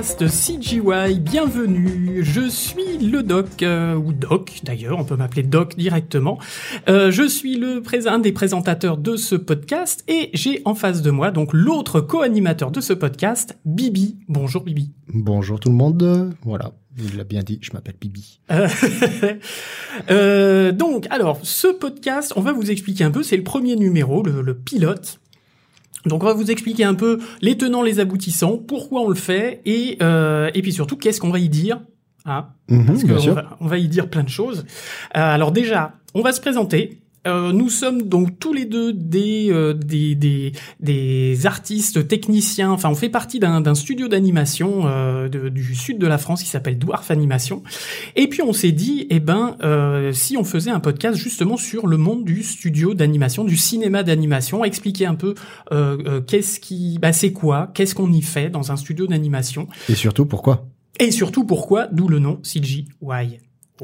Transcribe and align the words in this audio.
podcast 0.00 0.26
CGY. 0.28 1.20
Bienvenue, 1.20 2.24
je 2.24 2.48
suis 2.48 2.96
le 2.96 3.22
doc, 3.22 3.62
euh, 3.62 3.94
ou 3.94 4.14
doc 4.14 4.60
d'ailleurs, 4.62 4.98
on 4.98 5.04
peut 5.04 5.16
m'appeler 5.16 5.42
doc 5.42 5.76
directement. 5.76 6.38
Euh, 6.88 7.10
je 7.10 7.28
suis 7.28 7.58
le 7.58 7.82
un 8.06 8.18
des 8.18 8.32
présentateurs 8.32 8.96
de 8.96 9.16
ce 9.16 9.34
podcast 9.34 10.02
et 10.08 10.30
j'ai 10.32 10.62
en 10.64 10.74
face 10.74 11.02
de 11.02 11.10
moi 11.10 11.30
donc 11.30 11.50
l'autre 11.52 12.00
co-animateur 12.00 12.70
de 12.70 12.80
ce 12.80 12.94
podcast, 12.94 13.58
Bibi. 13.66 14.16
Bonjour 14.26 14.62
Bibi. 14.62 14.90
Bonjour 15.12 15.60
tout 15.60 15.68
le 15.68 15.74
monde, 15.74 16.34
voilà. 16.44 16.72
Il 16.98 17.18
l'a 17.18 17.24
bien 17.24 17.42
dit, 17.42 17.58
je 17.60 17.72
m'appelle 17.74 17.96
Bibi. 18.00 18.40
Euh, 20.10 20.72
donc, 20.72 21.08
alors, 21.10 21.40
ce 21.42 21.68
podcast, 21.68 22.32
on 22.36 22.40
va 22.40 22.52
vous 22.52 22.70
expliquer 22.70 23.04
un 23.04 23.10
peu, 23.10 23.22
c'est 23.22 23.36
le 23.36 23.44
premier 23.44 23.76
numéro, 23.76 24.22
le, 24.22 24.40
le 24.40 24.54
pilote. 24.56 25.20
Donc 26.06 26.22
on 26.22 26.26
va 26.26 26.32
vous 26.32 26.50
expliquer 26.50 26.84
un 26.84 26.94
peu 26.94 27.18
les 27.40 27.56
tenants, 27.58 27.82
les 27.82 28.00
aboutissants, 28.00 28.56
pourquoi 28.56 29.02
on 29.02 29.08
le 29.08 29.14
fait 29.14 29.60
et 29.66 29.98
euh, 30.02 30.50
et 30.54 30.62
puis 30.62 30.72
surtout 30.72 30.96
qu'est-ce 30.96 31.20
qu'on 31.20 31.30
va 31.30 31.38
y 31.38 31.48
dire. 31.48 31.80
Hein? 32.26 32.46
Mhm, 32.68 32.86
Parce 32.86 33.02
qu'on 33.04 33.32
va, 33.34 33.56
on 33.60 33.66
va 33.66 33.78
y 33.78 33.88
dire 33.88 34.08
plein 34.08 34.22
de 34.22 34.28
choses. 34.28 34.64
Euh, 35.16 35.20
alors 35.20 35.52
déjà, 35.52 35.94
on 36.14 36.22
va 36.22 36.32
se 36.32 36.40
présenter. 36.40 37.00
Euh, 37.26 37.52
nous 37.52 37.68
sommes 37.68 38.02
donc 38.02 38.38
tous 38.38 38.52
les 38.52 38.64
deux 38.64 38.92
des, 38.92 39.48
euh, 39.50 39.74
des, 39.74 40.14
des, 40.14 40.52
des 40.80 41.46
artistes 41.46 42.08
techniciens. 42.08 42.70
Enfin, 42.70 42.88
on 42.88 42.94
fait 42.94 43.10
partie 43.10 43.38
d'un 43.38 43.74
studio 43.74 44.08
d'animation 44.08 44.82
euh, 44.86 45.28
du 45.28 45.74
sud 45.74 45.98
de 45.98 46.06
la 46.06 46.18
France 46.18 46.42
qui 46.42 46.48
s'appelle 46.48 46.78
Dwarf 46.78 47.10
Animation. 47.10 47.62
Et 48.16 48.28
puis 48.28 48.42
on 48.42 48.52
s'est 48.52 48.72
dit, 48.72 49.06
eh 49.10 49.20
ben, 49.20 49.56
euh, 49.62 50.12
si 50.12 50.36
on 50.36 50.44
faisait 50.44 50.70
un 50.70 50.80
podcast 50.80 51.18
justement 51.18 51.56
sur 51.56 51.86
le 51.86 51.96
monde 51.98 52.24
du 52.24 52.42
studio 52.42 52.94
d'animation, 52.94 53.44
du 53.44 53.56
cinéma 53.56 54.02
d'animation, 54.02 54.64
expliquer 54.64 55.06
un 55.06 55.14
peu 55.14 55.34
euh, 55.72 55.98
euh, 56.06 56.20
qu'est-ce 56.20 56.58
qui, 56.58 56.98
bah, 57.00 57.12
c'est 57.12 57.32
quoi, 57.32 57.70
qu'est-ce 57.74 57.94
qu'on 57.94 58.12
y 58.12 58.22
fait 58.22 58.48
dans 58.48 58.72
un 58.72 58.76
studio 58.76 59.06
d'animation, 59.06 59.68
Et 59.88 59.94
surtout, 59.94 60.26
pourquoi? 60.26 60.66
Et 60.98 61.10
surtout 61.10 61.44
pourquoi, 61.44 61.86
d'où 61.86 62.08
le 62.08 62.18
nom 62.18 62.40
CGY. 62.42 62.88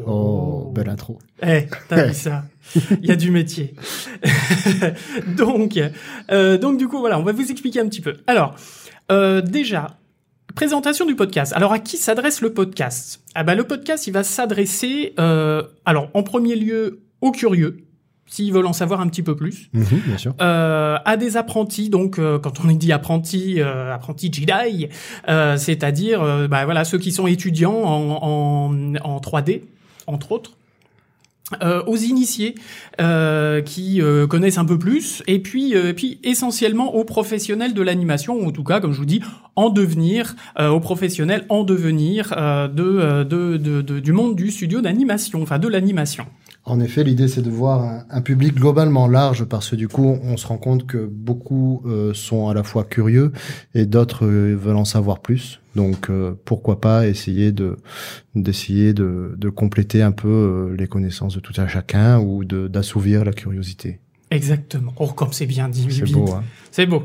Oh, 0.05 0.73
belle 0.75 0.89
intro. 0.89 1.19
Eh, 1.43 1.67
t'as 1.89 2.07
vu 2.07 2.15
ça 2.15 2.45
Il 3.03 3.07
y 3.07 3.13
a 3.13 3.17
du 3.17 3.31
métier. 3.31 3.75
donc, 5.37 5.79
euh, 6.31 6.59
donc 6.59 6.79
du 6.79 6.89
coup, 6.89 6.99
voilà, 6.99 7.19
on 7.19 7.23
va 7.23 7.33
vous 7.33 7.51
expliquer 7.51 7.81
un 7.81 7.89
petit 7.89 8.01
peu. 8.01 8.15
Alors, 8.27 8.55
euh, 9.11 9.41
déjà, 9.41 9.99
présentation 10.55 11.07
du 11.07 11.15
podcast. 11.15 11.53
Alors, 11.55 11.73
à 11.73 11.79
qui 11.79 11.97
s'adresse 11.97 12.41
le 12.41 12.53
podcast? 12.53 13.23
Ah 13.35 13.45
bah, 13.45 13.55
le 13.55 13.65
podcast, 13.65 14.07
il 14.07 14.13
va 14.13 14.23
s'adresser, 14.25 15.15
euh, 15.19 15.63
alors, 15.85 16.11
en 16.15 16.23
premier 16.23 16.57
lieu, 16.57 17.03
aux 17.21 17.33
curieux, 17.33 17.87
s'ils 18.27 18.53
veulent 18.53 18.67
en 18.67 18.73
savoir 18.73 19.01
un 19.01 19.09
petit 19.09 19.23
peu 19.23 19.37
plus. 19.37 19.69
Mhm, 19.73 19.85
bien 20.07 20.19
sûr. 20.19 20.35
Euh, 20.41 20.99
à 21.05 21.17
des 21.17 21.37
apprentis, 21.37 21.91
donc 21.91 22.19
euh, 22.19 22.39
quand 22.39 22.65
on 22.65 22.69
dit 22.69 22.93
apprentis, 22.93 23.61
euh, 23.61 23.95
apprentis 23.95 24.33
Jedi, 24.33 24.89
euh, 25.29 25.57
c'est-à-dire 25.57 26.23
euh, 26.23 26.49
bah, 26.49 26.65
voilà 26.65 26.85
ceux 26.85 26.99
qui 26.99 27.13
sont 27.13 27.27
étudiants 27.27 27.83
en, 27.85 28.19
en, 28.23 28.95
en 28.97 29.19
3D, 29.21 29.63
entre 30.07 30.33
autres. 30.33 30.53
Euh, 31.63 31.81
aux 31.87 31.97
initiés 31.97 32.57
euh, 33.01 33.63
qui 33.63 34.03
euh, 34.03 34.27
connaissent 34.27 34.59
un 34.59 34.65
peu 34.65 34.81
plus 34.81 35.23
et 35.29 35.39
puis 35.39 35.77
essentiellement 36.25 36.97
aux 36.97 37.05
professionnels 37.05 37.73
de 37.73 37.83
l'animation 37.83 38.35
ou 38.35 38.49
en 38.49 38.51
tout 38.51 38.65
cas 38.65 38.81
comme 38.81 38.93
je 38.93 38.99
vous 38.99 39.05
dis 39.07 39.21
en 39.55 39.71
devenir 39.71 40.35
aux 40.59 40.81
professionnels 40.81 41.47
en 41.49 41.63
devenir 41.63 42.31
de, 42.75 43.23
de, 43.23 43.57
de, 43.59 43.81
de- 43.81 44.01
du 44.01 44.11
monde 44.11 44.35
du 44.35 44.51
studio 44.51 44.81
d'animation 44.81 45.41
enfin 45.41 45.61
de 45.61 45.69
l'animation 45.69 46.27
En 46.69 46.81
effet, 46.81 47.05
l'idée, 47.05 47.29
c'est 47.29 47.43
de 47.43 47.51
voir 47.51 47.85
un, 47.85 48.05
un 48.11 48.21
public 48.21 48.57
globalement 48.57 49.07
large 49.07 49.45
parce 49.45 49.71
que 49.71 49.77
du 49.77 49.87
coup, 49.87 50.19
on 50.21 50.37
se 50.37 50.49
rend 50.49 50.59
compte 50.59 50.85
que 50.85 51.07
beaucoup 51.07 51.81
euh, 51.87 52.13
sont 52.13 52.49
à 52.49 52.55
la 52.55 52.65
fois 52.65 52.83
curieux 52.83 53.31
et 53.75 53.87
d'autres 53.87 54.27
euh, 54.27 54.57
veulent 54.57 54.77
en 54.77 54.85
savoir 54.85 55.21
plus. 55.21 55.61
Donc, 55.77 56.11
euh, 56.11 56.35
pourquoi 56.45 56.81
pas 56.81 57.07
essayer 57.07 57.53
de 57.53 57.77
d'essayer 58.35 58.95
de, 58.95 59.35
de 59.37 59.49
compléter 59.49 60.03
un 60.03 60.11
peu 60.11 60.29
euh, 60.29 60.77
les 60.77 60.89
connaissances 60.89 61.37
de 61.37 61.41
tout 61.41 61.55
un 61.59 61.69
chacun 61.69 62.19
ou 62.19 62.45
d'assouvir 62.45 63.25
la 63.25 63.33
curiosité. 63.33 64.01
exactement 64.33 64.93
oh 64.99 65.07
comme 65.07 65.33
c'est 65.33 65.47
bien 65.47 65.69
dit 65.69 65.87
C'est 65.89 66.11
beau, 66.11 66.33
hein 66.33 66.43
C'est 66.73 66.87
beau. 66.87 67.05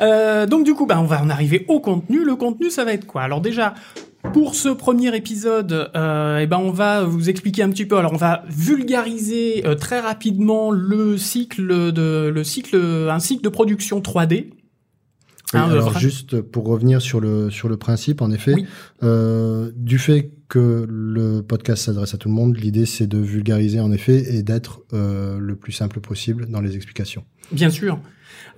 Euh, 0.00 0.46
donc 0.46 0.64
du 0.64 0.74
coup, 0.74 0.86
bah, 0.86 1.00
on 1.00 1.06
va 1.06 1.22
en 1.22 1.30
arriver 1.30 1.64
au 1.68 1.80
contenu. 1.80 2.24
Le 2.24 2.36
contenu, 2.36 2.70
ça 2.70 2.84
va 2.84 2.92
être 2.92 3.06
quoi? 3.06 3.22
Alors 3.22 3.40
déjà, 3.40 3.74
pour 4.32 4.54
ce 4.54 4.68
premier 4.68 5.14
épisode, 5.16 5.90
euh, 5.94 6.38
eh 6.42 6.46
ben 6.46 6.58
on 6.58 6.70
va 6.70 7.04
vous 7.04 7.28
expliquer 7.30 7.62
un 7.62 7.70
petit 7.70 7.86
peu. 7.86 7.96
Alors 7.96 8.12
on 8.12 8.16
va 8.18 8.44
vulgariser 8.48 9.66
euh, 9.66 9.74
très 9.74 10.00
rapidement 10.00 10.70
le 10.70 11.16
cycle 11.18 11.92
de 11.92 12.30
le 12.34 12.44
cycle 12.44 12.76
un 13.10 13.18
cycle 13.18 13.42
de 13.42 13.48
production 13.48 14.00
3D. 14.00 14.46
Oui, 15.54 15.60
Hein, 15.60 15.70
alors 15.70 15.96
juste 15.96 16.40
pour 16.40 16.66
revenir 16.66 17.00
sur 17.00 17.20
le 17.20 17.50
sur 17.50 17.68
le 17.68 17.76
principe, 17.76 18.20
en 18.20 18.32
effet, 18.32 18.54
Oui. 18.54 18.66
euh, 19.04 19.70
du 19.76 19.96
fait 19.98 20.32
que 20.48 20.84
le 20.88 21.42
podcast 21.42 21.84
s'adresse 21.84 22.14
à 22.14 22.18
tout 22.18 22.28
le 22.28 22.34
monde, 22.34 22.56
l'idée 22.56 22.84
c'est 22.84 23.06
de 23.06 23.18
vulgariser 23.18 23.78
en 23.78 23.92
effet 23.92 24.34
et 24.34 24.42
d'être 24.42 24.80
euh, 24.92 25.38
le 25.38 25.54
plus 25.54 25.70
simple 25.72 26.00
possible 26.00 26.46
dans 26.50 26.60
les 26.60 26.74
explications. 26.74 27.24
Bien 27.52 27.70
sûr. 27.70 28.00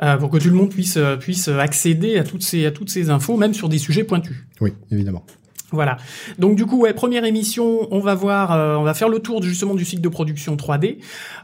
Euh, 0.02 0.16
pour 0.16 0.30
que 0.30 0.38
tout 0.38 0.48
le 0.48 0.54
monde 0.54 0.70
puisse 0.70 0.98
puisse 1.20 1.48
accéder 1.48 2.16
à 2.16 2.24
toutes 2.24 2.42
ces 2.42 2.64
à 2.64 2.70
toutes 2.70 2.88
ces 2.90 3.10
infos, 3.10 3.36
même 3.36 3.52
sur 3.52 3.68
des 3.68 3.78
sujets 3.78 4.04
pointus. 4.04 4.36
Oui, 4.62 4.72
évidemment. 4.90 5.26
Voilà. 5.70 5.98
Donc 6.38 6.56
du 6.56 6.64
coup, 6.64 6.78
ouais, 6.78 6.94
première 6.94 7.24
émission, 7.24 7.88
on 7.90 8.00
va 8.00 8.14
voir, 8.14 8.52
euh, 8.52 8.76
on 8.76 8.84
va 8.84 8.94
faire 8.94 9.10
le 9.10 9.18
tour 9.18 9.42
justement 9.42 9.74
du 9.74 9.84
cycle 9.84 10.00
de 10.00 10.08
production 10.08 10.56
3D. 10.56 10.98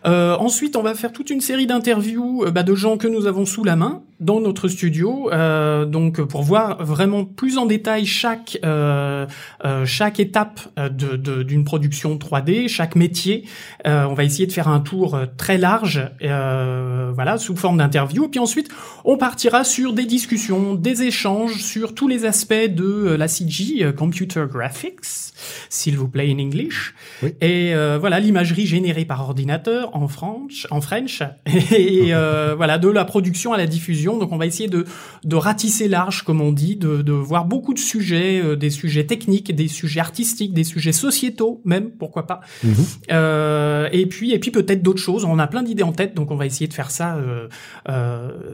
Euh, 0.06 0.34
ensuite, 0.36 0.76
on 0.76 0.82
va 0.82 0.94
faire 0.94 1.12
toute 1.12 1.28
une 1.28 1.42
série 1.42 1.66
d'interviews 1.66 2.44
euh, 2.44 2.50
bah, 2.50 2.62
de 2.62 2.74
gens 2.74 2.96
que 2.96 3.06
nous 3.06 3.26
avons 3.26 3.44
sous 3.44 3.64
la 3.64 3.76
main 3.76 4.02
dans 4.20 4.40
notre 4.40 4.68
studio, 4.68 5.30
euh, 5.32 5.84
donc 5.84 6.20
pour 6.22 6.42
voir 6.42 6.82
vraiment 6.84 7.24
plus 7.24 7.58
en 7.58 7.66
détail 7.66 8.06
chaque 8.06 8.58
euh, 8.64 9.26
euh, 9.64 9.84
chaque 9.84 10.20
étape 10.20 10.60
euh, 10.78 10.88
de 10.88 11.16
de- 11.16 11.42
d'une 11.42 11.64
production 11.64 12.16
3D, 12.16 12.68
chaque 12.68 12.96
métier. 12.96 13.44
Euh, 13.86 14.04
on 14.08 14.14
va 14.14 14.24
essayer 14.24 14.46
de 14.46 14.52
faire 14.52 14.68
un 14.68 14.80
tour 14.80 15.14
euh, 15.14 15.26
très 15.36 15.58
large, 15.58 16.08
euh, 16.22 17.10
voilà, 17.14 17.38
sous 17.38 17.56
forme 17.56 17.78
d'interview. 17.78 18.24
Et 18.26 18.28
puis 18.28 18.40
ensuite, 18.40 18.68
on 19.04 19.16
partira 19.16 19.64
sur 19.64 19.92
des 19.92 20.04
discussions, 20.06 20.74
des 20.74 21.02
échanges 21.02 21.56
sur 21.62 21.94
tous 21.94 22.08
les 22.08 22.24
aspects 22.24 22.54
de 22.54 23.14
la 23.18 23.28
CG, 23.28 23.92
computer 23.96 24.44
graphics, 24.50 25.32
s'il 25.68 25.96
vous 25.96 26.08
plaît 26.08 26.30
in 26.30 26.38
English. 26.38 26.94
Oui. 27.22 27.34
Et 27.40 27.74
euh, 27.74 27.98
voilà, 27.98 28.20
l'imagerie 28.20 28.66
générée 28.66 29.04
par 29.04 29.20
ordinateur 29.22 29.94
en 29.96 30.08
French, 30.08 30.66
en 30.70 30.80
French, 30.80 31.22
et 31.72 32.14
euh, 32.14 32.54
voilà 32.56 32.78
de 32.78 32.88
la 32.88 33.04
production 33.04 33.52
à 33.52 33.56
la 33.56 33.66
diffusion. 33.66 34.03
Donc 34.04 34.32
on 34.32 34.36
va 34.36 34.46
essayer 34.46 34.68
de 34.68 34.84
de 35.24 35.36
ratisser 35.36 35.88
large, 35.88 36.22
comme 36.22 36.40
on 36.40 36.52
dit, 36.52 36.76
de 36.76 37.02
de 37.02 37.12
voir 37.12 37.44
beaucoup 37.44 37.74
de 37.74 37.78
sujets, 37.78 38.40
euh, 38.42 38.56
des 38.56 38.70
sujets 38.70 39.04
techniques, 39.04 39.54
des 39.54 39.68
sujets 39.68 40.00
artistiques, 40.00 40.52
des 40.52 40.64
sujets 40.64 40.92
sociétaux 40.92 41.60
même, 41.64 41.90
pourquoi 41.90 42.26
pas. 42.26 42.40
Mhm. 42.62 42.74
Euh, 43.12 43.88
et 43.92 44.06
puis, 44.06 44.32
et 44.32 44.38
puis 44.38 44.50
peut-être 44.50 44.82
d'autres 44.82 45.00
choses. 45.00 45.24
On 45.24 45.38
a 45.38 45.46
plein 45.46 45.62
d'idées 45.62 45.82
en 45.82 45.92
tête, 45.92 46.14
donc 46.14 46.30
on 46.30 46.36
va 46.36 46.46
essayer 46.46 46.68
de 46.68 46.74
faire 46.74 46.90
ça, 46.90 47.16
euh, 47.16 47.48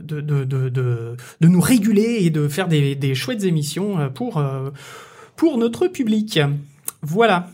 de, 0.02 0.20
de, 0.20 0.44
de, 0.44 0.68
de, 0.68 1.16
de 1.40 1.48
nous 1.48 1.60
réguler 1.60 2.18
et 2.20 2.30
de 2.30 2.48
faire 2.48 2.68
des, 2.68 2.94
des 2.94 3.14
chouettes 3.14 3.44
émissions 3.44 4.10
pour 4.14 4.42
pour 5.36 5.58
notre 5.58 5.88
public. 5.88 6.40
Voilà. 7.02 7.48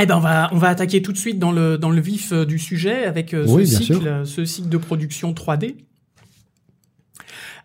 Eh 0.00 0.04
ben 0.04 0.16
on 0.16 0.20
va 0.20 0.50
on 0.52 0.58
va 0.58 0.68
attaquer 0.68 1.00
tout 1.00 1.12
de 1.12 1.16
suite 1.16 1.38
dans 1.38 1.52
le 1.52 1.78
dans 1.78 1.90
le 1.90 2.00
vif 2.00 2.32
du 2.32 2.58
sujet 2.58 3.04
avec 3.04 3.30
ce 3.30 3.48
Oui, 3.48 3.66
cycle 3.66 4.22
ce 4.26 4.44
cycle 4.44 4.68
de 4.68 4.76
production 4.76 5.32
3D. 5.32 5.74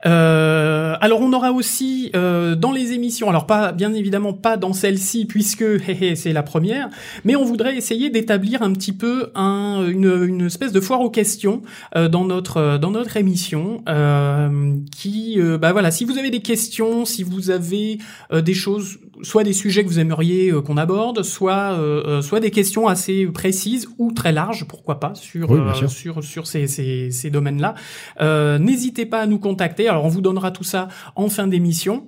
Euh, 0.05 0.95
alors 0.99 1.21
on 1.21 1.31
aura 1.33 1.51
aussi 1.51 2.11
euh, 2.15 2.55
dans 2.55 2.71
les 2.71 2.93
émissions, 2.93 3.29
alors 3.29 3.45
pas 3.45 3.71
bien 3.71 3.93
évidemment 3.93 4.33
pas 4.33 4.57
dans 4.57 4.73
celle-ci 4.73 5.25
puisque 5.25 5.63
c'est 6.15 6.33
la 6.33 6.43
première, 6.43 6.89
mais 7.23 7.35
on 7.35 7.43
voudrait 7.43 7.75
essayer 7.77 8.09
d'établir 8.09 8.61
un 8.63 8.73
petit 8.73 8.93
peu 8.93 9.31
un, 9.35 9.87
une, 9.87 10.25
une 10.25 10.45
espèce 10.47 10.71
de 10.71 10.79
foire 10.79 11.01
aux 11.01 11.09
questions 11.09 11.61
euh, 11.95 12.09
dans 12.09 12.25
notre 12.25 12.57
euh, 12.57 12.77
dans 12.77 12.91
notre 12.91 13.17
émission 13.17 13.83
euh, 13.89 14.75
qui 14.95 15.39
euh, 15.39 15.57
bah 15.57 15.71
voilà 15.71 15.91
si 15.91 16.05
vous 16.05 16.17
avez 16.17 16.31
des 16.31 16.41
questions, 16.41 17.05
si 17.05 17.23
vous 17.23 17.51
avez 17.51 17.99
des 18.31 18.53
choses, 18.53 18.97
soit 19.21 19.43
des 19.43 19.53
sujets 19.53 19.83
que 19.83 19.89
vous 19.89 19.99
aimeriez 19.99 20.51
qu'on 20.65 20.77
aborde, 20.77 21.23
soit 21.23 21.77
soit 22.21 22.39
des 22.39 22.51
questions 22.51 22.87
assez 22.87 23.25
précises 23.27 23.87
ou 23.97 24.11
très 24.11 24.31
larges, 24.31 24.65
pourquoi 24.67 24.99
pas 24.99 25.13
sur 25.15 25.49
Oui, 25.51 25.59
sur 25.89 26.23
sur 26.23 26.47
ces 26.47 26.67
ces, 26.67 27.11
ces 27.11 27.29
domaines-là. 27.29 27.75
Euh, 28.21 28.57
N'hésitez 28.59 29.05
pas 29.05 29.21
à 29.21 29.25
nous 29.25 29.39
contacter. 29.39 29.89
Alors 29.91 30.05
on 30.05 30.09
vous 30.09 30.21
donnera 30.21 30.51
tout 30.51 30.63
ça 30.63 30.87
en 31.15 31.29
fin 31.29 31.47
d'émission. 31.47 32.07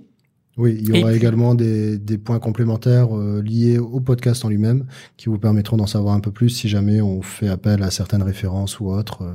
Oui, 0.56 0.78
il 0.80 0.96
y 0.96 1.02
aura 1.02 1.14
également 1.14 1.56
des, 1.56 1.98
des 1.98 2.20
points 2.20 2.38
complémentaires 2.40 3.18
euh, 3.18 3.42
liés 3.42 3.80
au 3.80 4.00
podcast 4.00 4.46
en 4.46 4.50
lui-même 4.50 4.86
qui 5.18 5.28
vous 5.30 5.40
permettront 5.40 5.78
d'en 5.78 5.88
savoir 5.88 6.14
un 6.14 6.20
peu 6.20 6.30
plus 6.30 6.50
si 6.50 6.70
jamais 6.70 7.02
on 7.02 7.24
fait 7.24 7.48
appel 7.48 7.82
à 7.82 7.90
certaines 7.90 8.22
références 8.22 8.80
ou 8.80 8.88
autres. 8.92 9.24
euh, 9.24 9.34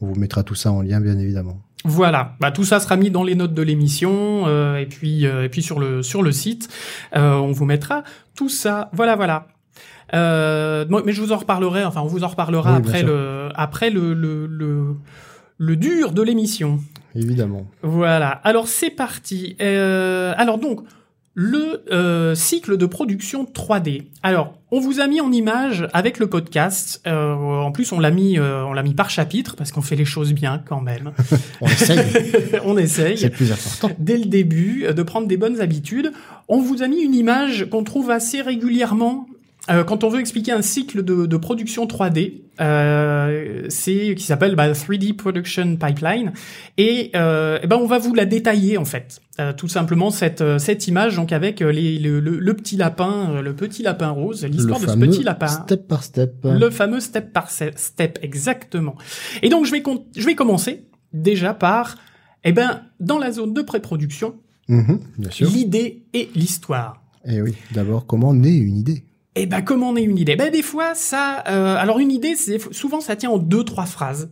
on 0.00 0.06
vous 0.08 0.14
mettra 0.14 0.42
tout 0.42 0.54
ça 0.54 0.70
en 0.70 0.82
lien, 0.82 1.00
bien 1.00 1.18
évidemment. 1.18 1.58
Voilà, 1.84 2.36
bah, 2.38 2.50
tout 2.50 2.64
ça 2.64 2.80
sera 2.80 2.96
mis 2.96 3.10
dans 3.10 3.24
les 3.24 3.34
notes 3.34 3.54
de 3.54 3.62
l'émission 3.62 4.46
euh, 4.46 4.76
et 4.76 4.86
puis 4.86 5.24
et 5.24 5.48
puis 5.48 5.62
sur 5.62 5.80
le 5.80 6.02
sur 6.02 6.22
le 6.22 6.32
site, 6.32 6.68
on 7.14 7.50
vous 7.50 7.64
mettra 7.64 8.04
tout 8.36 8.48
ça. 8.50 8.90
Voilà, 8.92 9.16
voilà. 9.16 9.48
Mais 10.12 11.12
je 11.12 11.20
vous 11.22 11.32
en 11.32 11.36
reparlerai. 11.38 11.84
Enfin, 11.84 12.02
on 12.02 12.06
vous 12.06 12.24
en 12.24 12.28
reparlera 12.28 12.72
Oui, 12.72 12.78
après 12.78 13.02
le 13.02 13.48
après 13.54 13.90
le 13.90 14.12
le, 14.14 14.46
le 14.46 14.96
le 15.56 15.76
dur 15.76 16.12
de 16.12 16.22
l'émission. 16.22 16.80
Évidemment. 17.18 17.66
Voilà. 17.82 18.28
Alors 18.28 18.68
c'est 18.68 18.90
parti. 18.90 19.56
Euh, 19.60 20.34
alors 20.36 20.58
donc 20.58 20.80
le 21.34 21.84
euh, 21.92 22.34
cycle 22.34 22.76
de 22.76 22.86
production 22.86 23.44
3D. 23.44 24.06
Alors, 24.24 24.58
on 24.72 24.80
vous 24.80 24.98
a 24.98 25.06
mis 25.06 25.20
en 25.20 25.30
image 25.30 25.86
avec 25.92 26.18
le 26.18 26.26
podcast. 26.26 27.00
Euh, 27.06 27.32
en 27.32 27.70
plus, 27.70 27.92
on 27.92 28.00
l'a 28.00 28.10
mis, 28.10 28.40
on 28.40 28.72
l'a 28.72 28.82
mis 28.82 28.94
par 28.94 29.08
chapitre 29.08 29.54
parce 29.54 29.70
qu'on 29.70 29.80
fait 29.80 29.94
les 29.94 30.04
choses 30.04 30.32
bien 30.32 30.60
quand 30.66 30.80
même. 30.80 31.12
on 31.60 31.68
essaye. 31.68 32.00
on 32.64 32.76
essaye. 32.76 33.18
C'est 33.18 33.30
plus 33.30 33.52
important. 33.52 33.94
Dès 34.00 34.18
le 34.18 34.24
début, 34.24 34.88
de 34.92 35.02
prendre 35.04 35.28
des 35.28 35.36
bonnes 35.36 35.60
habitudes. 35.60 36.10
On 36.48 36.60
vous 36.60 36.82
a 36.82 36.88
mis 36.88 37.02
une 37.02 37.14
image 37.14 37.70
qu'on 37.70 37.84
trouve 37.84 38.10
assez 38.10 38.42
régulièrement 38.42 39.27
euh, 39.70 39.84
quand 39.84 40.04
on 40.04 40.08
veut 40.08 40.20
expliquer 40.20 40.52
un 40.52 40.62
cycle 40.62 41.02
de, 41.02 41.26
de 41.26 41.36
production 41.36 41.86
3D, 41.86 42.42
euh, 42.60 43.66
c'est 43.68 44.14
qui 44.14 44.24
s'appelle 44.24 44.54
bah, 44.54 44.72
3D 44.72 45.14
Production 45.14 45.76
Pipeline, 45.76 46.32
et, 46.76 47.10
euh, 47.14 47.58
et 47.62 47.66
ben 47.66 47.76
on 47.76 47.86
va 47.86 47.98
vous 47.98 48.14
la 48.14 48.24
détailler 48.24 48.78
en 48.78 48.84
fait, 48.84 49.20
euh, 49.40 49.52
tout 49.52 49.68
simplement 49.68 50.10
cette 50.10 50.40
euh, 50.40 50.58
cette 50.58 50.88
image 50.88 51.16
donc 51.16 51.32
avec 51.32 51.60
les, 51.60 51.98
le, 51.98 52.20
le, 52.20 52.54
petit 52.54 52.76
lapin, 52.76 53.40
le 53.42 53.54
petit 53.54 53.82
lapin 53.82 54.08
rose, 54.10 54.44
l'histoire 54.44 54.80
de 54.80 54.86
ce 54.86 54.96
petit 54.96 55.22
lapin, 55.22 55.48
step 55.48 55.86
par 55.86 56.02
step, 56.02 56.34
le 56.44 56.70
fameux 56.70 57.00
step 57.00 57.32
par 57.32 57.50
step 57.50 58.18
exactement. 58.22 58.96
Et 59.42 59.48
donc 59.48 59.66
je 59.66 59.72
vais 59.72 59.82
je 60.16 60.24
vais 60.24 60.34
commencer 60.34 60.86
déjà 61.12 61.54
par, 61.54 61.96
eh 62.44 62.52
ben 62.52 62.82
dans 63.00 63.18
la 63.18 63.32
zone 63.32 63.52
de 63.52 63.62
pré-production, 63.62 64.36
mmh, 64.68 64.94
l'idée 65.40 66.04
et 66.14 66.30
l'histoire. 66.34 67.02
Et 67.24 67.34
eh 67.34 67.42
oui, 67.42 67.54
d'abord 67.72 68.06
comment 68.06 68.32
naît 68.32 68.56
une 68.56 68.78
idée? 68.78 69.04
Et 69.38 69.42
eh 69.42 69.46
ben 69.46 69.62
comment 69.62 69.90
on 69.90 69.96
est 69.96 70.02
une 70.02 70.18
idée 70.18 70.34
Ben 70.34 70.50
des 70.50 70.62
fois 70.62 70.96
ça, 70.96 71.44
euh, 71.48 71.76
alors 71.76 72.00
une 72.00 72.10
idée, 72.10 72.34
c'est 72.34 72.58
souvent 72.72 73.00
ça 73.00 73.14
tient 73.14 73.30
en 73.30 73.38
deux 73.38 73.62
trois 73.62 73.86
phrases. 73.86 74.30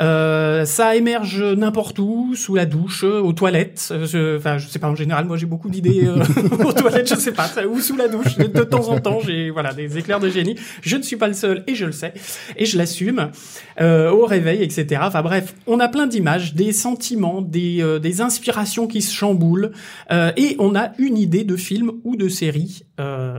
Euh, 0.00 0.64
ça 0.64 0.96
émerge 0.96 1.42
n'importe 1.42 1.98
où, 1.98 2.34
sous 2.34 2.54
la 2.54 2.64
douche, 2.64 3.04
aux 3.04 3.32
toilettes. 3.34 3.92
Je, 4.04 4.38
enfin, 4.38 4.56
je 4.56 4.68
sais 4.68 4.78
pas 4.78 4.88
en 4.88 4.94
général, 4.94 5.26
moi 5.26 5.36
j'ai 5.36 5.44
beaucoup 5.44 5.68
d'idées 5.68 6.06
euh, 6.06 6.22
aux 6.64 6.72
toilettes, 6.72 7.08
je 7.08 7.16
sais 7.16 7.32
pas, 7.32 7.50
ou 7.68 7.80
sous 7.80 7.96
la 7.96 8.08
douche. 8.08 8.38
De 8.38 8.62
temps 8.62 8.88
en 8.88 8.98
temps, 8.98 9.20
j'ai 9.20 9.50
voilà 9.50 9.74
des 9.74 9.98
éclairs 9.98 10.20
de 10.20 10.30
génie. 10.30 10.54
Je 10.80 10.96
ne 10.96 11.02
suis 11.02 11.16
pas 11.16 11.28
le 11.28 11.34
seul 11.34 11.62
et 11.66 11.74
je 11.74 11.84
le 11.84 11.92
sais 11.92 12.14
et 12.56 12.64
je 12.64 12.78
l'assume. 12.78 13.30
Euh, 13.78 14.10
au 14.10 14.24
réveil, 14.24 14.62
etc. 14.62 15.02
Enfin 15.04 15.20
bref, 15.20 15.54
on 15.66 15.80
a 15.80 15.88
plein 15.88 16.06
d'images, 16.06 16.54
des 16.54 16.72
sentiments, 16.72 17.42
des 17.42 17.82
euh, 17.82 17.98
des 17.98 18.22
inspirations 18.22 18.86
qui 18.86 19.02
se 19.02 19.14
chamboulent 19.14 19.72
euh, 20.10 20.32
et 20.38 20.56
on 20.58 20.74
a 20.74 20.92
une 20.98 21.18
idée 21.18 21.44
de 21.44 21.56
film 21.56 21.92
ou 22.02 22.16
de 22.16 22.28
série 22.28 22.84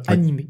animée. 0.08 0.50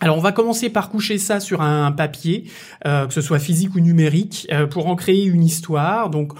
Alors 0.00 0.16
on 0.16 0.20
va 0.20 0.32
commencer 0.32 0.70
par 0.70 0.90
coucher 0.90 1.18
ça 1.18 1.40
sur 1.40 1.62
un 1.62 1.92
papier, 1.92 2.50
euh, 2.86 3.06
que 3.06 3.14
ce 3.14 3.20
soit 3.20 3.38
physique 3.38 3.74
ou 3.74 3.80
numérique, 3.80 4.46
euh, 4.52 4.66
pour 4.66 4.86
en 4.88 4.96
créer 4.96 5.24
une 5.24 5.42
histoire. 5.42 6.10
Donc 6.10 6.32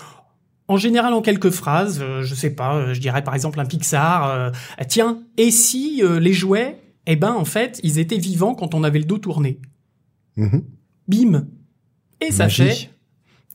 en 0.69 0.77
général 0.77 1.15
en 1.15 1.23
quelques 1.23 1.51
phrases, 1.51 2.01
euh, 2.03 2.23
je 2.23 2.35
sais 2.35 2.51
pas, 2.51 2.93
je 2.93 3.01
dirais 3.01 3.23
par 3.25 3.35
exemple 3.35 3.61
un 3.61 3.65
Pixar. 3.65 4.53
tiens, 4.89 5.23
et 5.37 5.51
si 5.51 6.03
les 6.21 6.33
jouets, 6.33 6.81
eh 7.07 7.17
ben 7.17 7.33
en 7.33 7.45
fait 7.45 7.81
ils 7.83 7.99
étaient 7.99 8.19
vivants 8.19 8.55
quand 8.55 8.75
on 8.75 8.85
avait 8.85 8.99
le 8.99 9.05
dos 9.05 9.19
tourné? 9.19 9.61
Mm-hmm. 10.37 10.63
Bim. 11.09 11.47
Et 12.21 12.33
ça 12.33 12.49
fait 12.49 12.91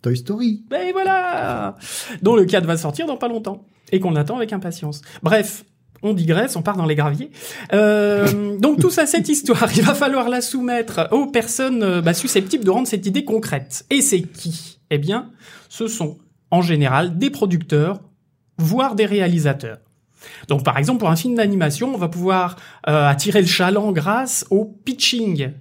Toy 0.02 0.18
Story. 0.18 0.64
Ben 0.70 0.92
voilà, 0.94 1.76
dont 2.22 2.36
le 2.36 2.46
cadre 2.46 2.66
va 2.66 2.78
sortir 2.78 3.06
dans 3.06 3.18
pas 3.18 3.28
longtemps 3.28 3.66
et 3.92 4.00
qu'on 4.00 4.16
attend 4.16 4.38
avec 4.38 4.54
impatience. 4.54 5.02
Bref, 5.22 5.66
on 6.04 6.14
digresse, 6.14 6.56
on 6.56 6.62
part 6.62 6.78
dans 6.78 6.86
les 6.86 6.96
graviers. 6.96 7.32
Euh, 7.74 8.58
donc 8.60 8.80
tout 8.80 8.90
ça, 8.90 9.06
cette 9.06 9.30
histoire, 9.30 9.70
il 9.76 9.84
va 9.84 9.94
falloir 9.94 10.30
la 10.30 10.42
soumettre 10.42 11.08
aux 11.12 11.28
personnes 11.28 11.84
euh, 11.84 12.02
bah, 12.02 12.14
susceptibles 12.14 12.64
de 12.64 12.70
rendre 12.70 12.88
cette 12.88 13.06
idée 13.06 13.24
concrète. 13.24 13.86
Et 13.90 14.02
c'est 14.02 14.22
qui 14.22 14.80
Eh 14.90 14.98
bien, 14.98 15.30
ce 15.70 15.88
sont 15.88 16.18
en 16.50 16.62
général 16.62 17.18
des 17.18 17.30
producteurs, 17.30 18.02
voire 18.58 18.96
des 18.96 19.06
réalisateurs. 19.06 19.80
Donc 20.48 20.64
par 20.64 20.78
exemple, 20.78 21.00
pour 21.00 21.10
un 21.10 21.16
film 21.16 21.36
d'animation, 21.36 21.94
on 21.94 21.98
va 21.98 22.08
pouvoir 22.08 22.56
euh, 22.88 23.08
attirer 23.08 23.42
le 23.42 23.48
chaland 23.48 23.92
grâce 23.92 24.46
au 24.50 24.66
pitching. 24.66 25.52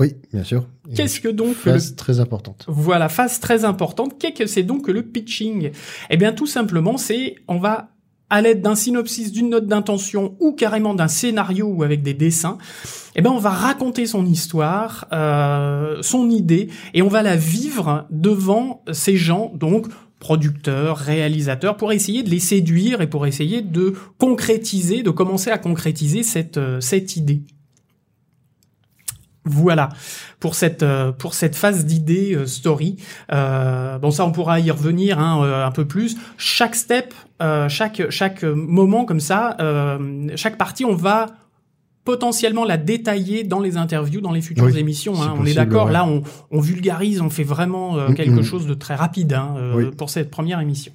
Oui, 0.00 0.14
bien 0.32 0.42
sûr. 0.42 0.66
Qu'est-ce 0.94 1.20
que 1.20 1.28
donc 1.28 1.54
phase 1.54 1.94
très 1.96 2.18
importante. 2.18 2.64
Voilà, 2.66 3.08
phase 3.08 3.40
très 3.40 3.64
importante. 3.64 4.18
Qu'est-ce 4.18 4.34
que 4.34 4.46
c'est 4.46 4.62
donc 4.62 4.86
que 4.86 4.90
le 4.90 5.02
pitching? 5.02 5.70
Eh 6.10 6.16
bien, 6.16 6.32
tout 6.32 6.46
simplement, 6.46 6.96
c'est 6.96 7.36
on 7.46 7.58
va 7.58 7.91
à 8.32 8.40
l'aide 8.40 8.62
d'un 8.62 8.74
synopsis, 8.74 9.30
d'une 9.30 9.50
note 9.50 9.66
d'intention 9.66 10.36
ou 10.40 10.52
carrément 10.52 10.94
d'un 10.94 11.06
scénario 11.06 11.66
ou 11.66 11.82
avec 11.82 12.02
des 12.02 12.14
dessins, 12.14 12.56
eh 13.14 13.20
ben 13.20 13.30
on 13.30 13.38
va 13.38 13.50
raconter 13.50 14.06
son 14.06 14.24
histoire, 14.24 15.06
euh, 15.12 15.98
son 16.00 16.30
idée, 16.30 16.70
et 16.94 17.02
on 17.02 17.08
va 17.08 17.22
la 17.22 17.36
vivre 17.36 18.06
devant 18.10 18.82
ces 18.90 19.18
gens, 19.18 19.52
donc 19.54 19.86
producteurs, 20.18 20.96
réalisateurs, 20.96 21.76
pour 21.76 21.92
essayer 21.92 22.22
de 22.22 22.30
les 22.30 22.38
séduire 22.38 23.02
et 23.02 23.06
pour 23.06 23.26
essayer 23.26 23.60
de 23.60 23.92
concrétiser, 24.18 25.02
de 25.02 25.10
commencer 25.10 25.50
à 25.50 25.58
concrétiser 25.58 26.22
cette, 26.22 26.56
euh, 26.56 26.80
cette 26.80 27.16
idée. 27.16 27.42
Voilà 29.44 29.88
pour 30.38 30.54
cette 30.54 30.84
euh, 30.84 31.10
pour 31.10 31.34
cette 31.34 31.56
phase 31.56 31.84
d'idée 31.84 32.34
euh, 32.34 32.46
story. 32.46 32.96
Euh, 33.32 33.98
bon 33.98 34.12
ça 34.12 34.24
on 34.24 34.30
pourra 34.30 34.60
y 34.60 34.70
revenir 34.70 35.18
hein, 35.18 35.64
un 35.66 35.70
peu 35.72 35.84
plus. 35.84 36.16
Chaque 36.36 36.76
step, 36.76 37.12
chaque 37.68 38.08
chaque 38.10 38.44
moment 38.44 39.04
comme 39.04 39.20
ça, 39.20 39.56
chaque 40.36 40.58
partie 40.58 40.84
on 40.84 40.94
va 40.94 41.26
potentiellement 42.04 42.64
la 42.64 42.76
détailler 42.76 43.44
dans 43.44 43.60
les 43.60 43.76
interviews, 43.76 44.20
dans 44.20 44.32
les 44.32 44.42
futures 44.42 44.76
émissions. 44.76 45.20
Hein. 45.22 45.34
On 45.36 45.44
est 45.44 45.54
d'accord. 45.54 45.90
Là 45.90 46.04
on, 46.06 46.22
on, 46.50 46.60
vulgarise, 46.60 47.20
on 47.20 47.30
fait 47.30 47.44
vraiment 47.44 47.94
mm, 47.94 48.14
quelque 48.14 48.40
mm. 48.40 48.44
chose 48.44 48.66
de 48.66 48.74
très 48.74 48.94
rapide 48.94 49.32
hein, 49.32 49.56
pour 49.96 50.10
cette 50.10 50.30
première 50.30 50.60
émission. 50.60 50.92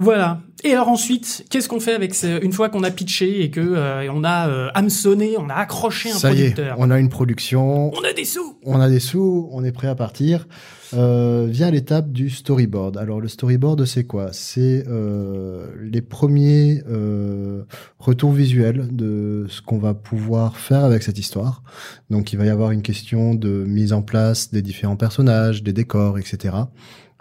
Voilà. 0.00 0.40
Et 0.64 0.72
alors 0.72 0.88
ensuite, 0.88 1.44
qu'est-ce 1.50 1.68
qu'on 1.68 1.80
fait 1.80 1.94
avec 1.94 2.14
ce, 2.14 2.42
une 2.44 2.52
fois 2.52 2.68
qu'on 2.68 2.84
a 2.84 2.90
pitché 2.90 3.42
et 3.42 3.50
que 3.50 3.60
euh, 3.60 4.10
on 4.12 4.22
a 4.22 4.48
euh, 4.48 4.70
hameçonné, 4.74 5.34
on 5.38 5.48
a 5.48 5.54
accroché 5.54 6.10
un 6.10 6.14
Ça 6.14 6.28
producteur 6.28 6.66
y 6.66 6.70
est, 6.70 6.74
on 6.78 6.90
a 6.90 6.98
une 6.98 7.08
production. 7.08 7.92
On 7.92 8.04
a 8.04 8.12
des 8.12 8.24
sous. 8.24 8.58
On 8.64 8.80
a 8.80 8.88
des 8.88 9.00
sous, 9.00 9.48
on 9.52 9.64
est 9.64 9.72
prêt 9.72 9.88
à 9.88 9.94
partir. 9.94 10.46
Euh, 10.94 11.46
vient 11.48 11.70
l'étape 11.70 12.12
du 12.12 12.28
storyboard. 12.28 12.98
Alors 12.98 13.20
le 13.20 13.28
storyboard, 13.28 13.84
c'est 13.86 14.04
quoi? 14.04 14.28
C'est 14.32 14.84
euh, 14.88 15.66
les 15.80 16.02
premiers 16.02 16.82
euh, 16.88 17.62
retours 17.98 18.32
visuels 18.32 18.88
de 18.92 19.46
ce 19.48 19.62
qu'on 19.62 19.78
va 19.78 19.94
pouvoir 19.94 20.58
faire 20.58 20.84
avec 20.84 21.02
cette 21.02 21.18
histoire. 21.18 21.62
Donc 22.10 22.32
il 22.32 22.38
va 22.38 22.44
y 22.44 22.50
avoir 22.50 22.72
une 22.72 22.82
question 22.82 23.34
de 23.34 23.64
mise 23.66 23.92
en 23.92 24.02
place 24.02 24.50
des 24.50 24.60
différents 24.60 24.96
personnages, 24.96 25.62
des 25.62 25.72
décors, 25.72 26.18
etc 26.18 26.50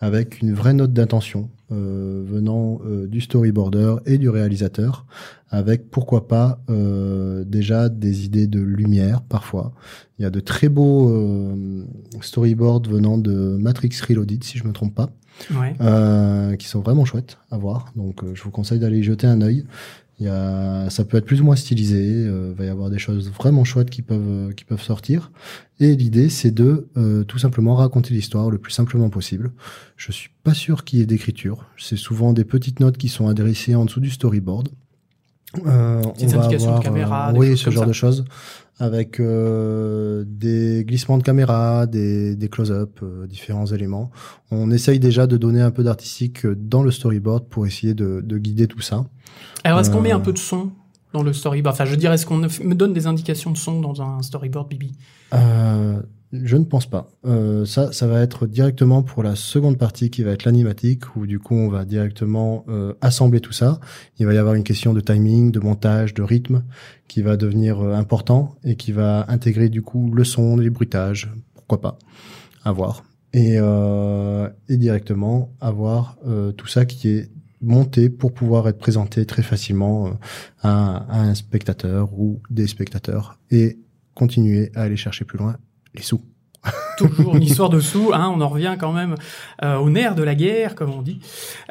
avec 0.01 0.41
une 0.41 0.53
vraie 0.53 0.73
note 0.73 0.93
d'intention 0.93 1.49
venant 1.71 2.79
euh, 2.85 3.07
du 3.07 3.21
storyboarder 3.21 3.95
et 4.05 4.17
du 4.17 4.29
réalisateur, 4.29 5.05
avec 5.49 5.89
pourquoi 5.89 6.27
pas 6.27 6.59
euh, 6.69 7.43
déjà 7.43 7.89
des 7.89 8.25
idées 8.25 8.47
de 8.47 8.59
lumière 8.59 9.21
parfois. 9.21 9.73
Il 10.19 10.23
y 10.23 10.25
a 10.25 10.29
de 10.29 10.39
très 10.39 10.69
beaux 10.69 11.09
euh, 11.09 11.85
storyboards 12.21 12.83
venant 12.89 13.17
de 13.17 13.57
Matrix 13.59 13.91
Reloaded, 14.07 14.43
si 14.43 14.57
je 14.57 14.65
me 14.65 14.73
trompe 14.73 14.95
pas, 14.95 15.09
ouais. 15.51 16.57
qui 16.57 16.67
sont 16.67 16.81
vraiment 16.81 17.05
chouettes 17.05 17.37
à 17.49 17.57
voir. 17.57 17.91
Donc 17.95 18.21
je 18.33 18.43
vous 18.43 18.51
conseille 18.51 18.79
d'aller 18.79 18.99
y 18.99 19.03
jeter 19.03 19.27
un 19.27 19.41
œil. 19.41 19.65
Il 20.21 20.27
y 20.27 20.29
a, 20.29 20.87
ça 20.91 21.03
peut 21.03 21.17
être 21.17 21.25
plus 21.25 21.41
ou 21.41 21.45
moins 21.45 21.55
stylisé. 21.55 21.97
Il 21.97 22.27
euh, 22.27 22.53
va 22.55 22.65
y 22.65 22.69
avoir 22.69 22.91
des 22.91 22.99
choses 22.99 23.31
vraiment 23.31 23.63
chouettes 23.63 23.89
qui 23.89 24.03
peuvent 24.03 24.21
euh, 24.21 24.51
qui 24.51 24.65
peuvent 24.65 24.83
sortir. 24.83 25.31
Et 25.79 25.95
l'idée, 25.95 26.29
c'est 26.29 26.51
de 26.51 26.89
euh, 26.95 27.23
tout 27.23 27.39
simplement 27.39 27.73
raconter 27.73 28.13
l'histoire 28.13 28.51
le 28.51 28.59
plus 28.59 28.71
simplement 28.71 29.09
possible. 29.09 29.51
Je 29.97 30.11
suis 30.11 30.29
pas 30.43 30.53
sûr 30.53 30.83
qu'il 30.83 30.99
y 30.99 31.01
ait 31.01 31.07
d'écriture. 31.07 31.65
C'est 31.75 31.97
souvent 31.97 32.33
des 32.33 32.45
petites 32.45 32.79
notes 32.79 32.97
qui 32.97 33.09
sont 33.09 33.29
adressées 33.29 33.73
en 33.73 33.85
dessous 33.85 33.99
du 33.99 34.11
storyboard. 34.11 34.69
Euh, 35.65 36.01
on 36.03 36.27
va 36.27 36.45
avoir, 36.45 36.79
de 36.79 36.83
caméra, 36.83 37.33
oui, 37.35 37.57
ce 37.57 37.69
genre 37.71 37.85
de 37.85 37.91
choses, 37.91 38.23
avec 38.81 39.19
euh, 39.19 40.23
des 40.25 40.83
glissements 40.85 41.19
de 41.19 41.23
caméra, 41.23 41.85
des, 41.85 42.35
des 42.35 42.49
close-up, 42.49 42.99
différents 43.29 43.67
éléments. 43.67 44.09
On 44.49 44.71
essaye 44.71 44.99
déjà 44.99 45.27
de 45.27 45.37
donner 45.37 45.61
un 45.61 45.69
peu 45.69 45.83
d'artistique 45.83 46.47
dans 46.47 46.81
le 46.81 46.89
storyboard 46.89 47.45
pour 47.47 47.67
essayer 47.67 47.93
de, 47.93 48.21
de 48.25 48.37
guider 48.39 48.67
tout 48.67 48.81
ça. 48.81 49.05
Alors, 49.63 49.79
est-ce 49.79 49.91
qu'on 49.91 50.01
met 50.01 50.11
un 50.11 50.17
euh. 50.17 50.23
peu 50.23 50.33
de 50.33 50.39
son 50.39 50.71
dans 51.13 51.21
le 51.21 51.31
storyboard? 51.31 51.75
Enfin, 51.75 51.85
je 51.85 51.93
dirais, 51.93 52.15
est-ce 52.15 52.25
qu'on 52.25 52.37
me 52.37 52.73
donne 52.73 52.93
des 52.93 53.05
indications 53.05 53.51
de 53.51 53.57
son 53.57 53.81
dans 53.81 54.01
un 54.01 54.23
storyboard, 54.23 54.67
Bibi? 54.67 54.93
Euh, 55.35 56.01
Je 56.33 56.55
ne 56.55 56.63
pense 56.63 56.85
pas. 56.85 57.09
Euh, 57.25 57.65
ça, 57.65 57.91
ça 57.91 58.07
va 58.07 58.21
être 58.21 58.47
directement 58.47 59.03
pour 59.03 59.21
la 59.21 59.35
seconde 59.35 59.77
partie 59.77 60.09
qui 60.09 60.23
va 60.23 60.31
être 60.31 60.45
l'animatique, 60.45 61.15
où 61.15 61.27
du 61.27 61.39
coup, 61.39 61.55
on 61.55 61.67
va 61.67 61.83
directement 61.83 62.63
euh, 62.69 62.93
assembler 63.01 63.41
tout 63.41 63.51
ça. 63.51 63.79
Il 64.17 64.25
va 64.25 64.33
y 64.33 64.37
avoir 64.37 64.55
une 64.55 64.63
question 64.63 64.93
de 64.93 65.01
timing, 65.01 65.51
de 65.51 65.59
montage, 65.59 66.13
de 66.13 66.23
rythme, 66.23 66.63
qui 67.07 67.21
va 67.21 67.35
devenir 67.37 67.81
euh, 67.81 67.93
important 67.93 68.55
et 68.63 68.75
qui 68.75 68.91
va 68.91 69.25
intégrer 69.27 69.69
du 69.69 69.81
coup 69.81 70.11
le 70.11 70.23
son, 70.23 70.55
les 70.55 70.69
bruitages, 70.69 71.31
pourquoi 71.53 71.81
pas, 71.81 71.99
à 72.63 72.71
voir. 72.71 73.03
Et, 73.33 73.55
euh, 73.57 74.49
et 74.67 74.77
directement 74.77 75.53
avoir 75.61 76.17
tout 76.57 76.67
ça 76.67 76.85
qui 76.85 77.07
est 77.07 77.31
monter 77.61 78.09
pour 78.09 78.33
pouvoir 78.33 78.67
être 78.67 78.79
présenté 78.79 79.25
très 79.25 79.43
facilement 79.43 80.07
euh, 80.07 80.11
à, 80.61 81.05
un 81.19 81.35
spectateur 81.35 82.11
ou 82.13 82.41
des 82.49 82.67
spectateurs 82.67 83.39
et 83.51 83.79
continuer 84.15 84.71
à 84.75 84.81
aller 84.81 84.97
chercher 84.97 85.25
plus 85.25 85.37
loin 85.37 85.55
les 85.95 86.01
sous. 86.01 86.21
toujours 86.97 87.35
une 87.35 87.43
histoire 87.43 87.69
de 87.69 87.79
sous. 87.79 88.11
Hein, 88.13 88.31
on 88.33 88.41
en 88.41 88.49
revient 88.49 88.75
quand 88.79 88.93
même 88.93 89.15
euh, 89.63 89.77
au 89.77 89.89
nerf 89.89 90.15
de 90.15 90.23
la 90.23 90.35
guerre, 90.35 90.75
comme 90.75 90.91
on 90.91 91.01
dit. 91.01 91.19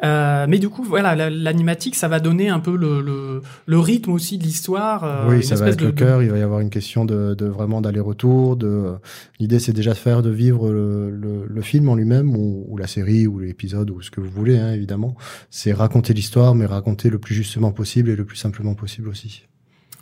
Euh, 0.03 0.45
mais 0.49 0.59
du 0.59 0.69
coup, 0.69 0.83
voilà, 0.83 1.29
l'animatique, 1.29 1.95
ça 1.95 2.07
va 2.07 2.19
donner 2.19 2.49
un 2.49 2.59
peu 2.59 2.75
le, 2.75 3.01
le, 3.01 3.41
le 3.65 3.79
rythme 3.79 4.11
aussi 4.11 4.37
de 4.37 4.43
l'histoire. 4.43 5.03
Euh, 5.03 5.29
oui, 5.29 5.43
ça 5.43 5.55
va 5.55 5.69
être 5.69 5.81
le 5.81 5.91
cœur. 5.91 6.21
Il 6.23 6.29
va 6.29 6.37
y 6.37 6.41
avoir 6.41 6.59
une 6.59 6.69
question 6.69 7.05
de, 7.05 7.33
de 7.33 7.45
vraiment 7.45 7.81
d'aller-retour. 7.81 8.57
De 8.57 8.95
l'idée, 9.39 9.59
c'est 9.59 9.73
déjà 9.73 9.91
de 9.91 9.97
faire 9.97 10.21
de 10.21 10.29
vivre 10.29 10.69
le, 10.71 11.09
le, 11.09 11.45
le 11.47 11.61
film 11.61 11.89
en 11.89 11.95
lui-même 11.95 12.35
ou, 12.35 12.65
ou, 12.67 12.77
la 12.77 12.87
série 12.87 13.27
ou 13.27 13.39
l'épisode 13.39 13.89
ou 13.91 14.01
ce 14.01 14.11
que 14.11 14.19
vous 14.19 14.29
voulez, 14.29 14.57
hein, 14.57 14.73
évidemment. 14.73 15.15
C'est 15.49 15.71
raconter 15.71 16.13
l'histoire, 16.13 16.55
mais 16.55 16.65
raconter 16.65 17.09
le 17.09 17.19
plus 17.19 17.35
justement 17.35 17.71
possible 17.71 18.09
et 18.09 18.15
le 18.15 18.25
plus 18.25 18.37
simplement 18.37 18.75
possible 18.75 19.07
aussi. 19.07 19.43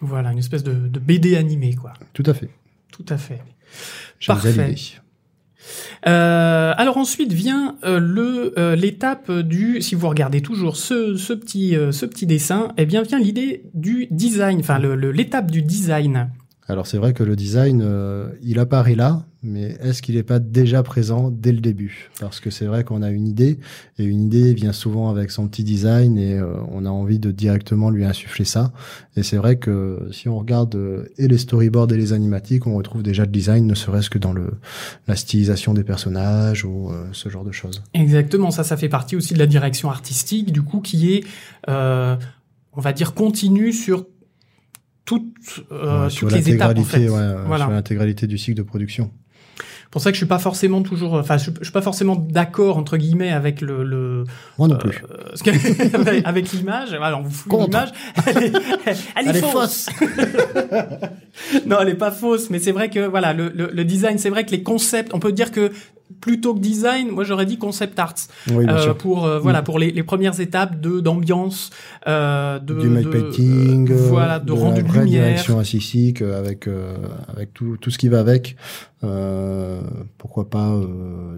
Voilà, 0.01 0.31
une 0.31 0.39
espèce 0.39 0.63
de, 0.63 0.73
de 0.73 0.99
BD 0.99 1.35
animé, 1.35 1.75
quoi. 1.75 1.93
Tout 2.13 2.23
à 2.25 2.33
fait. 2.33 2.49
Tout 2.91 3.05
à 3.09 3.17
fait. 3.17 3.41
Parfait. 4.25 4.75
Euh, 6.07 6.73
alors 6.77 6.97
ensuite 6.97 7.33
vient 7.33 7.75
euh, 7.83 7.99
le 7.99 8.53
euh, 8.57 8.75
l'étape 8.75 9.31
du 9.31 9.81
si 9.81 9.95
vous 9.95 10.07
regardez 10.07 10.41
toujours 10.41 10.77
ce, 10.77 11.17
ce 11.17 11.33
petit 11.33 11.75
ce 11.91 12.05
petit 12.05 12.25
dessin 12.25 12.69
eh 12.77 12.85
bien 12.85 13.01
vient 13.01 13.19
l'idée 13.19 13.63
du 13.73 14.07
design 14.09 14.59
enfin 14.61 14.79
l'étape 14.79 15.45
le, 15.45 15.51
du 15.51 15.61
design 15.61 16.29
alors 16.69 16.85
c'est 16.85 16.99
vrai 16.99 17.13
que 17.13 17.23
le 17.23 17.35
design, 17.35 17.81
euh, 17.83 18.29
il 18.43 18.59
apparaît 18.59 18.93
là, 18.93 19.25
mais 19.41 19.75
est-ce 19.81 20.03
qu'il 20.03 20.15
n'est 20.15 20.23
pas 20.23 20.38
déjà 20.38 20.83
présent 20.83 21.31
dès 21.31 21.51
le 21.51 21.61
début? 21.61 22.11
Parce 22.19 22.39
que 22.39 22.51
c'est 22.51 22.65
vrai 22.65 22.83
qu'on 22.83 23.01
a 23.01 23.09
une 23.09 23.27
idée, 23.27 23.57
et 23.97 24.03
une 24.03 24.21
idée 24.21 24.53
vient 24.53 24.71
souvent 24.71 25.09
avec 25.09 25.31
son 25.31 25.47
petit 25.47 25.63
design, 25.63 26.19
et 26.19 26.35
euh, 26.35 26.53
on 26.71 26.85
a 26.85 26.89
envie 26.89 27.17
de 27.17 27.31
directement 27.31 27.89
lui 27.89 28.05
insuffler 28.05 28.45
ça. 28.45 28.71
Et 29.15 29.23
c'est 29.23 29.38
vrai 29.38 29.57
que 29.57 30.09
si 30.11 30.29
on 30.29 30.38
regarde 30.38 30.75
euh, 30.75 31.05
et 31.17 31.27
les 31.27 31.39
storyboards 31.39 31.91
et 31.91 31.97
les 31.97 32.13
animatiques, 32.13 32.67
on 32.67 32.75
retrouve 32.75 33.01
déjà 33.01 33.23
le 33.23 33.31
design, 33.31 33.65
ne 33.65 33.73
serait-ce 33.73 34.11
que 34.11 34.19
dans 34.19 34.33
le 34.33 34.51
la 35.07 35.15
stylisation 35.15 35.73
des 35.73 35.83
personnages 35.83 36.65
ou 36.65 36.91
ce 37.13 37.29
genre 37.29 37.43
de 37.43 37.51
choses. 37.51 37.81
Exactement, 37.95 38.51
ça, 38.51 38.63
ça 38.63 38.77
fait 38.77 38.89
partie 38.89 39.15
aussi 39.15 39.33
de 39.33 39.39
la 39.39 39.47
direction 39.47 39.89
artistique, 39.89 40.51
du 40.51 40.61
coup, 40.61 40.81
qui 40.81 41.15
est, 41.15 41.23
on 41.67 42.81
va 42.81 42.93
dire, 42.93 43.15
continue 43.15 43.73
sur 43.73 44.05
toutes, 45.09 45.65
euh, 45.71 46.07
toutes 46.07 46.31
les 46.31 46.51
étapes 46.51 46.77
en 46.77 46.83
fait. 46.83 47.09
Ouais, 47.09 47.33
voilà. 47.47 47.65
Sur 47.65 47.73
l'intégralité 47.73 48.27
du 48.27 48.37
cycle 48.37 48.57
de 48.57 48.63
production. 48.63 49.09
Pour 49.89 50.03
ça 50.03 50.11
que 50.11 50.13
je 50.13 50.19
suis 50.19 50.27
pas 50.27 50.37
forcément 50.37 50.83
toujours, 50.83 51.15
enfin, 51.15 51.37
je, 51.37 51.49
suis 51.49 51.71
pas 51.71 51.81
forcément 51.81 52.15
d'accord 52.15 52.77
entre 52.77 52.95
guillemets 52.95 53.31
avec 53.31 53.59
le, 53.59 53.83
le 53.83 54.23
moi 54.59 54.67
non 54.67 54.77
plus, 54.77 55.01
euh, 55.47 56.21
avec 56.25 56.51
l'image. 56.51 56.93
Alors 56.93 57.21
on 57.21 57.23
vous 57.23 57.31
fout 57.31 57.51
l'image, 57.59 57.89
elle 58.27 58.37
est, 58.37 58.53
elle, 59.15 59.35
est 59.35 59.41
fausse. 59.41 59.89
non, 61.65 61.77
elle 61.81 61.89
est 61.89 61.95
pas 61.95 62.11
fausse, 62.11 62.51
mais 62.51 62.59
c'est 62.59 62.71
vrai 62.71 62.91
que 62.91 62.99
voilà, 62.99 63.33
le, 63.33 63.49
le, 63.49 63.71
le 63.73 63.83
design, 63.83 64.19
c'est 64.19 64.29
vrai 64.29 64.45
que 64.45 64.51
les 64.51 64.61
concepts, 64.61 65.11
on 65.15 65.19
peut 65.19 65.31
dire 65.31 65.51
que 65.51 65.71
plutôt 66.21 66.53
que 66.53 66.59
design, 66.59 67.11
moi 67.11 67.23
j'aurais 67.23 67.45
dit 67.45 67.57
concept 67.57 67.97
arts 67.99 68.15
euh, 68.49 68.93
pour 68.93 69.25
euh, 69.25 69.39
voilà 69.39 69.61
mm. 69.61 69.63
pour 69.63 69.79
les, 69.79 69.91
les, 69.91 70.03
premières 70.03 70.39
étapes 70.39 70.79
de 70.79 70.99
d'ambiance, 70.99 71.69
euh, 72.07 72.59
de 72.59 72.73
du 72.73 72.89
de, 72.89 73.09
painting, 73.09 73.91
euh, 73.91 73.95
voilà, 74.09 74.39
de, 74.39 74.45
de 74.45 74.51
rendu 74.51 74.83
de 74.83 74.87
lumière, 74.87 75.25
direction 75.25 75.59
artistique 75.59 76.21
avec 76.21 76.67
avec 77.27 77.53
tout 77.53 77.77
tout 77.77 77.91
ce 77.91 77.97
qui 77.97 78.09
va 78.09 78.19
avec. 78.19 78.55
pourquoi 80.17 80.49
pas 80.49 80.79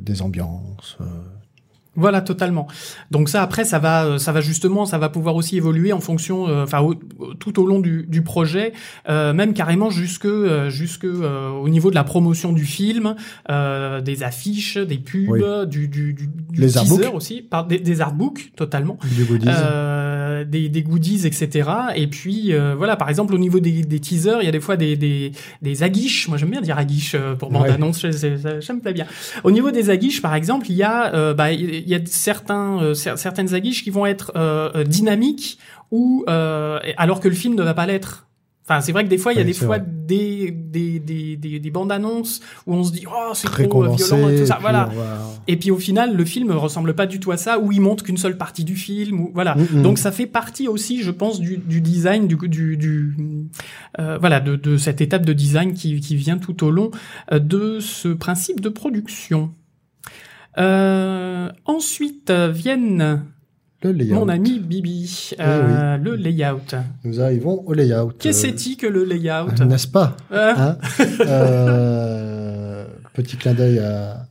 des 0.01 0.21
ambiances. 0.21 0.97
Voilà, 1.95 2.21
totalement. 2.21 2.67
Donc 3.11 3.27
ça, 3.27 3.43
après, 3.43 3.65
ça 3.65 3.77
va, 3.77 4.05
euh, 4.05 4.17
ça 4.17 4.31
va 4.31 4.39
justement, 4.39 4.85
ça 4.85 4.97
va 4.97 5.09
pouvoir 5.09 5.35
aussi 5.35 5.57
évoluer 5.57 5.91
en 5.91 5.99
fonction, 5.99 6.47
euh, 6.47 6.63
enfin, 6.63 6.87
tout 7.37 7.59
au 7.61 7.67
long 7.67 7.79
du, 7.79 8.05
du 8.07 8.21
projet, 8.21 8.71
euh, 9.09 9.33
même 9.33 9.53
carrément 9.53 9.89
jusque, 9.89 10.27
jusque 10.69 11.03
au 11.05 11.67
niveau 11.67 11.89
de 11.89 11.95
la 11.95 12.05
promotion 12.05 12.53
du 12.53 12.63
film, 12.63 13.15
des 13.49 14.23
affiches, 14.23 14.77
des 14.77 14.99
pubs, 14.99 15.67
du, 15.67 15.89
du, 15.89 16.13
du, 16.13 16.27
du 16.27 16.67
teaser 16.67 17.07
aussi, 17.13 17.41
par, 17.41 17.67
des, 17.67 17.79
des 17.79 17.99
artbooks, 17.99 18.53
totalement, 18.55 18.97
des, 20.45 20.69
des, 20.69 20.83
goodies, 20.83 21.25
etc. 21.25 21.69
Et 21.95 22.07
puis 22.07 22.53
voilà, 22.77 22.95
par 22.95 23.09
exemple, 23.09 23.33
au 23.33 23.37
niveau 23.37 23.59
des, 23.59 23.83
des 23.83 23.99
teasers, 23.99 24.41
il 24.41 24.45
y 24.45 24.49
a 24.49 24.51
des 24.51 24.59
fois 24.59 24.77
des, 24.77 24.95
des, 24.95 25.31
des 25.61 25.83
aguiches. 25.83 26.27
Moi, 26.27 26.37
j'aime 26.37 26.51
bien 26.51 26.61
dire 26.61 26.77
aguiches 26.77 27.15
pour 27.39 27.49
bande 27.49 27.67
annonce, 27.67 28.09
ça, 28.11 28.73
me 28.73 28.79
plaît 28.79 28.93
bien. 28.93 29.05
Au 29.43 29.51
niveau 29.51 29.71
des 29.71 29.89
aguiches, 29.89 30.21
par 30.21 30.35
exemple, 30.35 30.67
il 30.69 30.75
y 30.75 30.83
a, 30.83 31.33
bah, 31.33 31.51
il 31.51 31.87
y 31.87 31.95
a 31.95 31.99
certains, 32.05 32.81
euh, 32.81 32.93
certaines 32.93 33.53
aguiches 33.53 33.83
qui 33.83 33.89
vont 33.89 34.05
être 34.05 34.31
euh, 34.35 34.69
euh, 34.75 34.83
dynamiques 34.83 35.57
ou 35.91 36.23
alors 36.27 37.19
que 37.19 37.27
le 37.27 37.35
film 37.35 37.55
ne 37.55 37.63
va 37.63 37.73
pas 37.73 37.85
l'être. 37.85 38.27
Enfin, 38.63 38.79
c'est 38.79 38.93
vrai 38.93 39.03
que 39.03 39.09
des 39.09 39.17
fois, 39.17 39.33
il 39.33 39.37
y 39.37 39.41
a 39.41 39.43
des 39.43 39.53
fois 39.53 39.79
des, 40.11 40.51
des, 40.51 40.99
des, 40.99 41.37
des, 41.37 41.59
des, 41.59 41.71
bandes 41.71 41.91
annonces 41.91 42.41
où 42.67 42.73
on 42.73 42.83
se 42.83 42.91
dit, 42.91 43.05
oh, 43.07 43.31
c'est 43.33 43.47
trop 43.47 43.83
violent 43.83 44.29
et 44.29 44.39
tout 44.39 44.45
ça. 44.45 44.57
Voilà. 44.59 44.89
Et 45.47 45.57
puis 45.57 45.71
au 45.71 45.77
final, 45.77 46.15
le 46.15 46.25
film 46.25 46.51
ressemble 46.51 46.93
pas 46.93 47.05
du 47.05 47.19
tout 47.19 47.31
à 47.31 47.37
ça, 47.37 47.59
où 47.59 47.71
il 47.71 47.79
montre 47.79 48.03
qu'une 48.03 48.17
seule 48.17 48.37
partie 48.37 48.63
du 48.63 48.75
film. 48.75 49.27
Voilà. 49.33 49.55
Mm, 49.55 49.79
mm. 49.79 49.81
Donc 49.83 49.97
ça 49.97 50.11
fait 50.11 50.25
partie 50.25 50.67
aussi, 50.67 51.01
je 51.01 51.11
pense, 51.11 51.39
du, 51.39 51.57
du 51.57 51.81
design, 51.81 52.27
du, 52.27 52.35
du, 52.35 52.77
du 52.77 53.15
euh, 53.99 54.17
voilà, 54.19 54.39
de, 54.39 54.55
de 54.55 54.77
cette 54.77 54.99
étape 54.99 55.25
de 55.25 55.33
design 55.33 55.73
qui, 55.73 55.99
qui 56.01 56.15
vient 56.15 56.37
tout 56.37 56.65
au 56.65 56.71
long 56.71 56.91
de 57.31 57.79
ce 57.79 58.09
principe 58.09 58.59
de 58.59 58.69
production. 58.69 59.53
Euh, 60.57 61.49
ensuite 61.65 62.29
viennent 62.31 63.23
mon 63.83 64.29
ami 64.29 64.59
Bibi, 64.59 65.31
eh 65.33 65.41
euh, 65.41 65.97
le 65.97 66.15
layout. 66.15 66.75
Nous 67.03 67.19
arrivons 67.19 67.63
au 67.65 67.73
layout. 67.73 68.11
Qu'est-ce 68.19 68.47
que 68.47 68.57
c'est 68.59 68.75
que 68.75 68.87
le 68.87 69.03
layout? 69.03 69.51
N'est-ce 69.65 69.87
pas? 69.87 70.15
Euh. 70.31 70.53
hein? 70.55 70.77
Euh, 71.21 72.85
Petit 73.13 73.37
clin 73.37 73.53
d'œil 73.53 73.79
à, 73.79 74.27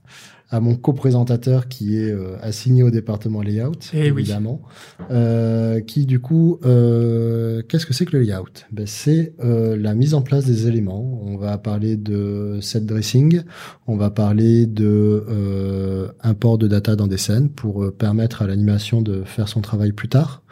à 0.51 0.59
mon 0.59 0.75
co-présentateur 0.75 1.69
qui 1.69 1.97
est 1.97 2.11
euh, 2.11 2.37
assigné 2.43 2.83
au 2.83 2.91
département 2.91 3.41
layout, 3.41 3.73
Et 3.93 3.99
eh 3.99 4.07
évidemment, 4.07 4.63
euh, 5.11 5.81
qui 5.81 6.07
du 6.07 6.19
coup, 6.19 6.59
euh, 6.65 7.63
qu'est-ce 7.69 7.87
que 7.87 7.95
c'est 7.95 8.05
que 8.05 8.17
le 8.17 8.25
layout? 8.25 8.67
Ben, 8.73 8.87
C'est 8.87 9.33
euh, 9.45 9.77
la 9.77 9.95
mise 9.95 10.13
en 10.13 10.23
place 10.23 10.45
des 10.45 10.67
éléments. 10.67 11.21
On 11.25 11.37
va 11.37 11.57
parler 11.57 11.97
de 11.97 12.59
set 12.61 12.85
dressing, 12.85 13.43
on 13.87 13.97
va 13.97 14.11
parler 14.11 14.67
de 14.67 15.25
euh, 15.29 16.09
import 16.23 16.59
de 16.59 16.67
data 16.67 16.97
dans 16.97 17.07
des 17.07 17.19
scènes 17.19 17.49
pour 17.49 17.93
permettre 17.93 18.43
à 18.43 18.49
l'animation 18.49 19.03
de 19.03 19.23
faire 19.23 19.47
son 19.47 19.61
travail 19.61 19.93
plus 19.93 20.09
tard. 20.09 20.43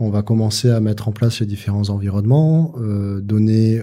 On 0.00 0.10
va 0.10 0.22
commencer 0.22 0.70
à 0.70 0.80
mettre 0.80 1.06
en 1.06 1.12
place 1.12 1.38
les 1.38 1.46
différents 1.46 1.88
environnements, 1.90 2.74
donner 3.22 3.80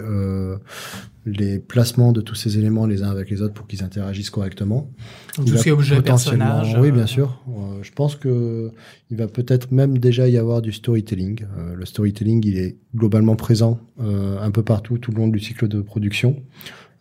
les 1.24 1.58
placements 1.58 2.12
de 2.12 2.20
tous 2.20 2.34
ces 2.34 2.58
éléments 2.58 2.86
les 2.86 3.02
uns 3.02 3.10
avec 3.10 3.30
les 3.30 3.42
autres 3.42 3.54
pour 3.54 3.66
qu'ils 3.66 3.84
interagissent 3.84 4.30
correctement. 4.30 4.90
Tous 5.34 5.56
ces 5.56 5.70
objets, 5.70 6.00
personnages. 6.02 6.76
Oui, 6.78 6.90
bien 6.90 7.04
euh, 7.04 7.06
sûr. 7.06 7.42
Euh, 7.48 7.82
je 7.82 7.92
pense 7.92 8.16
que 8.16 8.72
il 9.10 9.16
va 9.16 9.28
peut-être 9.28 9.70
même 9.70 9.98
déjà 9.98 10.28
y 10.28 10.36
avoir 10.36 10.62
du 10.62 10.72
storytelling. 10.72 11.44
Euh, 11.56 11.74
le 11.74 11.84
storytelling, 11.86 12.44
il 12.44 12.58
est 12.58 12.76
globalement 12.94 13.36
présent 13.36 13.80
un 13.98 14.50
peu 14.50 14.62
partout 14.64 14.98
tout 14.98 15.12
le 15.12 15.18
long 15.18 15.28
du 15.28 15.38
cycle 15.38 15.68
de 15.68 15.80
production. 15.80 16.42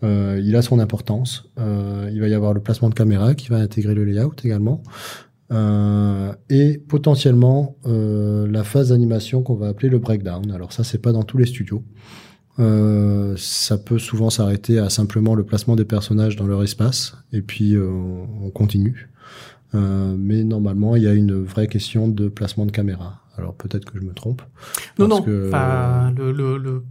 il 0.03 0.55
a 0.55 0.61
son 0.61 0.79
importance. 0.79 1.49
il 1.57 2.19
va 2.19 2.27
y 2.27 2.33
avoir 2.33 2.53
le 2.53 2.61
placement 2.61 2.89
de 2.89 2.93
caméra 2.93 3.33
qui 3.33 3.49
va 3.49 3.57
intégrer 3.57 3.95
le 3.95 4.05
layout 4.05 4.35
également. 4.43 4.83
et 6.49 6.77
potentiellement 6.87 7.75
la 7.85 8.63
phase 8.63 8.89
d'animation 8.89 9.41
qu'on 9.41 9.55
va 9.55 9.67
appeler 9.67 9.89
le 9.89 9.97
breakdown. 9.97 10.51
Alors 10.51 10.73
ça, 10.73 10.83
c'est 10.83 10.99
pas 11.01 11.11
dans 11.11 11.23
tous 11.23 11.37
les 11.37 11.47
studios. 11.47 11.83
Euh, 12.59 13.35
ça 13.37 13.77
peut 13.77 13.99
souvent 13.99 14.29
s'arrêter 14.29 14.77
à 14.77 14.89
simplement 14.89 15.35
le 15.35 15.43
placement 15.43 15.75
des 15.75 15.85
personnages 15.85 16.35
dans 16.35 16.47
leur 16.47 16.63
espace, 16.63 17.17
et 17.31 17.41
puis 17.41 17.75
euh, 17.75 17.89
on 18.43 18.49
continue. 18.49 19.09
Euh, 19.73 20.15
mais 20.17 20.43
normalement, 20.43 20.95
il 20.95 21.03
y 21.03 21.07
a 21.07 21.13
une 21.13 21.41
vraie 21.41 21.67
question 21.67 22.07
de 22.07 22.27
placement 22.27 22.65
de 22.65 22.71
caméra. 22.71 23.21
Alors 23.37 23.55
peut-être 23.55 23.85
que 23.85 23.97
je 23.97 24.03
me 24.03 24.13
trompe. 24.13 24.41
Non, 24.99 25.07
non. 25.07 25.25
Enfin, 25.47 26.13
le, 26.15 26.31
le, 26.31 26.57
le, 26.57 26.83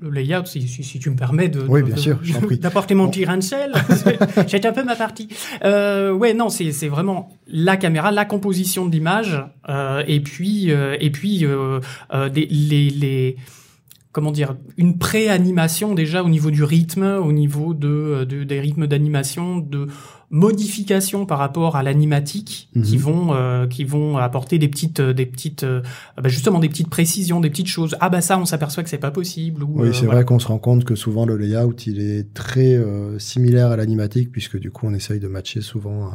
le, 0.00 0.10
layout, 0.10 0.46
si, 0.46 0.66
si, 0.66 0.82
si, 0.82 0.98
tu 0.98 1.10
me 1.10 1.16
permets 1.16 1.48
de, 1.48 1.60
oui, 1.68 1.82
bien 1.82 1.96
sûr, 1.96 2.18
d'apporter 2.60 2.94
mon 2.94 3.08
petit 3.08 3.26
sel, 3.42 3.72
j'ai 4.46 4.66
un 4.66 4.72
peu 4.72 4.84
ma 4.84 4.96
partie. 4.96 5.28
Euh, 5.64 6.12
ouais, 6.12 6.32
non, 6.32 6.48
c'est 6.48 6.72
c'est 6.72 6.88
vraiment 6.88 7.28
la 7.46 7.76
caméra, 7.76 8.10
la 8.10 8.24
composition 8.24 8.86
de 8.86 8.92
l'image, 8.92 9.38
euh, 9.68 10.02
et 10.06 10.20
puis 10.20 10.72
euh, 10.72 10.96
et 10.98 11.10
puis 11.10 11.44
euh, 11.44 11.80
des, 12.30 12.46
les 12.46 12.88
les 12.88 13.36
comment 14.12 14.30
dire 14.30 14.56
une 14.76 14.98
pré-animation 14.98 15.94
déjà 15.94 16.22
au 16.22 16.28
niveau 16.28 16.50
du 16.50 16.62
rythme, 16.62 17.02
au 17.02 17.32
niveau 17.32 17.74
de, 17.74 18.24
de 18.28 18.44
des 18.44 18.60
rythmes 18.60 18.86
d'animation, 18.86 19.58
de 19.58 19.88
modifications 20.32 21.26
par 21.26 21.38
rapport 21.38 21.76
à 21.76 21.82
l'animatique 21.82 22.70
qui 22.82 22.96
mhm. 22.96 23.02
vont 23.02 23.34
euh, 23.34 23.66
qui 23.66 23.84
vont 23.84 24.16
apporter 24.16 24.58
des 24.58 24.68
petites 24.68 25.00
euh, 25.00 25.12
des 25.12 25.26
petites 25.26 25.62
euh, 25.62 25.82
bah 26.16 26.30
justement 26.30 26.58
des 26.58 26.70
petites 26.70 26.88
précisions 26.88 27.38
des 27.38 27.50
petites 27.50 27.66
choses 27.68 27.96
ah 28.00 28.08
bah 28.08 28.22
ça 28.22 28.38
on 28.38 28.46
s'aperçoit 28.46 28.82
que 28.82 28.88
c'est 28.88 28.96
pas 28.96 29.10
possible 29.10 29.62
oui 29.62 29.90
c'est 29.92 30.06
vrai 30.06 30.24
qu'on 30.24 30.38
se 30.38 30.48
rend 30.48 30.56
compte 30.56 30.84
que 30.84 30.94
souvent 30.94 31.26
le 31.26 31.36
layout 31.36 31.74
il 31.86 32.00
est 32.00 32.32
très 32.32 32.82
similaire 33.18 33.70
à 33.70 33.76
l'animatique 33.76 34.32
puisque 34.32 34.58
du 34.58 34.70
coup 34.70 34.86
on 34.86 34.94
essaye 34.94 35.20
de 35.20 35.28
matcher 35.28 35.60
souvent 35.60 36.10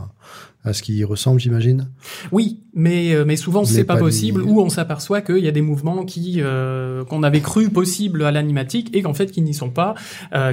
à, 0.68 0.74
ce 0.74 0.82
qui 0.84 1.04
ressemble 1.04 1.40
j'imagine 1.40 1.90
oui 2.32 2.64
mais 2.74 3.14
mais 3.26 3.36
souvent 3.36 3.66
c'est 3.66 3.84
pas, 3.84 3.98
possible 3.98 4.42
ou 4.42 4.62
on 4.62 4.70
s'aperçoit 4.70 5.22
qu'il 5.22 5.40
y 5.40 5.48
a 5.48 5.52
des 5.52 5.62
mouvements 5.62 6.06
qui 6.06 6.42
qu'on 7.10 7.24
avait 7.24 7.42
cru 7.42 7.70
possibles 7.70 8.24
à 8.24 8.32
l'animatique 8.32 8.96
et 8.96 9.02
qu'en 9.02 9.14
fait 9.14 9.32
qui 9.32 9.42
n'y 9.42 9.54
sont 9.54 9.70
pas 9.70 9.96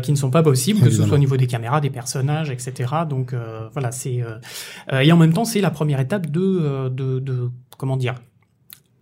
qui 0.03 0.11
ne 0.11 0.17
sont 0.17 0.31
pas 0.31 0.43
possibles 0.43 0.81
que 0.81 0.91
ce 0.91 1.05
soit 1.05 1.17
au 1.17 1.19
niveau 1.19 1.37
des 1.37 1.47
caméras 1.47 1.81
des 1.81 1.91
personnages 1.91 2.51
etc 2.51 2.85
donc 3.09 3.35
voilà, 3.73 3.93
c'est 3.93 4.23
et 4.93 5.13
en 5.13 5.17
même 5.17 5.33
temps 5.33 5.45
c'est 5.45 5.61
la 5.61 5.71
première 5.71 6.01
étape 6.01 6.31
de, 6.31 6.89
de, 6.89 7.19
de 7.19 7.51
comment 7.77 7.97
dire. 7.97 8.15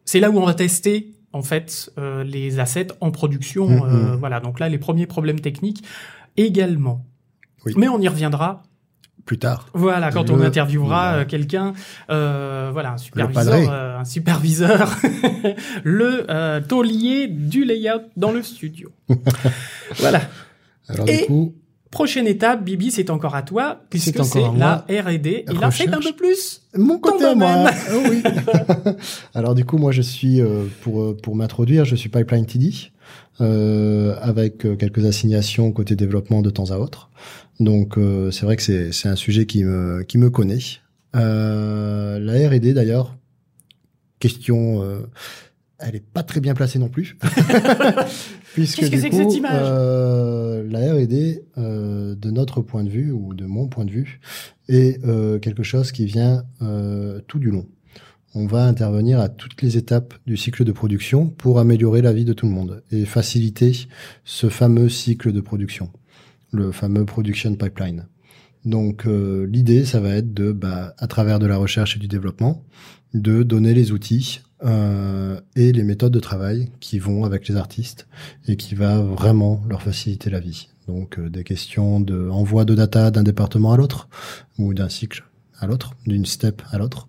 C'est 0.04 0.21
là 0.21 0.31
où 0.31 0.38
on 0.38 0.47
va 0.47 0.54
tester 0.54 1.14
en 1.33 1.42
fait 1.42 1.92
les 2.25 2.59
assets 2.59 2.88
en 3.00 3.11
production. 3.11 3.69
Mm-hmm. 3.69 4.16
voilà, 4.16 4.40
donc 4.40 4.61
là 4.61 4.69
les 4.69 4.78
premiers 4.78 5.07
problèmes 5.07 5.40
techniques 5.40 5.83
également. 6.37 7.07
Mais 7.76 7.88
on 7.88 8.00
y 8.00 8.09
reviendra 8.09 8.64
plus 9.25 9.38
tard. 9.38 9.67
Voilà, 9.75 10.11
quand 10.11 10.31
on 10.31 10.41
interviewera 10.41 11.14
euh, 11.14 11.25
quelqu'un, 11.25 11.73
euh, 12.11 12.71
voilà, 12.73 12.93
un 12.93 12.99
superviseur, 12.99 13.71
euh, 13.71 13.99
un 13.99 14.05
superviseur, 14.05 14.97
le 15.85 16.26
euh, 16.29 16.61
taulier 16.61 17.29
du 17.29 17.64
layout 17.64 18.02
dans 18.17 18.33
le 18.33 18.43
studio. 18.43 18.91
voilà. 19.99 20.23
Alors 20.88 21.07
du 21.07 21.19
coup, 21.26 21.55
prochaine 21.91 22.26
étape, 22.26 22.64
Bibi, 22.64 22.91
c'est 22.91 23.11
encore 23.11 23.35
à 23.35 23.43
toi, 23.43 23.83
puisque 23.91 24.25
c'est 24.25 24.43
la 24.57 24.85
R&D. 24.88 25.45
Et 25.49 25.55
là, 25.55 25.71
c'est 25.71 25.93
un 25.93 26.00
peu 26.00 26.12
plus 26.12 26.62
mon 26.76 26.99
côté 26.99 27.25
à 27.25 27.35
moi. 27.35 27.71
Oh 27.95 27.99
oui. 28.11 28.23
Alors 29.35 29.55
du 29.55 29.64
coup, 29.64 29.79
moi, 29.79 29.93
je 29.93 30.02
suis 30.02 30.41
pour 30.81 31.17
pour 31.17 31.37
m'introduire, 31.37 31.85
je 31.85 31.95
suis 31.95 32.09
pipeline 32.09 32.47
TD. 32.47 32.91
Avec 33.40 34.59
quelques 34.78 35.04
assignations 35.04 35.73
côté 35.73 35.97
développement 35.97 36.42
de 36.42 36.50
temps 36.50 36.71
à 36.71 36.78
autre. 36.78 37.11
Donc 37.61 37.97
euh, 37.97 38.31
c'est 38.31 38.45
vrai 38.45 38.57
que 38.57 38.62
c'est 38.62 39.09
un 39.09 39.16
sujet 39.16 39.47
qui 39.47 39.64
me 39.64 40.02
qui 40.02 40.19
me 40.19 40.31
connaît. 40.31 40.59
Euh, 41.14 42.19
la 42.19 42.49
R&D 42.49 42.73
d'ailleurs, 42.73 43.16
question, 44.19 44.83
euh, 44.83 45.00
elle 45.78 45.97
est 45.97 46.04
pas 46.04 46.23
très 46.23 46.40
bien 46.40 46.54
placée 46.54 46.78
non 46.78 46.88
plus, 46.88 47.19
puisque 48.54 48.88
du 48.88 49.11
coup 49.11 49.42
la 49.42 50.95
R&D 50.95 51.45
de 51.57 52.31
notre 52.31 52.62
point 52.62 52.85
de 52.85 52.90
vue 52.90 53.12
ou 53.12 53.35
de 53.35 53.45
mon 53.47 53.69
point 53.69 53.85
de 53.85 53.90
vue 53.90 54.21
est 54.69 55.00
quelque 55.40 55.62
chose 55.62 55.92
qui 55.92 56.07
vient 56.07 56.45
tout 57.28 57.38
du 57.38 57.50
long 57.50 57.66
on 58.35 58.47
va 58.47 58.65
intervenir 58.67 59.21
à 59.21 59.29
toutes 59.29 59.62
les 59.62 59.77
étapes 59.77 60.15
du 60.27 60.37
cycle 60.37 60.65
de 60.65 60.73
production 60.73 61.29
pour 61.29 61.59
améliorer 61.59 62.03
la 62.03 62.12
vie 62.12 62.25
de 62.25 62.33
tout 62.33 62.47
le 62.47 62.53
monde 62.53 62.83
et 62.91 63.05
faciliter 63.05 63.73
ce 64.25 64.49
fameux 64.49 64.89
cycle 64.89 65.33
de 65.33 65.41
production 65.41 65.91
le 66.53 66.71
fameux 66.71 67.05
production 67.05 67.55
pipeline. 67.55 68.07
Donc 68.65 69.07
euh, 69.07 69.47
l'idée, 69.47 69.85
ça 69.85 69.99
va 70.01 70.11
être 70.11 70.33
de, 70.33 70.53
bah, 70.53 70.95
à 70.99 71.07
travers 71.09 71.39
de 71.39 71.47
la 71.47 71.57
recherche 71.57 71.97
et 71.97 71.99
du 71.99 72.07
développement, 72.07 72.65
de 73.15 73.43
donner 73.43 73.75
les 73.75 73.91
outils 73.91 74.41
euh, 74.65 75.41
et 75.57 75.73
les 75.73 75.83
méthodes 75.83 76.12
de 76.12 76.21
travail 76.21 76.71
qui 76.79 77.01
vont 77.01 77.25
avec 77.25 77.49
les 77.49 77.57
artistes 77.57 78.07
et 78.47 78.57
qui 78.57 78.75
va 78.75 79.01
vraiment 79.01 79.65
leur 79.69 79.83
faciliter 79.83 80.31
la 80.31 80.39
vie. 80.39 80.69
Donc 80.87 81.19
euh, 81.19 81.29
des 81.29 81.43
questions 81.43 82.01
de 82.01 82.29
envoi 82.29 82.65
de 82.65 82.75
data 82.75 83.11
d'un 83.11 83.25
département 83.25 83.73
à 83.73 83.77
l'autre 83.77 84.09
ou 84.59 84.75
d'un 84.75 84.89
cycle 84.89 85.25
à 85.59 85.67
l'autre, 85.67 85.95
d'une 86.07 86.27
step 86.27 86.62
à 86.71 86.79
l'autre 86.79 87.09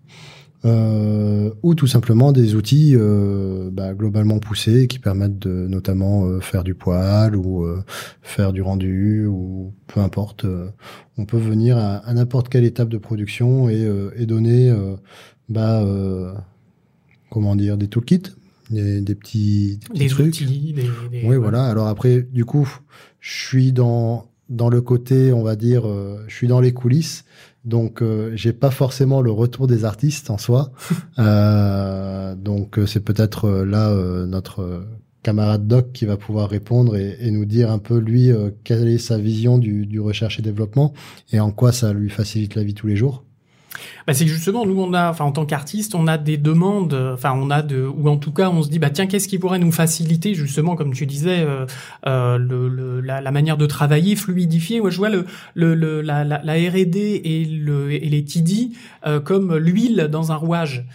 euh, 0.66 1.52
ou 1.62 1.76
tout 1.76 1.88
simplement 1.88 2.32
des 2.32 2.56
outils 2.56 2.94
euh, 2.96 3.70
bah, 3.72 3.94
globalement 3.94 4.40
poussés 4.40 4.88
qui 4.88 5.00
permettent 5.00 5.40
de 5.40 5.68
notamment 5.68 6.26
euh, 6.26 6.40
faire 6.40 6.64
du 6.64 6.74
poil 6.74 7.36
ou 7.36 7.64
euh, 7.64 7.84
faire 8.22 8.54
du 8.54 8.62
rendu 8.62 9.26
ou 9.26 9.74
peu 9.88 10.00
importe. 10.00 10.46
Euh, 10.46 10.70
on 11.18 11.26
peut 11.26 11.38
venir 11.38 11.78
à, 11.78 11.98
à 11.98 12.14
n'importe 12.14 12.50
quelle 12.50 12.66
étape 12.66 12.90
de 12.90 12.98
production 12.98 13.70
et, 13.70 13.88
et 14.16 14.26
donner 14.26 14.74
bah, 15.50 15.86
comment 17.30 17.56
dire 17.56 17.78
des 17.78 17.88
toolkits, 17.88 18.34
des, 18.72 19.02
des 19.02 19.16
petits, 19.16 19.80
des 19.94 20.08
trucs. 20.08 20.28
Outils, 20.28 20.74
des, 20.74 20.84
des, 21.12 21.28
oui, 21.28 21.36
voilà. 21.36 21.66
Alors 21.66 21.88
après, 21.88 22.24
du 22.24 22.46
coup, 22.46 22.68
je 23.20 23.48
suis 23.48 23.74
dans 23.74 24.26
dans 24.50 24.70
le 24.70 24.82
côté, 24.82 25.32
on 25.34 25.44
va 25.44 25.56
dire, 25.56 25.84
je 26.28 26.34
suis 26.34 26.48
dans 26.48 26.60
les 26.60 26.74
coulisses 26.74 27.24
donc 27.66 28.02
euh, 28.02 28.32
j'ai 28.36 28.54
pas 28.54 28.72
forcément 28.72 29.22
le 29.22 29.32
retour 29.32 29.68
des 29.68 29.86
artistes 29.86 30.30
en 30.30 30.38
soi. 30.38 30.72
euh, 31.20 32.36
donc 32.36 32.78
euh, 32.78 32.86
c'est 32.86 33.00
peut-être 33.00 33.46
euh, 33.46 33.66
là 33.66 33.94
notre 34.26 34.86
camarade 35.22 35.68
Doc 35.68 35.94
qui 35.94 36.06
va 36.06 36.18
pouvoir 36.18 36.50
répondre 36.50 36.98
et, 36.98 37.18
et 37.22 37.32
nous 37.32 37.46
dire 37.46 37.72
un 37.72 37.80
peu 37.80 37.98
lui 37.98 38.30
quelle 38.66 38.88
est 38.90 38.98
sa 38.98 39.18
vision 39.18 39.58
du, 39.58 39.86
du 39.86 40.02
recherche 40.02 40.40
et 40.40 40.42
développement 40.42 40.94
et 41.32 41.40
en 41.40 41.52
quoi 41.52 41.72
ça 41.72 41.94
lui 41.94 42.10
facilite 42.10 42.56
la 42.56 42.64
vie 42.64 42.74
tous 42.74 42.88
les 42.88 42.98
jours 42.98 43.24
bah, 44.08 44.14
c'est 44.14 44.28
justement 44.28 44.66
nous 44.66 44.80
on 44.80 44.94
a, 44.94 45.10
enfin 45.10 45.26
en 45.26 45.32
tant 45.32 45.46
qu'artiste, 45.46 45.96
on 45.96 46.08
a 46.08 46.18
des 46.18 46.38
demandes, 46.38 46.94
enfin 47.14 47.34
on 47.36 47.50
a 47.50 47.62
de, 47.62 47.86
ou 47.86 48.10
en 48.10 48.18
tout 48.18 48.32
cas 48.32 48.50
on 48.50 48.62
se 48.64 48.70
dit 48.70 48.80
bah 48.80 48.90
tiens 48.90 49.08
qu'est-ce 49.08 49.28
qui 49.28 49.40
pourrait 49.40 49.60
nous 49.60 49.72
faciliter 49.72 50.34
justement 50.36 50.76
comme 50.76 50.94
tu 50.94 51.06
disais 51.06 51.40
euh, 51.40 51.66
euh, 52.08 52.38
le, 52.38 53.02
la, 53.02 53.22
la, 53.22 53.32
manière 53.32 53.58
de 53.58 53.66
travailler, 53.66 54.16
fluidifier. 54.16 54.82
Moi 54.82 54.90
je 54.90 54.98
vois 54.98 55.10
le, 55.10 55.26
le, 55.56 56.02
la, 56.02 56.24
la, 56.24 56.42
la 56.44 56.54
R&D 56.54 57.22
et 57.24 57.46
le 57.46 57.92
et 57.92 58.10
les 58.10 58.24
TD 58.24 58.72
euh, 59.06 59.20
comme 59.20 59.56
l'huile 59.56 60.10
dans 60.12 60.32
un 60.32 60.36
rouage. 60.36 60.86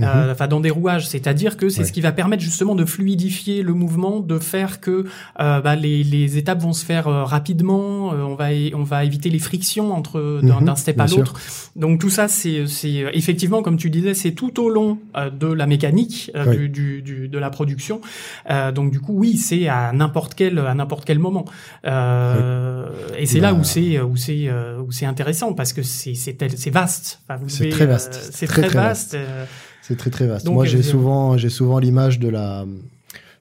Euh, 0.00 0.26
mhm. 0.26 0.30
enfin 0.30 0.46
dans 0.46 0.60
des 0.60 0.70
rouages, 0.70 1.08
c'est-à-dire 1.08 1.56
que 1.56 1.68
c'est 1.68 1.84
ce 1.84 1.92
qui 1.92 2.00
va 2.00 2.12
permettre 2.12 2.42
justement 2.42 2.74
de 2.74 2.84
fluidifier 2.84 3.62
le 3.62 3.74
mouvement, 3.74 4.20
de 4.20 4.38
faire 4.38 4.80
que 4.80 5.06
euh, 5.40 5.60
bah, 5.60 5.74
les, 5.74 6.04
les, 6.04 6.38
étapes 6.38 6.60
vont 6.60 6.72
se 6.72 6.84
faire 6.84 7.08
euh, 7.08 7.24
rapidement, 7.24 8.10
on 8.10 8.34
va 8.34 8.48
on 8.74 8.84
va 8.84 9.04
éviter 9.04 9.28
les 9.28 9.38
frictions 9.38 9.92
entre 9.92 10.40
d'un 10.42 10.60
mhm, 10.60 10.76
step 10.76 11.00
à 11.00 11.06
l'autre. 11.06 11.34
Donc 11.74 12.00
tout 12.00 12.10
ça, 12.10 12.28
c'est 12.28 12.66
c'est 12.66 13.06
effectivement 13.12 13.62
comme 13.62 13.76
tu 13.76 13.90
disais, 13.90 14.14
c'est 14.14 14.32
tout 14.32 14.62
au 14.62 14.70
long 14.70 14.98
de 15.32 15.48
la 15.48 15.66
mécanique 15.66 16.30
du, 16.52 16.68
du, 16.68 17.02
du, 17.02 17.28
de 17.28 17.38
la 17.38 17.50
production. 17.50 18.00
donc 18.74 18.92
du 18.92 19.00
coup, 19.00 19.14
oui, 19.14 19.36
c'est 19.36 19.66
à 19.66 19.92
n'importe 19.92 20.34
quel 20.34 20.58
à 20.58 20.74
n'importe 20.74 21.04
quel 21.04 21.18
moment. 21.18 21.44
Et 21.84 23.26
c'est 23.26 23.40
là 23.40 23.52
où 23.52 23.64
c'est 23.64 24.00
où 24.00 24.16
c'est 24.16 24.48
où 24.78 24.92
c'est 24.92 25.06
intéressant 25.06 25.54
parce 25.54 25.72
que 25.72 25.82
c'est 25.82 26.14
c'est 26.14 26.36
c'est 26.56 26.70
vaste. 26.70 27.20
Enfin, 27.28 27.40
c'est 27.48 27.68
très 27.70 27.86
vaste. 27.86 28.30
c'est 28.32 28.46
très, 28.46 28.62
très, 28.62 28.78
vaste. 28.78 29.14
vaste. 29.14 29.48
C'est 29.88 29.96
très 29.96 30.10
très 30.10 30.26
vaste. 30.26 30.46
Moi, 30.50 30.66
j'ai 30.66 30.82
souvent, 30.82 31.38
j'ai 31.38 31.48
souvent 31.48 31.78
l'image 31.78 32.18
de 32.18 32.28
la 32.28 32.66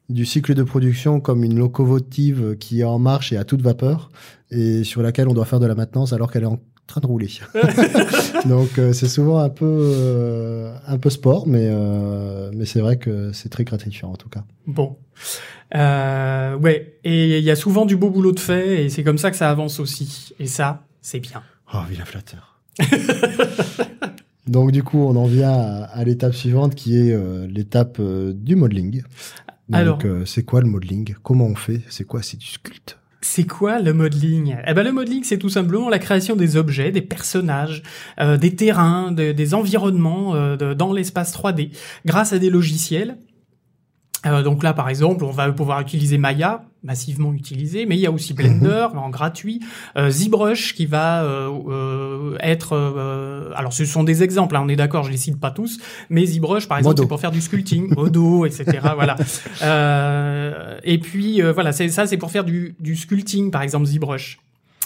du 0.07 0.25
cycle 0.25 0.53
de 0.53 0.63
production 0.63 1.19
comme 1.19 1.43
une 1.43 1.57
locomotive 1.57 2.55
qui 2.57 2.79
est 2.79 2.85
en 2.85 2.99
marche 2.99 3.33
et 3.33 3.37
à 3.37 3.43
toute 3.43 3.61
vapeur 3.61 4.09
et 4.49 4.85
sur 4.85 5.01
laquelle 5.01 5.27
on 5.27 5.33
doit 5.33 5.43
faire 5.43 5.59
de 5.59 5.65
la 5.65 5.75
maintenance 5.75 6.13
alors 6.13 6.31
qu'elle 6.31 6.43
est 6.43 6.47
en 6.47 6.61
train 6.87 7.01
de 7.01 7.05
rouler. 7.05 7.27
Donc 8.45 8.79
euh, 8.79 8.93
c'est 8.93 9.09
souvent 9.09 9.39
un 9.39 9.49
peu 9.49 9.65
euh, 9.65 10.73
un 10.87 10.97
peu 10.97 11.09
sport, 11.09 11.47
mais 11.47 11.67
euh, 11.69 12.49
mais 12.53 12.63
c'est 12.63 12.79
vrai 12.79 12.95
que 12.95 13.33
c'est 13.33 13.49
très 13.49 13.65
gratifiant 13.65 14.11
en 14.11 14.15
tout 14.15 14.29
cas. 14.29 14.45
Bon, 14.65 14.95
ouais, 15.73 16.99
et 17.03 17.39
il 17.39 17.43
y 17.43 17.51
a 17.51 17.57
souvent 17.57 17.85
du 17.85 17.97
beau 17.97 18.09
boulot 18.09 18.31
de 18.31 18.39
fait 18.39 18.85
et 18.85 18.89
c'est 18.89 19.03
comme 19.03 19.17
ça 19.17 19.31
que 19.31 19.37
ça 19.37 19.49
avance 19.49 19.81
aussi. 19.81 20.33
Et 20.39 20.47
ça, 20.47 20.85
c'est 21.01 21.19
bien. 21.19 21.43
Oh, 21.73 21.79
vilain 21.89 22.05
flatteur. 22.05 22.61
Donc 24.47 24.71
du 24.71 24.83
coup, 24.83 24.99
on 24.99 25.15
en 25.15 25.25
vient 25.25 25.51
à, 25.51 26.03
l'étape 26.03 26.33
suivante 26.33 26.75
qui 26.75 26.97
est 26.97 27.11
euh, 27.11 27.47
l'étape 27.47 27.97
euh, 27.99 28.33
du 28.33 28.55
modeling. 28.55 29.03
Donc 29.69 30.05
euh, 30.05 30.23
c'est 30.25 30.43
quoi 30.43 30.61
le 30.61 30.67
modeling? 30.67 31.15
Comment 31.23 31.45
on 31.45 31.55
fait? 31.55 31.81
C'est 31.89 32.05
quoi? 32.05 32.21
C'est 32.21 32.37
du 32.37 32.45
sculpte? 32.45 32.97
C'est 33.19 33.45
quoi 33.45 33.81
le 33.81 33.93
modeling? 33.93 34.55
Eh 34.65 34.73
ben 34.73 34.83
le 34.83 34.93
modeling, 34.93 35.23
c'est 35.23 35.37
tout 35.37 35.49
simplement 35.49 35.89
la 35.89 35.99
création 35.99 36.37
des 36.37 36.55
objets, 36.55 36.91
des 36.91 37.01
personnages, 37.01 37.83
des 38.39 38.55
terrains, 38.55 39.11
des 39.11 39.53
environnements 39.53 40.55
dans 40.55 40.93
l'espace 40.93 41.35
3D 41.35 41.71
grâce 42.05 42.31
à 42.31 42.39
des 42.39 42.49
logiciels 42.49 43.17
euh, 44.25 44.43
donc 44.43 44.63
là, 44.63 44.73
par 44.73 44.89
exemple, 44.89 45.23
on 45.23 45.31
va 45.31 45.51
pouvoir 45.51 45.79
utiliser 45.81 46.17
Maya, 46.17 46.63
massivement 46.83 47.33
utilisé, 47.33 47.85
mais 47.85 47.95
il 47.95 47.99
y 47.99 48.05
a 48.05 48.11
aussi 48.11 48.33
Blender 48.33 48.87
mhm. 48.91 48.99
en 48.99 49.09
gratuit, 49.09 49.59
euh, 49.95 50.09
ZBrush 50.09 50.73
qui 50.73 50.85
va 50.85 51.23
euh, 51.23 52.35
être, 52.39 52.73
alors 53.55 53.73
ce 53.73 53.85
sont 53.85 54.03
des 54.03 54.23
exemples, 54.23 54.55
hein, 54.55 54.61
on 54.63 54.69
est 54.69 54.75
d'accord, 54.75 55.03
je 55.03 55.11
les 55.11 55.17
cite 55.17 55.39
pas 55.39 55.51
tous, 55.51 55.79
mais 56.09 56.25
ZBrush 56.25 56.67
par 56.67 56.77
exemple 56.77 56.97
c'est 56.97 57.07
pour 57.07 57.19
faire 57.19 57.31
du 57.31 57.41
sculpting, 57.41 57.93
Modo, 57.95 58.45
etc. 58.47 58.79
voilà. 58.95 59.15
et 60.83 60.97
puis 60.97 61.41
voilà, 61.41 61.71
ça, 61.71 62.07
c'est 62.07 62.17
pour 62.17 62.31
faire 62.31 62.43
du, 62.43 62.75
du 62.79 62.95
sculpting 62.95 63.51
par 63.51 63.61
exemple 63.61 63.85
ZBrush. 63.85 64.39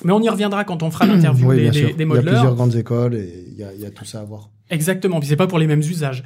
Mais 0.03 0.13
on 0.13 0.21
y 0.21 0.29
reviendra 0.29 0.63
quand 0.63 0.83
on 0.83 0.91
fera 0.91 1.05
l'interview 1.05 1.53
des, 1.53 1.69
des, 1.69 1.93
des, 1.93 2.05
modeleurs. 2.05 2.23
Il 2.23 2.25
y 2.25 2.29
a 2.29 2.31
plusieurs 2.31 2.55
grandes 2.55 2.75
écoles 2.75 3.15
et 3.15 3.45
il 3.51 3.57
y 3.57 3.63
a, 3.63 3.73
il 3.73 3.81
y 3.81 3.85
a 3.85 3.91
tout 3.91 4.05
ça 4.05 4.21
à 4.21 4.23
voir. 4.23 4.49
Exactement, 4.69 5.19
puis 5.19 5.27
c'est 5.27 5.35
pas 5.35 5.47
pour 5.47 5.59
les 5.59 5.67
mêmes 5.67 5.81
usages. 5.81 6.23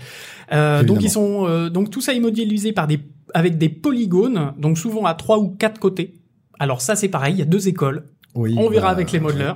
Euh, 0.54 0.84
donc 0.84 1.04
ils 1.04 1.10
sont 1.10 1.48
euh, 1.48 1.70
donc 1.70 1.90
tout 1.90 2.02
ça 2.02 2.14
est 2.14 2.20
modélisé 2.20 2.72
par 2.74 2.88
des 2.88 3.00
avec 3.34 3.58
des 3.58 3.70
polygones, 3.70 4.54
donc 4.58 4.78
souvent 4.78 5.06
à 5.06 5.16
trois 5.16 5.40
ou 5.40 5.50
quatre 5.50 5.80
côtés. 5.80 6.14
Alors 6.60 6.82
ça 6.82 6.96
c'est 6.96 7.10
pareil, 7.10 7.34
il 7.34 7.40
y 7.40 7.42
a 7.42 7.46
deux 7.46 7.68
écoles. 7.68 8.06
Oui, 8.36 8.54
on 8.58 8.70
verra 8.70 8.88
bah, 8.88 8.92
avec 8.92 9.12
les 9.14 9.20
modeleurs. 9.20 9.56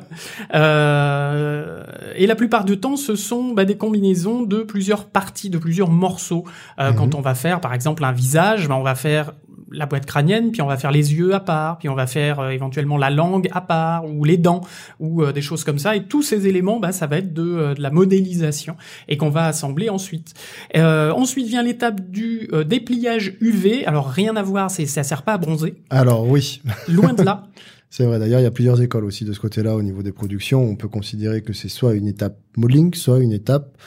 Euh, 0.55 1.83
et 2.15 2.25
la 2.25 2.35
plupart 2.35 2.63
du 2.63 2.79
temps, 2.79 2.95
ce 2.95 3.15
sont 3.15 3.53
bah, 3.53 3.65
des 3.65 3.75
combinaisons 3.75 4.43
de 4.43 4.59
plusieurs 4.59 5.05
parties, 5.05 5.49
de 5.49 5.57
plusieurs 5.57 5.91
morceaux. 5.91 6.45
Euh, 6.79 6.93
Quand 6.93 7.07
mhm. 7.07 7.19
on 7.19 7.21
va 7.21 7.35
faire, 7.35 7.59
par 7.59 7.73
exemple, 7.73 8.05
un 8.05 8.13
visage, 8.13 8.69
bah, 8.69 8.77
on 8.77 8.83
va 8.83 8.95
faire 8.95 9.33
la 9.71 9.85
boîte 9.85 10.05
crânienne, 10.05 10.51
puis 10.51 10.61
on 10.61 10.67
va 10.67 10.77
faire 10.77 10.91
les 10.91 11.13
yeux 11.13 11.33
à 11.33 11.39
part, 11.39 11.77
puis 11.77 11.89
on 11.89 11.95
va 11.95 12.07
faire 12.07 12.39
euh, 12.39 12.49
éventuellement 12.49 12.97
la 12.97 13.09
langue 13.09 13.47
à 13.51 13.61
part, 13.61 14.05
ou 14.05 14.23
les 14.23 14.37
dents, 14.37 14.61
ou 14.99 15.23
euh, 15.23 15.31
des 15.31 15.41
choses 15.41 15.63
comme 15.63 15.79
ça. 15.79 15.95
Et 15.95 16.03
tous 16.03 16.21
ces 16.21 16.47
éléments, 16.47 16.79
bah, 16.79 16.91
ça 16.91 17.07
va 17.07 17.17
être 17.17 17.33
de, 17.33 17.43
euh, 17.43 17.73
de 17.73 17.81
la 17.81 17.91
modélisation 17.91 18.75
et 19.07 19.17
qu'on 19.17 19.29
va 19.29 19.45
assembler 19.45 19.89
ensuite. 19.89 20.33
ensuite 20.75 21.47
vient 21.47 21.63
l'étape 21.63 22.01
du 22.09 22.49
dépliage 22.65 23.35
UV. 23.41 23.85
Alors 23.85 24.09
rien 24.09 24.35
à 24.35 24.43
voir, 24.43 24.71
c'est 24.71 24.85
ça 24.85 25.03
sert 25.03 25.23
pas 25.23 25.33
à 25.33 25.37
bronzer. 25.37 25.75
Alors 25.89 26.27
oui. 26.27 26.61
Loin 26.87 27.13
de 27.13 27.23
là. 27.23 27.43
C'est 27.89 28.05
vrai. 28.05 28.19
D'ailleurs, 28.19 28.39
il 28.39 28.43
y 28.43 28.47
a 28.47 28.51
plusieurs 28.51 28.81
écoles 28.81 29.03
aussi 29.03 29.25
de 29.25 29.33
ce 29.33 29.39
côté-là 29.39 29.75
au 29.75 29.81
niveau 29.81 30.03
des 30.03 30.11
productions. 30.11 30.61
On 30.63 30.75
peut 30.75 30.87
considérer 30.87 31.41
que 31.41 31.53
c'est 31.53 31.69
soit 31.69 31.95
une 31.95 32.07
étape 32.07 32.37
modeling, 32.55 32.93
soit 32.93 33.19
une 33.19 33.31
étape 33.31 33.77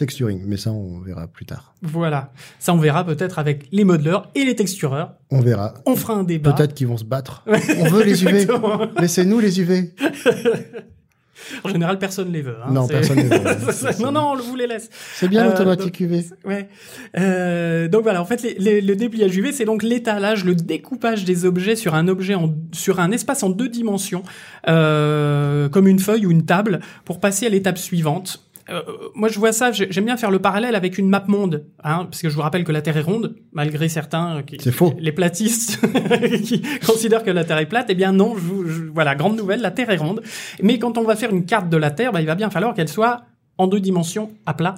texturing. 0.00 0.42
Mais 0.46 0.56
ça, 0.56 0.72
on 0.72 0.98
verra 1.00 1.26
plus 1.28 1.46
tard. 1.46 1.74
Voilà. 1.82 2.32
Ça, 2.58 2.74
on 2.74 2.78
verra 2.78 3.04
peut-être 3.04 3.38
avec 3.38 3.68
les 3.70 3.84
modeleurs 3.84 4.28
et 4.34 4.44
les 4.44 4.56
textureurs. 4.56 5.14
On 5.30 5.40
verra. 5.40 5.74
On 5.86 5.94
fera 5.94 6.14
un 6.14 6.24
débat. 6.24 6.52
Peut-être 6.52 6.74
qu'ils 6.74 6.88
vont 6.88 6.96
se 6.96 7.04
battre. 7.04 7.44
on 7.46 7.84
veut 7.88 8.02
les 8.02 8.22
UV. 8.24 8.46
Laissez-nous 8.98 9.38
les 9.38 9.60
UV. 9.60 9.94
En 11.64 11.70
général, 11.70 11.98
personne 11.98 12.30
les 12.32 12.42
veut. 12.42 12.56
Hein. 12.62 12.70
Non, 12.70 12.86
personne 12.86 13.16
les 13.16 13.22
veut. 13.24 13.40
non, 14.00 14.12
non, 14.12 14.32
on 14.32 14.36
vous 14.36 14.56
les 14.56 14.66
laisse. 14.66 14.90
C'est 15.14 15.26
bien 15.26 15.44
Euh, 15.46 15.50
l'automatique 15.50 15.98
UV. 15.98 16.26
Ouais. 16.44 16.68
Euh, 17.18 17.88
donc 17.88 18.02
voilà, 18.02 18.20
en 18.20 18.26
fait, 18.26 18.42
les- 18.42 18.54
les- 18.58 18.80
le 18.82 18.94
dépliage 18.94 19.34
UV, 19.36 19.50
c'est 19.52 19.64
donc 19.64 19.82
l'étalage, 19.82 20.44
le 20.44 20.54
découpage 20.54 21.24
des 21.24 21.46
objets 21.46 21.76
sur 21.76 21.94
un 21.94 22.08
objet 22.08 22.34
en, 22.34 22.54
sur 22.72 23.00
un 23.00 23.10
espace 23.10 23.42
en 23.42 23.48
deux 23.48 23.70
dimensions, 23.70 24.22
euh, 24.68 25.68
comme 25.70 25.86
une 25.88 25.98
feuille 25.98 26.26
ou 26.26 26.30
une 26.30 26.44
table, 26.44 26.80
pour 27.06 27.20
passer 27.20 27.46
à 27.46 27.48
l'étape 27.48 27.78
suivante. 27.78 28.44
Euh, 28.70 28.82
moi, 29.14 29.28
je 29.28 29.38
vois 29.38 29.52
ça. 29.52 29.72
j'ai- 29.72 29.90
J'aime 29.90 30.04
bien 30.04 30.16
faire 30.16 30.30
le 30.30 30.38
parallèle 30.38 30.74
avec 30.74 30.96
une 30.98 31.08
map 31.08 31.24
monde, 31.28 31.66
hein, 31.82 32.04
parce 32.04 32.22
que 32.22 32.28
je 32.28 32.34
vous 32.34 32.42
rappelle 32.42 32.64
que 32.64 32.72
la 32.72 32.82
Terre 32.82 32.96
est 32.96 33.02
ronde, 33.02 33.34
malgré 33.52 33.88
certains 33.88 34.36
euh, 34.38 34.42
qui, 34.42 34.56
C'est 34.60 34.70
faux. 34.72 34.94
les 34.98 35.12
platistes 35.12 35.80
qui 36.44 36.62
considèrent 36.86 37.24
que 37.24 37.30
la 37.30 37.44
Terre 37.44 37.58
est 37.58 37.66
plate. 37.66 37.86
Eh 37.88 37.94
bien 37.94 38.12
non, 38.12 38.34
je, 38.36 38.68
je- 38.70 38.82
voilà, 38.92 39.14
grande 39.14 39.36
nouvelle, 39.36 39.60
la 39.60 39.70
Terre 39.70 39.90
est 39.90 39.96
ronde. 39.96 40.22
Mais 40.62 40.78
quand 40.78 40.98
on 40.98 41.04
va 41.04 41.16
faire 41.16 41.30
une 41.30 41.44
carte 41.44 41.68
de 41.68 41.76
la 41.76 41.90
Terre, 41.90 42.12
bah, 42.12 42.20
il 42.20 42.26
va 42.26 42.34
bien 42.34 42.50
falloir 42.50 42.74
qu'elle 42.74 42.88
soit 42.88 43.22
en 43.58 43.66
deux 43.66 43.80
dimensions, 43.80 44.30
à 44.46 44.54
plat, 44.54 44.74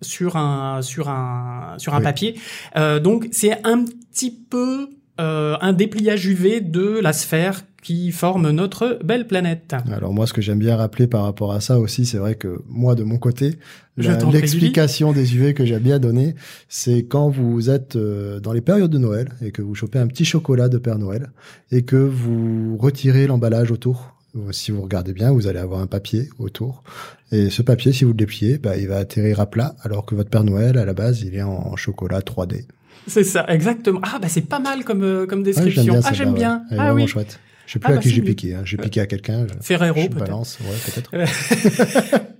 sur 0.00 0.36
un 0.36 0.82
sur 0.82 1.08
un 1.08 1.74
sur 1.78 1.94
un 1.94 1.98
Oui. 1.98 2.04
papier. 2.04 2.34
Euh, 2.76 2.98
donc 3.00 3.28
c'est 3.32 3.64
un 3.66 3.84
petit 3.84 4.30
peu 4.30 4.88
euh, 5.20 5.56
un 5.60 5.72
dépliage 5.72 6.26
UV 6.26 6.60
de 6.60 6.98
la 7.00 7.12
sphère 7.12 7.62
qui 7.84 8.10
forme 8.10 8.50
notre 8.50 8.98
belle 9.04 9.26
planète. 9.28 9.74
Alors 9.92 10.12
moi, 10.12 10.26
ce 10.26 10.32
que 10.32 10.40
j'aime 10.42 10.58
bien 10.58 10.74
rappeler 10.76 11.06
par 11.06 11.22
rapport 11.22 11.52
à 11.52 11.60
ça 11.60 11.78
aussi, 11.78 12.06
c'est 12.06 12.18
vrai 12.18 12.34
que 12.34 12.62
moi, 12.66 12.94
de 12.96 13.04
mon 13.04 13.18
côté, 13.18 13.58
l'explication 13.96 15.12
des 15.12 15.36
UV 15.36 15.54
que 15.54 15.64
j'aime 15.64 15.82
bien 15.82 15.98
donner, 15.98 16.34
c'est 16.68 17.04
quand 17.04 17.28
vous 17.28 17.70
êtes 17.70 17.96
euh, 17.96 18.40
dans 18.40 18.52
les 18.52 18.60
périodes 18.60 18.90
de 18.90 18.98
Noël 18.98 19.28
et 19.42 19.50
que 19.52 19.62
vous 19.62 19.74
chopez 19.74 19.98
un 19.98 20.06
petit 20.06 20.24
chocolat 20.24 20.68
de 20.68 20.78
Père 20.78 20.98
Noël 20.98 21.30
et 21.70 21.82
que 21.82 21.96
vous 21.96 22.76
retirez 22.78 23.26
l'emballage 23.26 23.70
autour. 23.70 24.10
Si 24.50 24.72
vous 24.72 24.82
regardez 24.82 25.12
bien, 25.12 25.30
vous 25.30 25.46
allez 25.46 25.60
avoir 25.60 25.80
un 25.80 25.86
papier 25.86 26.28
autour. 26.40 26.82
Et 27.30 27.50
ce 27.50 27.62
papier, 27.62 27.92
si 27.92 28.02
vous 28.02 28.10
le 28.10 28.16
dépliez, 28.16 28.58
bah, 28.58 28.76
il 28.76 28.88
va 28.88 28.96
atterrir 28.96 29.38
à 29.38 29.46
plat, 29.46 29.76
alors 29.82 30.04
que 30.04 30.16
votre 30.16 30.28
Père 30.30 30.42
Noël, 30.42 30.76
à 30.76 30.84
la 30.84 30.92
base, 30.92 31.22
il 31.22 31.36
est 31.36 31.42
en 31.42 31.76
chocolat 31.76 32.18
3D. 32.20 32.64
C'est 33.06 33.22
ça, 33.22 33.44
exactement. 33.48 34.00
Ah 34.02 34.18
bah 34.20 34.28
c'est 34.28 34.40
pas 34.48 34.58
mal 34.60 34.82
comme 34.82 35.02
euh, 35.04 35.26
comme 35.26 35.40
Ouais, 35.40 35.44
description. 35.44 36.00
ah 36.02 36.12
j'aime 36.14 36.30
ouais. 36.30 36.34
bien. 36.34 36.62
Elle 36.70 36.78
est 36.78 36.80
Ah 36.80 36.84
vraiment 36.86 37.02
oui. 37.04 37.06
chouette. 37.06 37.38
Je 37.66 37.72
sais 37.72 37.78
plus 37.78 37.88
Ah, 37.88 37.92
à 37.92 37.96
bah, 37.96 38.02
qui 38.02 38.10
j'ai 38.10 38.22
piqué. 38.22 38.54
Hein. 38.54 38.62
J'ai 38.64 38.76
piqué 38.76 39.00
à 39.00 39.06
quelqu'un. 39.06 39.46
Ferrero 39.60 40.00
je 40.00 40.08
peut-être. 40.08 40.18
balance, 40.18 40.58
ouais, 40.60 40.76
peut-être. 40.92 42.22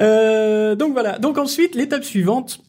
Euh, 0.00 0.74
donc 0.74 0.92
voilà. 0.92 1.18
Donc 1.18 1.38
ensuite, 1.38 1.74
l'étape 1.74 2.02
suivante, 2.04 2.60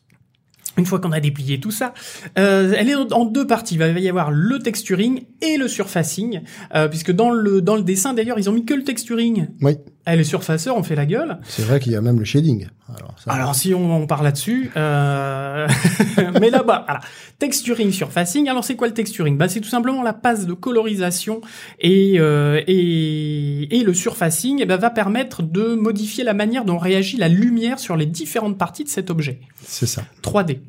une 0.77 0.85
fois 0.85 0.99
qu'on 0.99 1.11
a 1.11 1.19
déplié 1.19 1.59
tout 1.59 1.71
ça, 1.71 1.93
euh, 2.37 2.73
elle 2.77 2.89
est 2.89 2.95
en 2.95 3.25
deux 3.25 3.47
parties. 3.47 3.75
Il 3.75 3.79
va 3.79 3.87
y 3.87 4.09
avoir 4.09 4.31
le 4.31 4.59
texturing 4.59 5.23
et 5.41 5.57
le 5.57 5.67
surfacing, 5.67 6.41
euh, 6.75 6.87
puisque 6.87 7.11
dans 7.11 7.31
le 7.31 7.61
dans 7.61 7.75
le 7.75 7.83
dessin 7.83 8.13
d'ailleurs, 8.13 8.37
ils 8.37 8.49
ont 8.49 8.53
mis 8.53 8.65
que 8.65 8.73
le 8.73 8.83
texturing. 8.83 9.47
Oui. 9.61 9.77
Et 10.07 10.15
les 10.15 10.23
surfaceurs, 10.23 10.77
on 10.77 10.83
fait 10.83 10.95
la 10.95 11.05
gueule. 11.05 11.39
C'est 11.47 11.63
vrai 11.63 11.79
qu'il 11.79 11.91
y 11.91 11.95
a 11.95 12.01
même 12.01 12.19
le 12.19 12.25
shading. 12.25 12.67
Alors, 12.95 13.15
ça, 13.17 13.31
Alors 13.31 13.55
si 13.55 13.73
on, 13.73 13.95
on 13.95 14.05
part 14.05 14.21
là-dessus, 14.21 14.71
euh... 14.77 15.67
mais 16.39 16.51
là-bas, 16.51 16.83
voilà. 16.85 16.99
Texturing, 17.39 17.91
surfacing. 17.91 18.47
Alors 18.47 18.63
c'est 18.63 18.75
quoi 18.75 18.87
le 18.87 18.93
texturing? 18.93 19.37
Bah 19.37 19.49
c'est 19.49 19.61
tout 19.61 19.69
simplement 19.69 20.03
la 20.03 20.13
passe 20.13 20.45
de 20.45 20.53
colorisation 20.53 21.41
et 21.79 22.19
euh, 22.19 22.61
et, 22.67 23.79
et 23.79 23.83
le 23.83 23.93
surfacing 23.93 24.59
eh 24.61 24.65
ben, 24.65 24.77
va 24.77 24.91
permettre 24.91 25.41
de 25.41 25.73
modifier 25.73 26.23
la 26.23 26.33
manière 26.33 26.65
dont 26.65 26.77
réagit 26.77 27.17
la 27.17 27.27
lumière 27.27 27.79
sur 27.79 27.95
les 27.95 28.05
différentes 28.05 28.57
parties 28.57 28.83
de 28.83 28.89
cet 28.89 29.09
objet. 29.09 29.39
c'est 29.63 29.87
ça. 29.87 30.03
3D. 30.21 30.59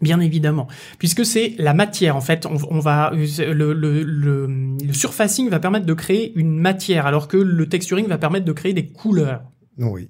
Bien 0.00 0.20
évidemment, 0.20 0.68
puisque 0.98 1.24
c'est 1.24 1.54
la 1.58 1.74
matière 1.74 2.14
en 2.16 2.20
fait. 2.20 2.46
On, 2.46 2.56
on 2.70 2.78
va 2.78 3.10
le, 3.12 3.52
le, 3.52 4.02
le, 4.02 4.46
le 4.86 4.92
surfacing 4.92 5.48
va 5.50 5.58
permettre 5.58 5.86
de 5.86 5.94
créer 5.94 6.32
une 6.36 6.56
matière, 6.58 7.06
alors 7.06 7.26
que 7.26 7.36
le 7.36 7.68
texturing 7.68 8.06
va 8.06 8.16
permettre 8.18 8.44
de 8.44 8.52
créer 8.52 8.72
des 8.72 8.86
couleurs. 8.86 9.42
Oui. 9.78 10.08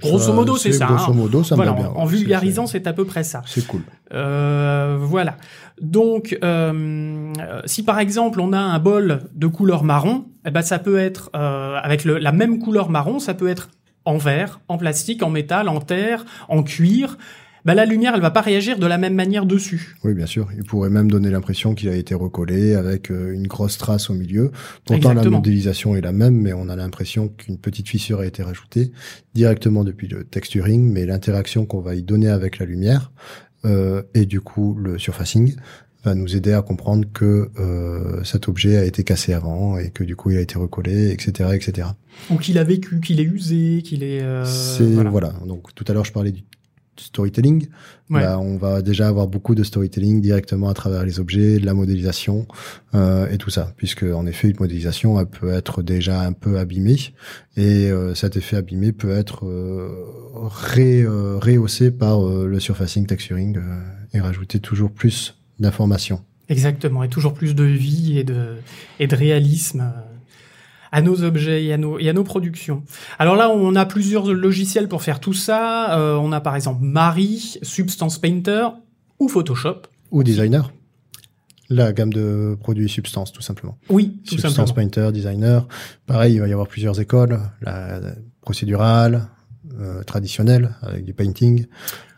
Grosso 0.00 0.32
modo, 0.32 0.56
c'est 0.56 0.70
ça, 0.72 0.86
Grosso 0.86 1.10
hein. 1.10 1.14
modo, 1.14 1.42
ça 1.42 1.56
me 1.56 1.62
voilà, 1.62 1.72
bien. 1.72 1.88
en, 1.88 1.96
en 2.02 2.04
vulgarisant, 2.06 2.66
c'est- 2.68 2.86
à 2.86 2.92
peu 2.92 3.04
près 3.04 3.24
ça. 3.24 3.42
C'est 3.46 3.66
cool. 3.66 3.82
Euh, 4.14 4.96
voilà. 5.00 5.36
Donc, 5.80 6.38
euh, 6.44 7.32
euh, 7.40 7.60
si 7.66 7.82
par 7.84 7.98
exemple 7.98 8.40
on 8.40 8.52
a 8.52 8.58
un 8.58 8.78
bol 8.78 9.22
de 9.34 9.46
couleur 9.48 9.82
marron, 9.84 10.26
eh 10.46 10.50
ben 10.52 10.62
ça 10.62 10.78
peut 10.78 10.98
être 10.98 11.30
euh, 11.34 11.76
avec 11.82 12.04
le- 12.04 12.18
la 12.18 12.32
même 12.32 12.60
couleur 12.60 12.90
marron, 12.90 13.18
ça 13.18 13.34
peut 13.34 13.48
être 13.48 13.68
en 14.04 14.16
verre, 14.18 14.60
en 14.68 14.78
plastique, 14.78 15.22
en 15.22 15.30
métal, 15.30 15.68
en 15.68 15.80
terre, 15.80 16.24
en 16.48 16.62
cuir. 16.62 17.18
Ben, 17.64 17.74
la 17.74 17.84
lumière, 17.86 18.12
elle 18.14 18.20
va 18.20 18.30
pas 18.30 18.40
réagir 18.40 18.78
de 18.78 18.86
la 18.86 18.98
même 18.98 19.14
manière 19.14 19.46
dessus. 19.46 19.96
Oui, 20.04 20.14
bien 20.14 20.26
sûr. 20.26 20.48
Il 20.56 20.64
pourrait 20.64 20.90
même 20.90 21.10
donner 21.10 21.30
l'impression 21.30 21.74
qu'il 21.74 21.88
a 21.88 21.94
été 21.96 22.14
recollé 22.14 22.74
avec 22.74 23.10
euh, 23.10 23.32
une 23.32 23.46
grosse 23.46 23.78
trace 23.78 24.10
au 24.10 24.14
milieu. 24.14 24.50
Pourtant, 24.84 24.94
Exactement. 25.10 25.24
la 25.24 25.30
modélisation 25.30 25.94
est 25.96 26.00
la 26.00 26.12
même, 26.12 26.34
mais 26.36 26.52
on 26.52 26.68
a 26.68 26.76
l'impression 26.76 27.28
qu'une 27.28 27.58
petite 27.58 27.88
fissure 27.88 28.20
a 28.20 28.26
été 28.26 28.42
rajoutée 28.42 28.92
directement 29.34 29.84
depuis 29.84 30.08
le 30.08 30.24
texturing, 30.24 30.90
mais 30.92 31.06
l'interaction 31.06 31.66
qu'on 31.66 31.80
va 31.80 31.94
y 31.94 32.02
donner 32.02 32.28
avec 32.28 32.58
la 32.58 32.66
lumière 32.66 33.12
euh, 33.64 34.02
et 34.14 34.24
du 34.26 34.40
coup 34.40 34.74
le 34.80 34.98
surfacing 34.98 35.54
va 36.04 36.14
nous 36.14 36.36
aider 36.36 36.52
à 36.52 36.62
comprendre 36.62 37.06
que 37.12 37.50
euh, 37.58 38.22
cet 38.22 38.46
objet 38.48 38.76
a 38.78 38.84
été 38.84 39.02
cassé 39.02 39.32
avant 39.32 39.78
et 39.78 39.90
que 39.90 40.04
du 40.04 40.14
coup 40.14 40.30
il 40.30 40.36
a 40.36 40.40
été 40.40 40.56
recollé, 40.58 41.10
etc., 41.10 41.50
etc. 41.54 41.88
Ou 42.30 42.36
qu'il 42.36 42.56
a 42.58 42.64
vécu, 42.64 43.00
qu'il 43.00 43.18
est 43.20 43.24
usé, 43.24 43.82
qu'il 43.82 44.04
est. 44.04 44.22
euh, 44.22 44.44
C'est 44.44 44.84
voilà. 44.84 45.10
voilà. 45.10 45.32
Donc 45.46 45.74
tout 45.74 45.84
à 45.88 45.92
l'heure 45.92 46.04
je 46.04 46.12
parlais 46.12 46.30
du 46.32 46.42
storytelling. 47.00 47.68
Ouais. 48.10 48.22
Bah, 48.22 48.38
on 48.38 48.56
va 48.56 48.80
déjà 48.82 49.08
avoir 49.08 49.26
beaucoup 49.26 49.54
de 49.54 49.62
storytelling 49.62 50.20
directement 50.20 50.68
à 50.68 50.74
travers 50.74 51.04
les 51.04 51.20
objets, 51.20 51.58
de 51.58 51.66
la 51.66 51.74
modélisation 51.74 52.46
euh, 52.94 53.28
et 53.28 53.38
tout 53.38 53.50
ça, 53.50 53.72
puisque 53.76 54.02
en 54.02 54.26
effet 54.26 54.48
une 54.48 54.56
modélisation 54.58 55.20
elle 55.20 55.26
peut 55.26 55.52
être 55.52 55.82
déjà 55.82 56.22
un 56.22 56.32
peu 56.32 56.58
abîmée 56.58 56.96
et 57.56 57.90
euh, 57.90 58.14
cet 58.14 58.36
effet 58.36 58.56
abîmé 58.56 58.92
peut 58.92 59.10
être 59.10 59.46
euh, 59.46 59.90
ré, 60.34 61.02
euh, 61.02 61.38
rehaussé 61.38 61.90
par 61.90 62.20
le 62.22 62.60
surfacing 62.60 63.06
texturing 63.06 63.58
et 64.14 64.20
rajouter 64.20 64.60
toujours 64.60 64.92
plus 64.92 65.36
d'informations. 65.58 66.22
Exactement, 66.48 67.02
et 67.02 67.08
toujours 67.08 67.34
plus 67.34 67.54
de 67.54 67.64
vie 67.64 68.18
et 68.18 68.24
de, 68.24 68.56
et 69.00 69.06
de 69.06 69.14
réalisme 69.14 69.92
à 70.92 71.02
nos 71.02 71.22
objets 71.22 71.64
et 71.64 71.72
à 71.72 71.76
nos, 71.78 71.98
et 71.98 72.08
à 72.08 72.12
nos 72.12 72.24
productions. 72.24 72.82
Alors 73.18 73.36
là, 73.36 73.50
on 73.50 73.74
a 73.76 73.86
plusieurs 73.86 74.32
logiciels 74.32 74.88
pour 74.88 75.02
faire 75.02 75.20
tout 75.20 75.32
ça. 75.32 75.98
Euh, 75.98 76.16
on 76.16 76.32
a 76.32 76.40
par 76.40 76.56
exemple 76.56 76.82
Mari, 76.82 77.58
Substance 77.62 78.18
Painter 78.18 78.68
ou 79.18 79.28
Photoshop. 79.28 79.82
Ou 80.10 80.22
designer. 80.22 80.72
La 81.70 81.92
gamme 81.92 82.12
de 82.12 82.56
produits 82.58 82.88
Substance, 82.88 83.32
tout 83.32 83.42
simplement. 83.42 83.76
Oui, 83.90 84.20
tout 84.24 84.38
Substance 84.38 84.54
simplement. 84.54 84.74
Painter, 84.74 85.12
designer. 85.12 85.68
Pareil, 86.06 86.34
il 86.34 86.40
va 86.40 86.48
y 86.48 86.52
avoir 86.52 86.66
plusieurs 86.66 86.98
écoles. 86.98 87.38
La, 87.60 88.00
la 88.00 88.14
procédurale, 88.40 89.28
euh, 89.78 90.02
traditionnelle, 90.02 90.74
avec 90.80 91.04
du 91.04 91.12
painting, 91.12 91.66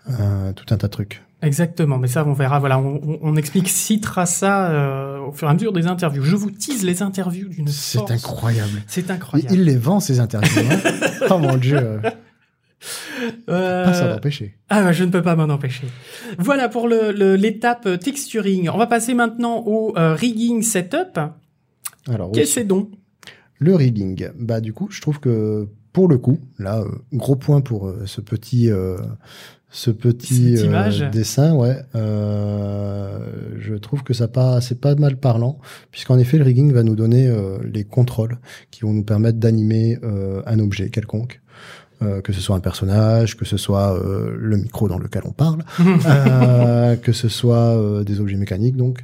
euh, 0.09 0.53
tout 0.53 0.73
un 0.73 0.77
tas 0.77 0.87
de 0.87 0.93
trucs. 0.93 1.23
Exactement, 1.43 1.97
mais 1.99 2.09
ça, 2.09 2.27
on 2.27 2.33
verra. 2.35 2.59
Voilà, 2.59 2.79
on, 2.79 3.01
on, 3.03 3.19
on 3.23 3.37
explique, 3.37 3.69
citera 3.69 4.27
ça 4.27 4.71
euh, 4.71 5.19
au 5.21 5.33
fur 5.33 5.49
et 5.49 5.51
à 5.51 5.55
mesure 5.55 5.73
des 5.73 5.87
interviews. 5.87 6.23
Je 6.23 6.37
vous 6.37 6.51
tease 6.51 6.83
les 6.85 7.03
interviews 7.03 7.49
d'une 7.49 7.69
C'est 7.69 7.99
force. 7.99 8.11
incroyable. 8.11 8.83
C'est 8.87 9.11
incroyable. 9.11 9.55
il 9.55 9.65
les 9.65 9.77
vend, 9.77 10.01
ces 10.01 10.21
interviews. 10.21 10.61
hein. 10.71 10.79
oh 11.31 11.39
mon 11.39 11.57
dieu. 11.57 12.01
euh, 13.49 13.85
Pas 13.85 13.95
ça 13.95 14.09
d'empêcher. 14.13 14.55
Ah, 14.69 14.83
bah, 14.83 14.93
je 14.93 15.05
ne 15.05 15.11
peux 15.11 15.23
pas 15.23 15.37
m'en 15.37 15.45
empêcher. 15.53 15.87
Voilà 16.39 16.69
pour 16.69 16.89
le- 16.89 17.13
le- 17.13 17.37
l'étape 17.37 17.87
euh, 17.87 17.97
texturing. 17.97 18.69
On 18.71 18.79
va 18.79 18.87
passer 18.87 19.15
maintenant 19.15 19.63
au 19.67 19.97
euh, 19.97 20.15
rigging 20.15 20.63
setup. 20.63 21.19
Alors, 22.09 22.33
Qu'est-ce 22.33 22.55
que 22.55 22.61
c'est 22.61 22.65
donc? 22.65 22.91
Le 23.59 23.75
rigging. 23.75 24.29
Bah, 24.39 24.61
du 24.61 24.73
coup, 24.73 24.89
je 24.91 25.01
trouve 25.01 25.21
que 25.21 25.69
pour 25.93 26.09
le 26.09 26.19
coup, 26.19 26.39
là, 26.59 26.81
euh, 26.81 26.89
gros 27.13 27.37
point 27.37 27.61
pour 27.61 27.93
ce 28.07 28.21
petit, 28.21 28.71
ce 29.71 29.91
petit 29.93 30.57
euh, 30.67 31.11
dessin, 31.11 31.55
ouais. 31.55 31.77
Euh, 31.95 33.19
je 33.59 33.75
trouve 33.75 34.03
que 34.03 34.15
ça 34.15 34.29
pas, 34.29 34.61
c'est 34.61 34.81
pas 34.81 34.95
mal 34.95 35.17
parlant, 35.17 35.59
puisqu'en 35.91 36.19
effet, 36.19 36.39
le 36.39 36.45
rigging 36.45 36.73
va 36.73 36.83
nous 36.83 36.97
donner 36.97 37.29
euh, 37.29 37.59
les 37.73 37.85
contrôles 37.85 38.39
qui 38.71 38.83
vont 38.83 38.93
nous 38.93 39.05
permettre 39.05 39.39
d'animer 39.39 39.99
euh, 40.03 40.43
un 40.47 40.59
objet 40.59 40.89
quelconque. 40.91 41.41
Euh, 42.03 42.23
que 42.23 42.33
ce 42.33 42.41
soit 42.41 42.57
un 42.57 42.61
personnage, 42.61 43.37
que 43.37 43.45
ce 43.45 43.59
soit 43.59 43.95
euh, 43.95 44.35
le 44.35 44.57
micro 44.57 44.89
dans 44.89 44.97
lequel 44.97 45.21
on 45.27 45.33
parle, 45.33 45.63
euh, 46.07 46.97
que 46.97 47.13
ce 47.13 47.29
soit 47.29 47.77
euh, 47.77 48.05
des 48.05 48.21
objets 48.21 48.39
mécaniques. 48.39 48.75
Donc, 48.77 49.01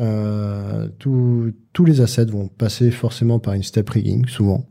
euh, 0.00 0.88
tous- 0.98 1.52
tous 1.72 1.84
les 1.84 2.00
assets 2.00 2.24
vont 2.24 2.48
passer 2.48 2.90
forcément 2.90 3.38
par 3.38 3.54
une 3.54 3.62
step 3.62 3.88
rigging, 3.88 4.26
souvent, 4.26 4.66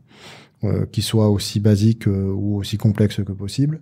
euh, 0.64 0.84
qui 0.92 1.00
soit 1.00 1.30
aussi 1.30 1.58
basique 1.58 2.06
euh, 2.06 2.30
ou 2.30 2.56
aussi 2.58 2.76
complexe 2.76 3.16
que 3.24 3.32
possible, 3.32 3.80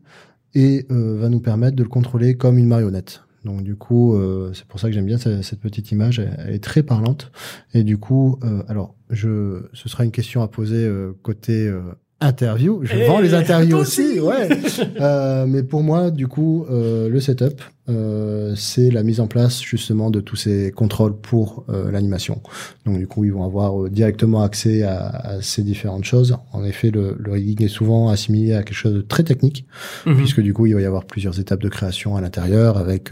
et 0.55 0.87
euh, 0.91 1.17
va 1.21 1.29
nous 1.29 1.41
permettre 1.41 1.77
de 1.77 1.83
le 1.83 1.89
contrôler 1.89 2.35
comme 2.37 2.59
une 2.59 2.67
marionnette. 2.67 3.23
Donc 3.45 3.63
du 3.63 3.77
coup, 3.77 4.15
euh, 4.17 4.51
c'est 4.53 4.65
pour 4.67 4.81
ça 4.81 4.89
que 4.89 4.95
j'aime 4.95 5.07
bien 5.07 5.19
cette, 5.19 5.43
cette 5.43 5.61
petite 5.61 5.91
image. 5.93 6.19
Elle, 6.19 6.37
elle 6.49 6.55
est 6.55 6.63
très 6.65 6.83
parlante. 6.83 7.31
Et 7.75 7.85
du 7.85 7.97
coup, 7.99 8.39
euh, 8.45 8.63
alors, 8.69 8.95
je, 9.11 9.63
ce 9.73 9.89
sera 9.89 10.05
une 10.05 10.11
question 10.11 10.43
à 10.43 10.49
poser 10.49 10.85
euh, 10.85 11.13
côté 11.23 11.67
euh, 11.69 11.81
interview. 12.21 12.81
Je 12.83 12.95
Eh, 12.97 13.07
vends 13.07 13.21
les 13.21 13.35
interviews 13.35 13.77
aussi, 13.79 14.19
aussi. 14.19 14.21
ouais. 14.21 14.49
Euh, 15.01 15.47
mais 15.47 15.63
pour 15.63 15.83
moi, 15.83 16.11
du 16.11 16.27
coup, 16.27 16.67
euh, 16.71 17.09
le 17.09 17.21
setup, 17.21 17.61
euh, 17.89 18.55
c'est 18.57 18.91
la 18.91 19.03
mise 19.03 19.21
en 19.21 19.27
place 19.27 19.63
justement 19.63 20.11
de 20.11 20.21
tous 20.21 20.37
ces 20.37 20.71
contrôles 20.73 21.17
pour 21.17 21.65
euh, 21.69 21.91
l'animation. 21.91 22.43
Donc 22.85 22.99
du 22.99 23.07
coup, 23.07 23.25
ils 23.25 23.33
vont 23.33 23.45
avoir 23.45 23.83
euh, 23.85 23.89
directement 23.89 24.43
accès 24.43 24.83
à, 24.83 25.07
à 25.09 25.43
ces 25.43 25.63
différentes 25.63 26.05
choses. 26.05 26.37
En 26.53 26.65
effet, 26.65 26.91
le, 26.91 27.17
le 27.19 27.33
rigging 27.33 27.65
est 27.65 27.69
souvent 27.69 28.09
assimilé 28.11 28.55
à 28.55 28.63
quelque 28.63 28.77
chose 28.77 28.95
de 28.95 29.01
très 29.01 29.25
technique, 29.25 29.65
Mhm. 30.07 30.17
puisque 30.17 30.41
du 30.41 30.53
coup, 30.53 30.67
il 30.67 30.75
va 30.75 30.81
y 30.81 30.85
avoir 30.85 31.05
plusieurs 31.05 31.41
étapes 31.41 31.61
de 31.61 31.69
création 31.69 32.17
à 32.17 32.21
l'intérieur, 32.21 32.77
avec 32.77 33.11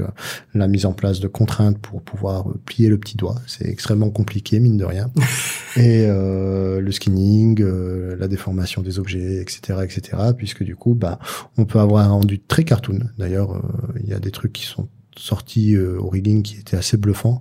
la 0.54 0.68
mise 0.68 0.84
en 0.86 0.92
place 0.92 1.20
de 1.20 1.28
contraintes 1.28 1.78
pour 1.78 2.02
pouvoir 2.02 2.46
plier 2.64 2.88
le 2.88 2.98
petit 2.98 3.16
doigt. 3.16 3.36
C'est 3.46 3.66
extrêmement 3.68 4.10
compliqué, 4.10 4.60
mine 4.60 4.76
de 4.76 4.84
rien. 4.84 5.10
Et 5.76 6.06
le 6.06 6.90
skinning, 6.90 7.62
la 7.62 8.28
déformation 8.28 8.82
des 8.82 8.98
objets, 8.98 9.40
etc., 9.40 9.80
etc. 9.84 10.18
Puisque 10.36 10.62
du 10.62 10.76
coup, 10.76 10.94
bah, 10.94 11.18
on 11.58 11.64
peut 11.64 11.80
avoir 11.80 12.04
un 12.04 12.12
rendu 12.12 12.38
très 12.40 12.64
cartoon. 12.64 12.98
D'ailleurs, 13.18 13.60
il 14.02 14.08
y 14.08 14.12
a 14.14 14.18
des 14.18 14.30
trucs 14.30 14.52
qui 14.52 14.65
sont 14.66 14.88
sortis 15.18 15.74
euh, 15.74 15.98
au 15.98 16.08
rigging 16.08 16.42
qui 16.42 16.58
étaient 16.58 16.76
assez 16.76 16.96
bluffants. 16.96 17.40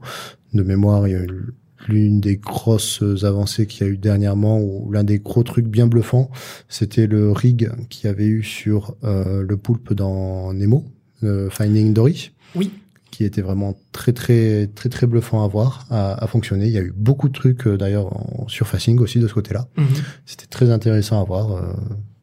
De 0.53 0.63
mémoire, 0.63 1.07
il 1.07 1.11
y 1.11 1.15
a 1.15 1.23
eu 1.23 1.47
l'une 1.88 2.19
des 2.21 2.38
grosses 2.38 3.03
avancées 3.23 3.67
qu'il 3.67 3.85
y 3.85 3.89
a 3.89 3.93
eu 3.93 3.97
dernièrement, 3.97 4.59
ou 4.59 4.91
l'un 4.91 5.03
des 5.03 5.19
gros 5.19 5.43
trucs 5.43 5.67
bien 5.67 5.85
bluffants, 5.88 6.31
c'était 6.69 7.05
le 7.05 7.31
rig 7.31 7.69
qu'il 7.89 8.05
y 8.05 8.09
avait 8.09 8.25
eu 8.25 8.41
sur 8.41 8.95
euh, 9.03 9.43
le 9.47 9.57
poulpe 9.57 9.93
dans 9.93 10.51
Nemo, 10.53 10.83
euh, 11.23 11.49
Finding 11.51 11.93
Dory 11.93 12.31
Oui. 12.55 12.71
qui 13.11 13.23
était 13.23 13.41
vraiment 13.41 13.75
très 13.91 14.13
très 14.13 14.67
très 14.73 14.89
très 14.89 15.05
bluffant 15.05 15.43
à 15.43 15.47
voir, 15.47 15.85
à, 15.91 16.13
à 16.23 16.27
fonctionner. 16.27 16.65
Il 16.67 16.71
y 16.73 16.77
a 16.77 16.81
eu 16.81 16.93
beaucoup 16.95 17.27
de 17.27 17.33
trucs 17.33 17.67
d'ailleurs 17.67 18.07
en 18.41 18.47
surfacing 18.47 18.97
aussi 18.99 19.19
de 19.19 19.27
ce 19.27 19.33
côté-là. 19.33 19.67
Mhm. 19.77 19.85
C'était 20.25 20.47
très 20.47 20.71
intéressant 20.71 21.21
à 21.21 21.23
voir. 21.25 21.51
euh, 21.51 21.73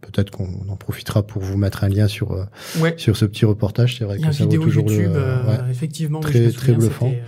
Peut-être 0.02 0.30
qu'on 0.30 0.68
en 0.68 0.76
profitera 0.76 1.22
pour 1.26 1.40
vous 1.42 1.56
mettre 1.56 1.84
un 1.84 1.88
lien 1.88 2.08
sur 2.08 2.32
euh, 2.32 2.44
Ouais. 2.80 2.94
sur 2.98 3.16
ce 3.16 3.24
petit 3.24 3.44
reportage. 3.44 3.96
C'est 3.98 4.04
vrai 4.04 4.18
que 4.18 4.30
ça 4.32 4.44
vaut 4.44 4.50
toujours 4.50 4.86
le- 4.86 4.92
YouTube, 4.94 5.12
euh, 5.14 5.42
ouais. 5.46 5.70
effectivement. 5.70 6.20
Très- 6.20 6.40
me 6.40 6.52
très 6.52 6.72
souviens, 6.72 6.78
bluffant. 6.78 7.08
euh, 7.10 7.22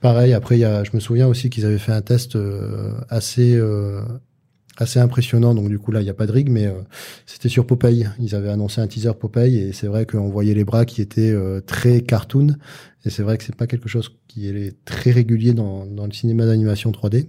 Pareil. 0.00 0.32
Après, 0.34 0.56
il 0.56 0.60
y 0.60 0.64
a, 0.64 0.84
je 0.84 0.90
me 0.92 1.00
souviens 1.00 1.26
aussi 1.26 1.48
qu'ils 1.50 1.64
avaient 1.64 1.78
fait 1.78 1.92
un 1.92 2.02
test 2.02 2.36
euh, 2.36 2.92
assez 3.08 3.54
euh, 3.56 4.02
assez 4.76 4.98
impressionnant. 4.98 5.54
Donc 5.54 5.68
du 5.70 5.78
coup 5.78 5.90
là, 5.90 6.00
il 6.00 6.04
n'y 6.04 6.10
a 6.10 6.14
pas 6.14 6.26
de 6.26 6.32
rig, 6.32 6.50
mais 6.50 6.66
euh, 6.66 6.72
c'était 7.24 7.48
sur 7.48 7.66
Popeye. 7.66 8.08
Ils 8.20 8.34
avaient 8.34 8.50
annoncé 8.50 8.80
un 8.82 8.86
teaser 8.86 9.12
Popeye 9.18 9.56
et 9.58 9.72
c'est 9.72 9.86
vrai 9.86 10.04
qu'on 10.04 10.28
voyait 10.28 10.52
les 10.54 10.64
bras 10.64 10.84
qui 10.84 11.00
étaient 11.00 11.30
euh, 11.30 11.60
très 11.60 12.02
cartoon. 12.02 12.56
Et 13.06 13.10
c'est 13.10 13.22
vrai 13.22 13.38
que 13.38 13.44
c'est 13.44 13.54
pas 13.56 13.66
quelque 13.66 13.88
chose 13.88 14.10
qui 14.28 14.48
est 14.48 14.74
très 14.84 15.12
régulier 15.12 15.54
dans, 15.54 15.86
dans 15.86 16.04
le 16.06 16.12
cinéma 16.12 16.44
d'animation 16.44 16.90
3D 16.90 17.28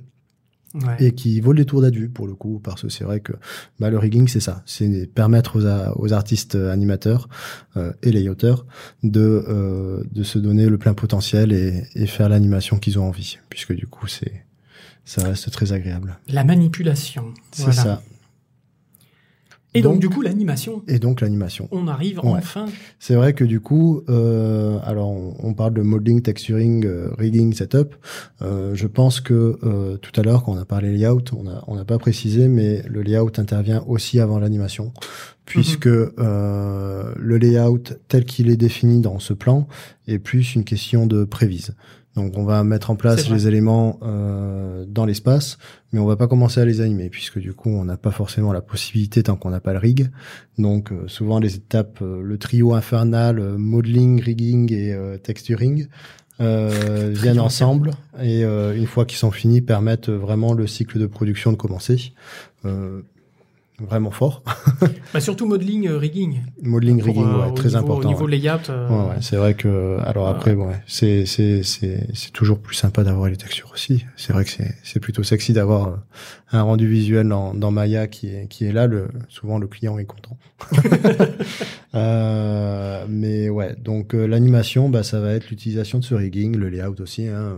ouais. 0.76 0.96
et 1.00 1.12
qui 1.14 1.40
vaut 1.42 1.52
le 1.54 1.60
détour 1.60 1.82
d'être 1.82 1.96
vu 1.96 2.10
pour 2.10 2.28
le 2.28 2.34
coup 2.36 2.60
parce 2.64 2.82
que 2.82 2.90
c'est 2.90 3.04
vrai 3.04 3.20
que 3.20 3.34
bah, 3.80 3.90
le 3.90 3.98
rigging 3.98 4.28
c'est 4.28 4.40
ça, 4.40 4.64
c'est 4.66 5.08
permettre 5.14 5.58
aux, 5.60 6.02
aux 6.04 6.14
artistes 6.14 6.56
euh, 6.56 6.72
animateurs 6.72 7.30
euh, 7.78 7.92
et 8.04 8.12
layouters 8.12 8.66
de 9.04 9.46
euh, 9.48 10.04
de 10.12 10.24
se 10.24 10.40
donner 10.40 10.68
le 10.68 10.78
plein 10.78 10.94
potentiel 10.94 11.52
et, 11.54 11.84
et 11.96 12.08
faire 12.08 12.30
l'animation 12.30 12.78
qu'ils 12.80 13.00
ont 13.00 13.08
envie 13.08 13.38
puisque 13.50 13.74
du 13.74 13.88
coup 13.88 14.08
c'est 14.08 14.44
ça 15.06 15.24
reste 15.24 15.50
très 15.52 15.72
agréable. 15.72 16.18
La 16.28 16.44
manipulation. 16.44 17.34
C'est 17.52 17.64
Voilà. 17.64 17.82
ça. 17.82 18.02
Et 19.78 19.82
donc, 19.82 19.94
Donc- 19.94 20.02
du 20.02 20.10
coup, 20.10 20.22
l'animation. 20.22 20.82
Et 20.88 21.00
donc 21.00 21.22
l'animation. 21.22 21.68
On 21.72 21.88
arrive 21.88 22.20
Ouais. 22.20 22.32
enfin. 22.38 22.66
C'est 23.00 23.16
vrai 23.16 23.34
que 23.34 23.44
du 23.44 23.60
coup, 23.60 24.02
euh, 24.10 24.80
alors 24.84 25.10
on, 25.10 25.36
on 25.42 25.54
parle 25.54 25.74
de 25.74 25.82
modeling, 25.82 26.22
texturing, 26.22 26.86
euh, 26.86 27.10
rigging, 27.18 27.54
setup. 27.54 27.96
Euh, 28.42 28.76
je 28.76 28.88
pense 28.88 29.22
que 29.22 29.58
euh, 29.64 29.98
tout 29.98 30.12
à 30.20 30.24
l'heure, 30.24 30.44
quand 30.44 30.54
on 30.54 30.58
a 30.58 30.66
parlé 30.66 30.92
layout, 30.92 31.24
on 31.68 31.76
n'a 31.76 31.86
pas 31.86 31.98
précisé, 31.98 32.48
mais 32.48 32.82
le 32.88 33.02
layout 33.02 33.32
intervient 33.38 33.84
aussi 33.88 34.20
avant 34.20 34.40
l'animation, 34.40 34.92
puisque 35.46 35.88
euh, 35.88 37.14
le 37.18 37.38
layout 37.38 37.84
tel 38.08 38.26
qu'il 38.26 38.50
est 38.50 38.58
défini 38.58 39.02
dans 39.02 39.20
ce 39.20 39.34
plan 39.34 39.68
est 40.08 40.20
plus 40.20 40.56
une 40.56 40.64
question 40.64 41.06
de 41.06 41.24
prévise. 41.24 41.76
Donc 42.18 42.36
on 42.36 42.44
va 42.46 42.64
mettre 42.64 42.90
en 42.90 42.96
place 42.96 43.30
les 43.30 43.48
éléments 43.48 44.00
euh, 44.02 44.86
dans 44.88 45.06
l'espace, 45.06 45.60
mais 45.94 46.00
on 46.00 46.06
va 46.08 46.16
pas 46.16 46.28
commencer 46.28 46.60
à 46.60 46.66
les 46.66 46.82
animer, 46.82 47.10
puisque 47.12 47.38
du 47.38 47.54
coup 47.54 47.70
on 47.70 47.86
n'a 47.86 47.96
pas 47.96 48.10
forcément 48.10 48.52
la 48.52 48.62
possibilité 48.62 49.22
tant 49.22 49.36
qu'on 49.36 49.52
n'a 49.52 49.60
pas 49.60 49.74
le 49.74 49.78
rig. 49.78 50.10
Donc 50.58 50.92
euh, 50.92 51.08
souvent 51.08 51.38
les 51.40 51.58
étapes, 51.58 52.00
euh, 52.02 52.24
le 52.24 52.38
trio 52.40 52.74
infernal, 52.74 53.40
modeling, 53.60 54.20
rigging 54.20 54.74
et 54.74 54.98
texturing 55.22 55.90
euh, 56.42 57.12
viennent 57.14 57.40
ensemble 57.40 57.92
et 58.20 58.42
une 58.42 58.88
fois 58.88 59.06
qu'ils 59.06 59.20
sont 59.20 59.30
finis 59.30 59.62
permettent 59.62 60.10
vraiment 60.10 60.54
le 60.54 60.66
cycle 60.66 60.98
de 60.98 61.06
production 61.06 61.52
de 61.52 61.58
commencer. 61.58 62.14
Vraiment 63.80 64.12
fort. 64.12 64.44
Bah, 65.14 65.22
surtout 65.22 65.46
modeling, 65.48 65.88
euh, 65.88 65.98
rigging. 65.98 66.42
Modeling, 66.62 66.98
Pour, 66.98 67.06
rigging, 67.08 67.24
euh, 67.24 67.46
ouais, 67.48 67.54
très 67.54 67.70
niveau, 67.70 67.78
important. 67.78 68.10
Au 68.10 68.12
niveau 68.12 68.26
ouais. 68.26 68.32
layout. 68.32 68.70
euh, 68.70 68.90
Ouais, 68.90 69.10
ouais, 69.10 69.16
c'est 69.22 69.38
vrai 69.38 69.54
que 69.54 69.98
alors 70.04 70.28
après 70.28 70.54
ouais, 70.54 70.76
c'est 70.86 71.26
c'est 71.26 71.64
c'est 71.64 72.06
c'est 72.14 72.32
toujours 72.34 72.60
plus 72.60 72.76
sympa 72.76 73.04
d'avoir 73.06 73.30
les 73.30 73.38
textures 73.38 73.72
aussi. 73.74 74.06
C'est 74.18 74.34
vrai 74.34 74.44
que 74.44 74.50
c'est 74.52 74.76
c'est 74.84 75.00
plutôt 75.00 75.24
sexy 75.24 75.54
d'avoir 75.54 76.00
un 76.52 76.62
rendu 76.62 76.88
visuel 76.90 77.30
dans 77.30 77.54
dans 77.54 77.72
Maya 77.72 78.08
qui 78.08 78.28
est 78.28 78.48
qui 78.50 78.66
est 78.66 78.74
là 78.74 78.86
le 78.86 79.08
souvent 79.30 79.60
le 79.60 79.68
client 79.68 79.98
est 79.98 80.06
content. 80.06 80.38
Euh, 81.96 83.06
mais 83.10 83.50
ouais, 83.50 83.76
donc 83.76 84.14
l'animation 84.14 84.90
bah 84.90 85.02
ça 85.02 85.20
va 85.20 85.32
être 85.34 85.50
l'utilisation 85.50 85.98
de 86.00 86.04
ce 86.04 86.14
rigging, 86.14 86.56
le 86.56 86.70
layout 86.70 87.00
aussi 87.02 87.28
hein. 87.28 87.56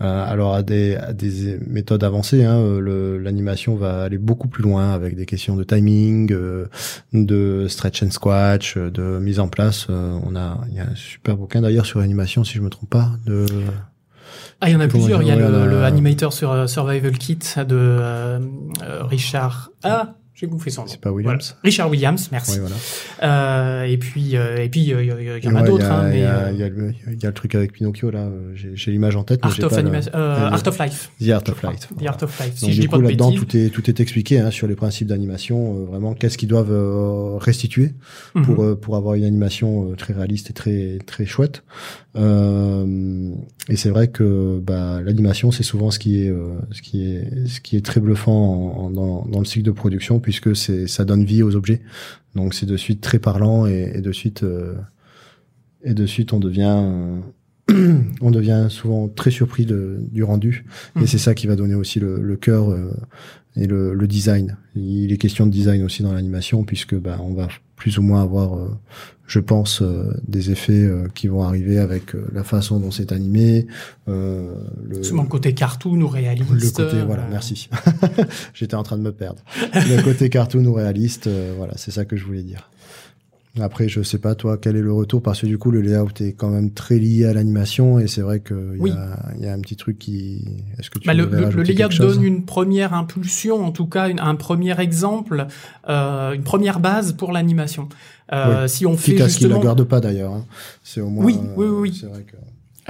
Euh, 0.00 0.24
alors 0.26 0.54
à 0.54 0.64
des 0.64 0.96
à 0.96 1.12
des 1.12 1.56
méthodes 1.68 2.02
avancées 2.02 2.44
hein, 2.44 2.56
euh, 2.56 3.16
l'animation 3.20 3.76
va 3.76 4.02
aller 4.02 4.18
beaucoup 4.18 4.48
plus 4.48 4.64
loin 4.64 4.90
avec 4.90 5.14
des 5.14 5.24
questions 5.24 5.54
de 5.54 5.62
timing, 5.62 6.32
euh, 6.32 6.66
de 7.12 7.66
stretch 7.68 8.02
and 8.02 8.10
squash, 8.10 8.76
euh, 8.76 8.90
de 8.90 9.20
mise 9.20 9.38
en 9.38 9.46
place. 9.46 9.86
Euh, 9.90 10.18
on 10.24 10.34
a, 10.34 10.58
il 10.68 10.74
y 10.74 10.80
a 10.80 10.82
un 10.82 10.96
super 10.96 11.36
bouquin 11.36 11.60
d'ailleurs 11.60 11.86
sur 11.86 12.00
l'animation, 12.00 12.42
si 12.42 12.54
je 12.54 12.60
me 12.60 12.70
trompe 12.70 12.90
pas. 12.90 13.12
De 13.24 13.46
Ah, 14.60 14.68
il 14.68 14.72
y 14.72 14.76
en 14.76 14.80
a 14.80 14.88
Comment 14.88 15.04
plusieurs. 15.04 15.22
Il 15.22 15.28
y 15.28 15.30
a 15.30 15.36
le, 15.36 15.68
le 15.70 15.84
Animator 15.84 16.32
sur 16.32 16.68
Survival 16.68 17.16
Kit 17.16 17.38
de 17.68 18.40
Richard. 19.08 19.70
Ah, 19.84 20.14
j'ai 20.34 20.46
bouffé 20.48 20.70
son 20.70 20.82
nom. 20.82 20.88
c'est 20.88 21.00
pas 21.00 21.10
Williams. 21.12 21.50
Voilà. 21.50 21.60
Richard 21.62 21.90
Williams, 21.90 22.28
merci. 22.32 22.58
Voilà. 22.58 22.74
Euh, 23.22 23.84
et 23.84 23.96
puis, 23.98 24.36
euh, 24.36 24.56
et 24.56 24.68
puis, 24.68 24.92
euh, 24.92 25.02
il 25.02 25.08
y, 25.08 25.38
il 25.38 25.44
y 25.44 25.48
en 25.48 25.54
a 25.56 25.62
Ouais, 25.62 25.68
d'autres, 25.68 25.84
il 26.12 26.18
y 26.18 26.22
a- 26.24 26.46
hein, 26.46 26.50
Il 26.52 26.58
y, 26.58 26.62
euh, 26.62 26.92
il 27.12 27.22
y 27.22 27.24
a 27.24 27.28
le 27.28 27.34
truc 27.34 27.54
avec 27.54 27.72
Pinocchio 27.72 28.10
là. 28.10 28.20
euh, 28.20 28.52
J'ai 28.74 28.90
l'image 28.90 29.14
en 29.16 29.22
tête. 29.22 29.40
Art 29.42 29.52
of 29.52 29.58
pas 29.58 29.68
le- 29.70 29.76
Animation, 29.78 30.10
euh, 30.14 30.36
le- 30.40 30.44
Art 30.54 30.62
of 30.66 30.78
Life. 30.80 31.10
The 31.20 31.28
Art 31.30 31.42
of. 31.48 31.62
Light. 31.62 31.88
The. 32.00 32.06
Art 32.06 32.18
of 32.22 32.40
Life. 32.40 32.52
Si 32.56 32.60
Donc, 32.64 32.70
je 32.70 32.74
du 32.74 32.80
dis 32.82 32.86
coup, 32.88 33.00
là-dedans, 33.00 33.32
tout 33.32 33.56
est 33.56 33.70
tout 33.70 33.88
est 33.88 34.00
expliqué 34.00 34.40
hein, 34.40 34.50
sur 34.50 34.66
les 34.66 34.74
principes 34.74 35.06
d'animation, 35.08 35.76
euh, 35.78 35.84
vraiment 35.84 36.14
qu'est-ce 36.14 36.36
qu'ils 36.36 36.48
doivent 36.48 36.72
euh, 36.72 37.36
restituer 37.38 37.92
Mhm. 38.34 38.44
pour 38.44 38.64
euh, 38.64 38.74
pour 38.74 38.96
avoir 38.96 39.14
une 39.14 39.24
animation 39.24 39.90
euh, 39.92 39.94
très 39.94 40.12
réaliste 40.14 40.50
et 40.50 40.52
très 40.52 40.98
très 41.06 41.26
chouette. 41.26 41.62
Euh, 42.16 43.30
et 43.68 43.76
c'est 43.76 43.88
vrai 43.90 44.08
que 44.08 44.60
bah, 44.64 45.00
l'animation 45.02 45.50
c'est 45.50 45.62
souvent 45.62 45.90
ce 45.90 45.98
qui 45.98 46.22
est 46.24 46.28
euh, 46.30 46.54
ce 46.70 46.80
qui 46.82 47.04
est 47.06 47.46
ce 47.48 47.60
qui 47.60 47.76
est 47.76 47.84
très 47.84 48.00
bluffant 48.00 48.32
en- 48.32 48.84
en- 48.86 48.90
dans, 48.90 49.26
dans 49.26 49.38
le 49.40 49.44
cycle 49.44 49.64
de 49.64 49.70
production 49.72 50.20
puisque 50.40 50.56
c'est 50.56 50.86
ça 50.88 51.04
donne 51.04 51.24
vie 51.24 51.42
aux 51.42 51.54
objets. 51.54 51.80
Donc 52.34 52.54
c'est 52.54 52.66
de 52.66 52.76
suite 52.76 53.00
très 53.00 53.18
parlant 53.18 53.66
et, 53.66 53.92
et 53.94 54.00
de 54.00 54.10
suite 54.12 54.42
euh, 54.42 54.74
et 55.84 55.94
de 55.94 56.06
suite 56.06 56.32
on 56.32 56.40
devient 56.40 56.74
euh, 56.76 57.20
on 58.20 58.30
devient 58.30 58.66
souvent 58.68 59.08
très 59.08 59.30
surpris 59.30 59.64
de- 59.66 59.98
du 60.10 60.22
rendu 60.24 60.64
Mhm. 60.96 61.02
et 61.02 61.06
c'est 61.06 61.18
ça 61.18 61.34
qui 61.34 61.46
va 61.46 61.54
donner 61.56 61.74
aussi 61.76 62.00
le, 62.00 62.20
le 62.20 62.36
cœur 62.36 62.70
euh, 62.70 62.90
et 63.56 63.66
le, 63.68 63.94
le 63.94 64.06
design. 64.08 64.56
Il 64.74 65.12
est 65.12 65.16
question 65.18 65.46
de 65.46 65.52
design 65.52 65.82
aussi 65.84 66.02
dans 66.02 66.12
l'animation 66.12 66.64
puisque 66.64 66.96
bah, 66.96 67.18
on 67.22 67.34
va 67.34 67.48
plus 67.76 67.98
ou 67.98 68.02
moins 68.02 68.22
avoir, 68.22 68.56
euh, 68.56 68.68
je 69.26 69.40
pense, 69.40 69.82
euh, 69.82 70.12
des 70.28 70.50
effets 70.50 70.72
euh, 70.84 71.08
qui 71.14 71.28
vont 71.28 71.42
arriver 71.42 71.78
avec 71.78 72.14
euh, 72.14 72.26
la 72.32 72.44
façon 72.44 72.78
dont 72.78 72.90
c'est 72.90 73.10
animé, 73.12 73.66
euh, 74.08 74.54
le, 74.88 75.02
Souvent 75.02 75.22
le 75.22 75.28
côté 75.28 75.54
cartoon 75.54 76.00
ou 76.00 76.08
réaliste. 76.08 76.50
le 76.50 76.70
côté 76.70 77.02
voilà, 77.04 77.22
euh, 77.24 77.30
merci. 77.30 77.68
J'étais 78.54 78.74
en 78.76 78.82
train 78.82 78.96
de 78.96 79.02
me 79.02 79.12
perdre. 79.12 79.42
Le 79.74 80.02
côté 80.02 80.28
cartoon 80.28 80.64
ou 80.66 80.72
réaliste, 80.74 81.26
euh, 81.26 81.54
voilà, 81.56 81.74
c'est 81.76 81.90
ça 81.90 82.04
que 82.04 82.16
je 82.16 82.24
voulais 82.24 82.42
dire. 82.42 82.70
Après, 83.60 83.88
je 83.88 84.02
sais 84.02 84.18
pas 84.18 84.34
toi, 84.34 84.58
quel 84.58 84.74
est 84.74 84.82
le 84.82 84.92
retour? 84.92 85.22
Parce 85.22 85.40
que 85.42 85.46
du 85.46 85.58
coup, 85.58 85.70
le 85.70 85.80
layout 85.80 86.08
est 86.20 86.32
quand 86.32 86.48
même 86.50 86.72
très 86.72 86.98
lié 86.98 87.24
à 87.26 87.32
l'animation 87.32 88.00
et 88.00 88.08
c'est 88.08 88.20
vrai 88.20 88.40
que 88.40 88.72
il 88.74 88.80
Oui. 88.82 88.92
y, 89.38 89.42
y 89.44 89.46
a 89.46 89.52
un 89.52 89.60
petit 89.60 89.76
truc 89.76 89.96
qui. 89.98 90.44
Est-ce 90.78 90.90
que 90.90 90.98
tu 90.98 91.06
Bah, 91.06 91.14
le, 91.14 91.26
le, 91.26 91.50
le 91.50 91.62
layout 91.62 91.88
donne 91.98 92.24
une 92.24 92.44
première 92.44 92.94
impulsion, 92.94 93.64
en 93.64 93.70
tout 93.70 93.86
cas 93.86 94.08
une- 94.08 94.18
un 94.18 94.34
premier 94.34 94.78
exemple, 94.80 95.46
euh, 95.88 96.32
une 96.32 96.42
première 96.42 96.80
base 96.80 97.12
pour 97.12 97.30
l'animation. 97.30 97.88
Euh, 98.32 98.66
Si 98.66 98.86
on 98.86 98.96
fait 98.96 99.20
à 99.20 99.28
ce 99.28 99.36
qu'il 99.38 99.46
la 99.48 99.54
justement, 99.54 99.60
garde 99.60 99.84
pas 99.84 100.00
d'ailleurs. 100.00 100.32
hein. 100.32 100.44
C'est 100.82 101.00
au 101.00 101.08
moins. 101.08 101.24
Oui, 101.24 101.38
euh, 101.40 101.46
oui, 101.56 101.66
oui, 101.68 101.76
oui. 101.90 101.98
C'est 102.00 102.06
vrai 102.06 102.22
que. 102.22 102.36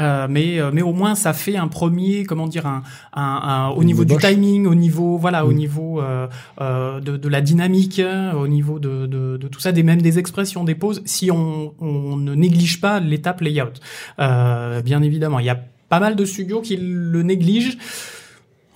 Euh, 0.01 0.27
mais 0.29 0.59
euh, 0.59 0.71
mais 0.73 0.83
au 0.83 0.93
moins 0.93 1.15
ça 1.15 1.33
fait 1.33 1.57
un 1.57 1.69
premier 1.69 2.25
comment 2.25 2.49
dire 2.49 2.67
un, 2.67 2.83
un, 3.13 3.23
un 3.23 3.69
au 3.69 3.85
niveau 3.85 4.05
du 4.05 4.17
timing 4.17 4.67
au 4.67 4.75
niveau 4.75 5.19
voilà 5.19 5.47
au 5.47 5.53
Mm. 5.53 5.55
niveau 5.55 6.01
euh, 6.01 6.27
euh, 6.61 6.99
de, 7.01 7.17
de 7.17 7.29
la 7.29 7.41
dynamique 7.41 8.01
euh, 8.01 8.33
au 8.33 8.49
niveau 8.49 8.81
de, 8.81 9.07
de, 9.07 9.37
de 9.37 9.47
tout 9.49 9.61
ça 9.61 9.71
des 9.71 9.85
même 9.85 10.03
des 10.03 10.19
expressions 10.19 10.65
des 10.65 10.75
pauses 10.75 11.01
si 11.05 11.31
on, 11.31 11.75
on 11.81 12.17
ne 12.17 12.35
néglige 12.35 12.81
pas 12.81 12.99
l'étape 12.99 13.41
layout 13.41 13.79
euh, 14.19 14.83
bien 14.83 15.01
évidemment 15.01 15.39
il 15.39 15.47
y 15.47 15.51
a 15.51 15.61
pas 15.89 16.01
mal 16.01 16.17
de 16.17 16.25
studios 16.25 16.61
qui 16.61 16.77
le 16.77 17.23
négligent 17.23 17.79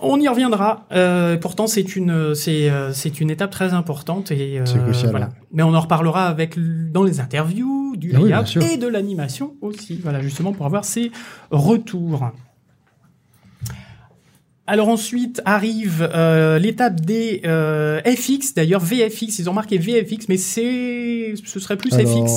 on 0.01 0.17
y 0.21 0.29
reviendra. 0.29 0.85
Euh, 0.93 1.35
pourtant, 1.35 1.67
c'est 1.67 1.97
une, 1.97 2.33
c'est, 2.33 2.69
euh, 2.69 2.93
c'est 2.93 3.19
une 3.19 3.29
étape 3.29 3.51
très 3.51 3.73
importante 3.73 4.31
et 4.31 4.57
euh, 4.57 4.63
crucial, 4.63 5.11
Voilà. 5.11 5.25
ouais. 5.25 5.31
Mais 5.51 5.61
on 5.63 5.73
en 5.73 5.79
reparlera 5.81 6.27
avec 6.27 6.55
dans 6.57 7.03
les 7.03 7.19
interviews 7.19 7.78
du 7.99 8.11
Ah 8.15 8.21
oui, 8.21 8.29
layout 8.29 8.45
sûr. 8.45 8.63
et 8.63 8.77
de 8.77 8.87
l'animation 8.87 9.55
aussi. 9.61 9.99
Voilà, 10.01 10.21
justement 10.21 10.53
pour 10.53 10.65
avoir 10.65 10.85
ces 10.85 11.11
retours. 11.51 12.31
Alors 14.69 14.89
ensuite 14.89 15.41
arrive 15.45 16.07
euh, 16.13 16.59
l'étape 16.59 17.01
des 17.01 17.41
euh, 17.43 17.99
FX. 18.05 18.53
D'ailleurs 18.53 18.81
VFX, 18.81 19.39
ils 19.39 19.49
ont 19.49 19.53
marqué 19.53 19.79
VFX, 19.79 20.29
mais 20.29 20.37
c'est, 20.37 21.33
ce 21.43 21.59
serait 21.59 21.75
plus 21.75 21.89
FX. 21.89 22.31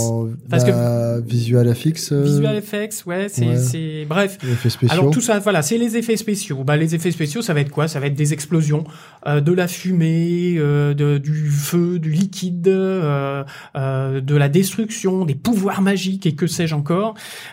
Parce 0.49 0.65
bah, 0.65 1.21
Visual 1.21 1.75
FX, 1.75 2.13
euh, 2.13 2.23
Visual 2.23 2.63
FX, 2.63 3.05
ouais, 3.05 3.29
c'est, 3.29 3.45
ouais. 3.45 4.07
bref. 4.09 4.39
effets 4.51 4.71
spéciaux. 4.71 4.99
Alors 4.99 5.11
tout 5.11 5.21
ça, 5.21 5.41
voilà, 5.41 5.61
c'est 5.61 5.77
les 5.77 5.99
effets 5.99 6.17
spéciaux. 6.17 6.65
Bah, 6.65 6.79
les 6.79 6.95
effets 6.95 7.11
spéciaux, 7.11 7.43
ça 7.43 7.53
va 7.53 7.61
être 7.61 7.71
quoi? 7.71 7.87
Ça 7.87 8.01
va 8.01 8.07
être 8.07 8.15
des 8.15 8.33
explosions, 8.33 8.85
euh, 9.27 9.43
de 9.43 9.53
la 9.53 9.69
fumée, 9.69 10.55
euh, 10.57 10.95
de, 10.95 11.19
du 11.19 11.51
feu, 11.51 11.99
du 11.99 12.13
liquide, 12.13 12.67
euh, 12.67 13.45
euh, 13.77 14.23
de 14.23 14.37
la 14.37 14.49
destruction, 14.49 15.27
des 15.27 15.35
pouvoirs 15.35 15.83
magiques 15.83 16.25
et 16.25 16.35
que 16.35 16.47
sais-je 16.47 16.75
encore. 16.75 17.13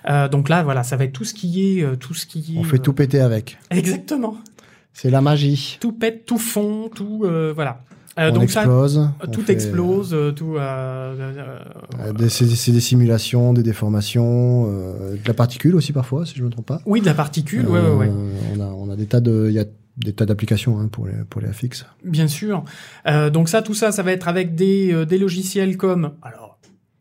Euh, 0.09 0.29
donc 0.29 0.47
là, 0.47 0.63
voilà, 0.63 0.83
ça 0.83 0.95
va 0.95 1.03
être 1.03 1.11
tout 1.11 1.25
ce 1.25 1.33
qui 1.33 1.79
est, 1.79 1.97
tout 1.97 2.13
ce 2.13 2.25
qui 2.25 2.55
est. 2.55 2.59
On 2.59 2.63
fait 2.63 2.79
tout 2.79 2.93
péter 2.93 3.19
avec. 3.19 3.57
Exactement. 3.71 4.37
C'est 4.93 5.09
la 5.09 5.21
magie. 5.21 5.77
Tout 5.79 5.91
pète, 5.93 6.25
tout 6.25 6.37
fond, 6.37 6.89
tout, 6.93 7.21
euh, 7.23 7.51
voilà. 7.53 7.83
Euh, 8.17 8.31
on 8.31 8.33
donc 8.33 8.43
explose. 8.43 8.95
ça, 8.95 9.27
tout 9.27 9.41
fait, 9.41 9.53
explose, 9.53 10.15
tout. 10.35 10.55
des- 12.17 12.29
C'est 12.29 12.47
c'est 12.47 12.71
des 12.71 12.79
simulations, 12.81 13.53
des 13.53 13.63
déformations, 13.63 14.65
euh, 14.67 15.13
de 15.13 15.27
la 15.27 15.33
particule 15.33 15.75
aussi 15.75 15.93
parfois, 15.93 16.25
si 16.25 16.35
je 16.35 16.43
me 16.43 16.49
trompe 16.49 16.65
pas. 16.65 16.81
oui, 16.85 17.01
de 17.01 17.05
la 17.05 17.13
particule, 17.13 17.67
ouais, 17.67 17.79
ouais, 17.79 17.93
ouais. 17.95 18.09
Euh, 18.09 18.29
On 18.57 18.59
a, 18.61 18.65
on 18.65 18.89
a 18.89 18.95
des 18.95 19.05
tas 19.05 19.21
de, 19.21 19.45
il 19.49 19.53
y 19.53 19.59
a 19.59 19.65
des 19.97 20.13
tas 20.13 20.25
d'applications 20.25 20.79
hein, 20.79 20.87
pour 20.91 21.07
les 21.07 21.13
pour 21.29 21.39
les 21.41 21.47
FX. 21.51 21.85
Bien 22.03 22.27
sûr. 22.27 22.63
Donc 23.33 23.47
ça, 23.49 23.61
tout 23.61 23.73
ça, 23.73 23.91
ça 23.91 24.03
va 24.03 24.11
être 24.11 24.27
avec 24.27 24.55
des, 24.55 25.05
des 25.05 25.17
logiciels 25.17 25.77
comme 25.77 26.11
alors 26.21 26.48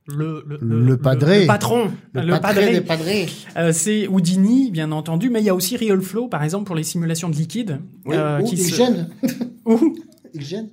le 0.08 0.44
le, 0.48 0.58
Le 0.60 0.96
padré. 0.96 1.42
le 1.42 1.46
patron, 1.46 1.90
le, 2.14 2.40
padré, 2.40 2.80
padrés. 2.80 3.26
euh, 3.56 3.72
c'est 3.72 4.08
Houdini, 4.08 4.70
bien 4.70 4.90
entendu, 4.92 5.28
mais 5.30 5.40
il 5.40 5.44
y 5.44 5.50
a 5.50 5.54
aussi 5.54 5.76
RealFlow, 5.76 6.28
par 6.28 6.42
exemple, 6.42 6.64
pour 6.64 6.74
les 6.76 6.82
simulations 6.82 7.28
de 7.28 7.36
liquide, 7.36 7.78
euh, 8.08 8.40
qui 8.42 8.56
se- 8.56 8.74
gêne. 8.74 9.08
Ouh, 9.66 9.94
Il 10.34 10.42
gêne. 10.42 10.68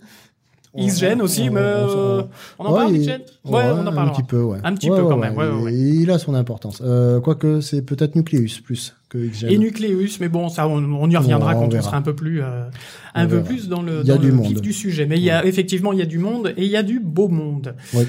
XGen 0.78 1.22
aussi, 1.22 1.50
mais 1.50 1.62
euh, 1.62 2.22
on 2.60 2.66
en 2.66 2.74
Ouais, 2.74 2.80
parle 2.82 2.96
il- 2.96 3.02
XGen 3.02 3.22
Ouais, 3.46 3.62
on 3.64 3.78
en 3.80 3.88
un 3.88 3.94
parlera. 3.94 4.12
petit 4.14 4.24
peu, 4.24 4.42
ouais. 4.42 4.58
Un 4.62 4.74
petit 4.74 4.90
peu 4.90 5.04
quand 5.04 5.16
même, 5.18 5.36
Il 5.72 6.12
a 6.12 6.20
son 6.20 6.34
importance. 6.34 6.82
Euh, 6.84 7.22
Quoique 7.22 7.62
c'est 7.62 7.82
peut-être 7.82 8.16
Nucleus 8.16 8.60
plus 8.62 8.94
que 9.08 9.18
XGen. 9.18 9.50
Et 9.52 9.58
Nucleus, 9.58 10.18
mais 10.20 10.28
bon, 10.28 10.50
ça, 10.50 10.68
on, 10.68 10.84
on 10.84 11.10
y 11.10 11.16
reviendra 11.16 11.56
on 11.56 11.62
quand 11.70 11.74
on 11.78 11.82
sera 11.82 11.96
un 11.96 12.02
peu 12.02 12.14
plus, 12.14 12.42
euh, 12.42 12.66
un 13.14 13.26
On 13.26 13.30
peu 13.30 13.42
plus 13.42 13.70
dans 13.70 13.82
le, 13.82 14.04
dans 14.04 14.18
du 14.18 14.34
monde. 14.34 14.62
sujet. 14.72 15.06
Mais 15.06 15.16
il 15.18 15.24
y 15.24 15.30
a 15.32 15.46
effectivement, 15.46 15.94
il 15.94 16.00
y 16.00 16.02
a 16.02 16.06
du 16.06 16.20
monde 16.20 16.54
et 16.58 16.66
il 16.66 16.70
y 16.72 16.76
a 16.76 16.84
du 16.84 17.00
beau 17.00 17.30
monde. 17.30 17.74
Ouais. 17.94 18.06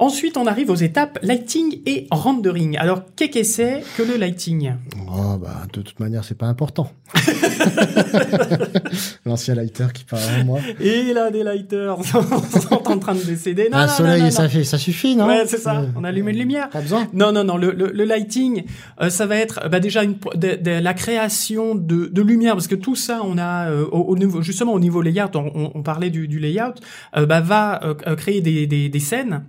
Ensuite, 0.00 0.36
on 0.36 0.46
arrive 0.46 0.70
aux 0.70 0.76
étapes 0.76 1.18
lighting 1.22 1.80
et 1.84 2.06
rendering. 2.12 2.76
Alors, 2.78 3.02
qu'est-ce 3.16 3.30
que 3.32 3.42
c'est 3.42 3.82
que 3.96 4.02
le 4.04 4.16
lighting? 4.16 4.72
Oh, 5.10 5.36
bah, 5.38 5.62
de 5.72 5.80
toute 5.82 5.98
manière, 5.98 6.22
c'est 6.24 6.36
pas 6.38 6.46
important. 6.46 6.92
L'ancien 9.24 9.54
lighter 9.54 9.86
qui 9.92 10.04
parle 10.04 10.22
en 10.40 10.44
moi. 10.44 10.60
Et 10.80 11.12
là, 11.12 11.30
des 11.30 11.42
lighters 11.42 11.98
sont 12.04 12.88
en 12.88 12.98
train 12.98 13.14
de 13.14 13.22
décéder. 13.22 13.68
Non, 13.70 13.78
un 13.78 13.86
non, 13.86 13.92
soleil, 13.92 14.22
non, 14.22 14.30
ça, 14.30 14.44
non. 14.44 14.48
fait, 14.48 14.64
ça 14.64 14.78
suffit, 14.78 15.16
non? 15.16 15.26
Ouais, 15.26 15.44
c'est 15.46 15.58
ça. 15.58 15.80
Euh, 15.80 15.86
On 15.96 16.04
allume 16.04 16.28
une 16.28 16.38
lumière. 16.38 16.70
Pas 16.70 16.80
besoin. 16.80 17.08
Non, 17.12 17.32
non, 17.32 17.44
non. 17.44 17.56
Le, 17.56 17.72
le, 17.72 17.90
le 17.92 18.04
lighting, 18.04 18.64
euh, 19.00 19.10
ça 19.10 19.26
va 19.26 19.36
être 19.36 19.68
bah, 19.68 19.80
déjà 19.80 20.04
une, 20.04 20.14
de, 20.34 20.54
de 20.56 20.70
la 20.80 20.94
création 20.94 21.74
de, 21.74 22.06
de 22.06 22.22
lumière, 22.22 22.54
parce 22.54 22.68
que 22.68 22.74
tout 22.76 22.94
ça, 22.96 23.20
on 23.24 23.36
a 23.38 23.70
euh, 23.70 23.84
au, 23.90 23.98
au 24.02 24.16
niveau, 24.16 24.42
justement 24.42 24.72
au 24.74 24.80
niveau 24.80 25.02
layout, 25.02 25.34
on, 25.34 25.50
on- 25.54 25.70
on 25.74 25.82
parlait 25.82 26.10
du, 26.10 26.28
du 26.28 26.38
layout, 26.38 26.74
euh, 27.16 27.26
bah, 27.26 27.40
va 27.40 27.80
créer 28.16 28.40
des, 28.40 28.66
des, 28.66 28.88
des 28.88 29.00
scènes. 29.00 29.42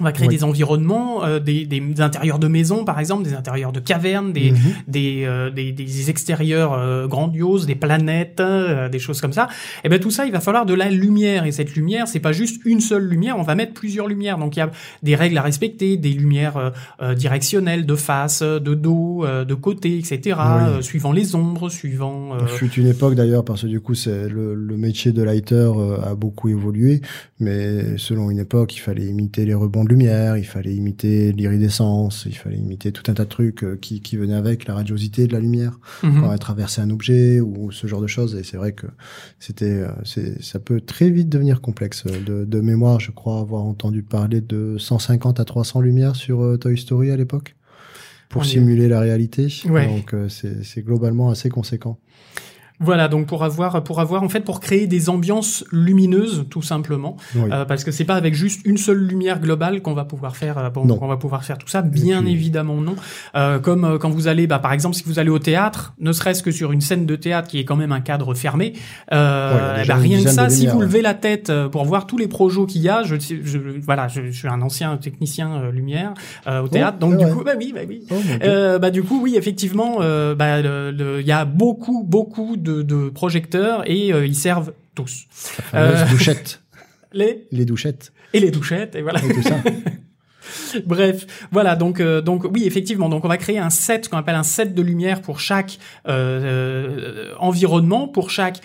On 0.00 0.04
va 0.04 0.12
créer 0.12 0.28
Oui. 0.28 0.36
des 0.36 0.44
environnements, 0.44 1.24
euh, 1.24 1.40
des, 1.40 1.66
des 1.66 1.82
intérieurs 2.00 2.38
de 2.38 2.46
maisons, 2.46 2.84
par 2.84 3.00
exemple, 3.00 3.24
des 3.24 3.34
intérieurs 3.34 3.72
de 3.72 3.80
cavernes, 3.80 4.32
des, 4.32 4.52
Mhm. 4.52 4.58
des, 4.86 5.24
euh, 5.26 5.50
des, 5.50 5.72
des 5.72 6.08
extérieurs 6.10 6.72
euh, 6.74 7.06
grandioses, 7.08 7.66
des 7.66 7.74
planètes, 7.74 8.38
euh, 8.40 8.88
des 8.88 9.00
choses 9.00 9.20
comme 9.20 9.32
ça. 9.32 9.48
Et 9.82 9.88
ben 9.88 9.98
tout 9.98 10.10
ça, 10.12 10.24
il 10.26 10.30
va 10.32 10.38
falloir 10.40 10.66
de 10.66 10.74
la 10.74 10.88
lumière. 10.88 11.46
Et 11.46 11.52
cette 11.52 11.74
lumière, 11.74 12.06
c'est 12.06 12.20
pas 12.20 12.30
juste 12.32 12.60
une 12.64 12.80
seule 12.80 13.04
lumière. 13.08 13.36
On 13.38 13.42
va 13.42 13.54
mettre 13.56 13.72
plusieurs 13.74 14.06
lumières. 14.06 14.38
Donc 14.38 14.54
il 14.56 14.60
y 14.60 14.62
a 14.62 14.70
des 15.02 15.16
règles 15.16 15.36
à 15.38 15.42
respecter, 15.42 15.96
des 15.96 16.10
lumières 16.10 16.56
euh, 16.56 16.70
euh, 17.02 17.14
directionnelles, 17.14 17.84
de 17.84 17.94
face, 17.96 18.42
de 18.42 18.74
dos, 18.74 19.24
euh, 19.24 19.44
de 19.44 19.54
côté, 19.54 19.98
etc. 19.98 20.18
Oui. 20.24 20.34
euh, 20.38 20.80
suivant 20.82 21.10
les 21.12 21.34
ombres, 21.34 21.68
suivant. 21.70 22.34
euh, 22.34 22.46
fut 22.46 22.70
une 22.74 22.86
époque 22.86 23.14
d'ailleurs 23.16 23.44
parce 23.44 23.62
que 23.62 23.66
du 23.66 23.80
coup 23.80 23.94
c'est 23.94 24.28
le, 24.28 24.54
le 24.54 24.76
métier 24.76 25.10
de 25.12 25.22
lighter 25.22 25.54
euh, 25.76 25.98
a 26.02 26.14
beaucoup 26.14 26.48
évolué, 26.48 27.00
mais 27.40 27.96
selon 27.98 28.30
une 28.30 28.38
époque 28.38 28.76
il 28.76 28.80
fallait 28.80 29.04
imiter 29.06 29.44
les 29.44 29.54
rebonds 29.54 29.84
de 29.88 29.92
lumière, 29.94 30.36
il 30.36 30.44
fallait 30.44 30.74
imiter 30.74 31.32
l'iridescence, 31.32 32.24
il 32.26 32.36
fallait 32.36 32.58
imiter 32.58 32.92
tout 32.92 33.02
un 33.10 33.14
tas 33.14 33.24
de 33.24 33.28
trucs 33.28 33.64
euh, 33.64 33.76
qui, 33.80 34.00
qui 34.00 34.16
venaient 34.16 34.34
avec 34.34 34.66
la 34.66 34.74
radiosité 34.74 35.26
de 35.26 35.32
la 35.32 35.40
lumière 35.40 35.78
mhm. 36.02 36.20
quand 36.20 36.32
elle 36.32 36.38
traversait 36.38 36.80
un 36.80 36.90
objet 36.90 37.40
ou 37.40 37.72
ce 37.72 37.86
genre 37.86 38.00
de 38.00 38.06
choses. 38.06 38.36
Et 38.36 38.44
c'est 38.44 38.56
vrai 38.56 38.72
que 38.72 38.86
c'était, 39.40 39.64
euh, 39.64 39.88
c'est, 40.04 40.42
ça 40.42 40.58
peut 40.60 40.80
très 40.80 41.10
vite 41.10 41.28
devenir 41.28 41.60
complexe. 41.60 42.04
De, 42.04 42.44
de 42.44 42.60
mémoire, 42.60 43.00
je 43.00 43.10
crois 43.10 43.40
avoir 43.40 43.64
entendu 43.64 44.02
parler 44.02 44.40
de 44.40 44.76
150 44.78 45.40
à 45.40 45.44
300 45.44 45.80
lumières 45.80 46.16
sur 46.16 46.42
euh, 46.42 46.56
Toy 46.56 46.76
Story 46.78 47.10
à 47.10 47.16
l'époque 47.16 47.56
pour 48.28 48.42
On 48.42 48.44
est- 48.44 48.48
simuler 48.48 48.88
la 48.88 49.00
réalité. 49.00 49.48
Ouais. 49.68 49.86
Donc 49.86 50.14
euh, 50.14 50.28
c'est, 50.28 50.64
c'est 50.64 50.82
globalement 50.82 51.30
assez 51.30 51.48
conséquent. 51.48 51.98
Voilà, 52.80 53.08
donc 53.08 53.26
pour 53.26 53.44
avoir, 53.44 53.82
pour 53.82 54.00
avoir 54.00 54.22
en 54.22 54.28
fait, 54.28 54.40
pour 54.40 54.60
créer 54.60 54.86
des 54.86 55.08
ambiances 55.08 55.64
lumineuses, 55.72 56.46
tout 56.50 56.62
simplement, 56.62 57.16
Oui. 57.34 57.50
Euh, 57.52 57.64
parce 57.64 57.82
que 57.84 57.90
c'est 57.90 58.04
pas 58.04 58.14
avec 58.14 58.34
juste 58.34 58.60
une 58.64 58.76
seule 58.76 58.98
lumière 58.98 59.40
globale 59.40 59.82
qu'on 59.82 59.94
va 59.94 60.04
pouvoir 60.04 60.36
faire, 60.36 60.58
euh, 60.58 60.70
bon, 60.70 60.86
qu'on 60.96 61.08
va 61.08 61.16
pouvoir 61.16 61.44
faire 61.44 61.58
tout 61.58 61.68
ça. 61.68 61.82
Bien 61.82 62.22
puis- 62.22 62.32
évidemment 62.32 62.76
non. 62.80 62.94
Euh, 63.36 63.58
comme 63.58 63.84
euh, 63.84 63.98
quand 63.98 64.10
vous 64.10 64.28
allez, 64.28 64.46
bah, 64.46 64.58
par 64.58 64.72
exemple, 64.72 64.94
si 64.96 65.02
vous 65.04 65.18
allez 65.18 65.30
au 65.30 65.38
théâtre, 65.38 65.94
ne 65.98 66.12
serait-ce 66.12 66.42
que 66.42 66.50
sur 66.50 66.72
une 66.72 66.80
scène 66.80 67.06
de 67.06 67.16
théâtre 67.16 67.48
qui 67.48 67.58
est 67.58 67.64
quand 67.64 67.76
même 67.76 67.92
un 67.92 68.00
cadre 68.00 68.34
fermé, 68.34 68.74
euh, 69.12 69.76
Ouais, 69.76 69.84
une 69.84 69.92
rien 69.92 70.22
que 70.22 70.30
ça, 70.30 70.48
si 70.48 70.58
lumières, 70.60 70.74
vous 70.74 70.80
ouais. 70.80 70.86
levez 70.86 71.02
la 71.02 71.14
tête 71.14 71.50
euh, 71.50 71.68
pour 71.68 71.84
voir 71.84 72.06
tous 72.06 72.18
les 72.18 72.28
projets 72.28 72.48
qu'il 72.66 72.82
y 72.82 72.88
a, 72.88 73.02
je, 73.02 73.16
je, 73.18 73.58
voilà, 73.84 74.08
je, 74.08 74.22
je 74.30 74.38
suis 74.38 74.48
un 74.48 74.62
ancien 74.62 74.96
technicien 74.96 75.70
lumière 75.70 76.14
euh, 76.46 76.62
au 76.62 76.68
théâtre, 76.68 76.98
donc 76.98 77.16
du 77.16 77.26
coup, 77.26 77.42
bah 77.44 77.52
oui, 77.58 77.72
bah 77.74 77.80
oui. 77.88 78.02
Oh. 78.10 78.14
Euh, 78.42 78.78
bah 78.78 78.90
du 78.90 79.02
coup 79.02 79.20
oui 79.22 79.34
effectivement 79.36 79.96
euh, 80.00 80.34
bah 80.34 80.60
il 80.60 81.26
y 81.26 81.32
a 81.32 81.44
beaucoup 81.44 82.04
beaucoup 82.04 82.56
de, 82.56 82.67
de 82.70 83.08
projecteurs 83.08 83.88
et 83.90 84.12
euh, 84.12 84.26
ils 84.26 84.34
servent 84.34 84.72
tous. 84.94 85.26
La 85.72 85.80
euh, 85.80 86.08
douchette, 86.08 86.62
les 87.12 87.46
les 87.50 87.64
douchettes. 87.64 88.12
Et 88.34 88.40
les 88.40 88.50
douchettes 88.50 88.94
et 88.94 89.02
voilà. 89.02 89.20
Et 89.24 89.32
tout 89.32 89.42
ça. 89.42 89.56
bref 90.86 91.26
voilà 91.50 91.76
donc 91.76 92.00
euh, 92.00 92.20
donc 92.20 92.44
oui 92.52 92.64
effectivement 92.64 93.08
donc 93.08 93.24
on 93.24 93.28
va 93.28 93.36
créer 93.36 93.58
un 93.58 93.70
set 93.70 94.08
qu'on 94.08 94.16
appelle 94.16 94.34
un 94.34 94.42
set 94.42 94.74
de 94.74 94.82
lumière 94.82 95.20
pour 95.22 95.40
chaque 95.40 95.78
euh, 96.08 97.28
euh, 97.28 97.34
environnement 97.38 98.08
pour 98.08 98.30
chaque 98.30 98.60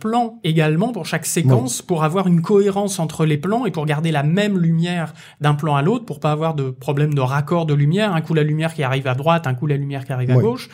plan 0.00 0.40
également 0.44 0.92
pour 0.92 1.06
chaque 1.06 1.26
séquence 1.26 1.82
pour 1.82 2.04
avoir 2.04 2.26
une 2.26 2.42
cohérence 2.42 2.98
entre 2.98 3.24
les 3.24 3.38
plans 3.38 3.64
et 3.66 3.70
pour 3.70 3.86
garder 3.86 4.10
la 4.10 4.22
même 4.22 4.58
lumière 4.58 5.14
d'un 5.40 5.54
plan 5.54 5.76
à 5.76 5.82
l'autre 5.82 6.04
pour 6.04 6.20
pas 6.20 6.32
avoir 6.32 6.54
de 6.54 6.70
problème 6.70 7.14
de 7.14 7.20
raccord 7.20 7.66
de 7.66 7.74
lumière. 7.74 8.14
Un 8.14 8.20
coup 8.20 8.34
la 8.34 8.42
lumière 8.42 8.74
qui 8.74 8.82
arrive 8.82 9.06
à 9.06 9.14
droite 9.14 9.46
un 9.46 9.54
coup 9.54 9.66
la 9.66 9.76
lumière 9.76 10.04
qui 10.04 10.12
arrive 10.12 10.30
à 10.30 10.36
Oui. 10.36 10.42
gauche 10.42 10.68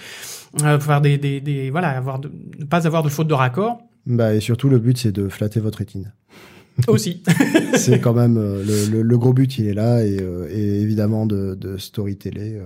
euh, 0.62 0.78
faire 0.80 1.00
des, 1.00 1.18
des, 1.18 1.40
des 1.40 1.70
voilà 1.70 1.90
avoir 1.90 2.18
de, 2.18 2.30
ne 2.58 2.64
pas 2.64 2.86
avoir 2.86 3.02
de 3.02 3.08
faute 3.08 3.28
de 3.28 3.34
raccord 3.34 3.78
Bah, 4.06 4.34
et 4.34 4.40
surtout, 4.40 4.68
le 4.68 4.78
but, 4.78 4.96
c'est 4.98 5.12
de 5.12 5.28
flatter 5.28 5.60
votre 5.60 5.78
rétine. 5.78 6.12
aussi 6.88 7.24
c'est 7.74 8.00
quand 8.00 8.14
même 8.14 8.36
euh, 8.36 8.62
le, 8.64 8.98
le, 8.98 9.02
le 9.02 9.18
gros 9.18 9.32
but, 9.32 9.58
il 9.58 9.66
est 9.66 9.74
là, 9.74 10.04
et, 10.04 10.18
euh, 10.20 10.48
et 10.50 10.80
évidemment 10.80 11.26
de, 11.26 11.54
de 11.54 11.76
storyteller. 11.76 12.60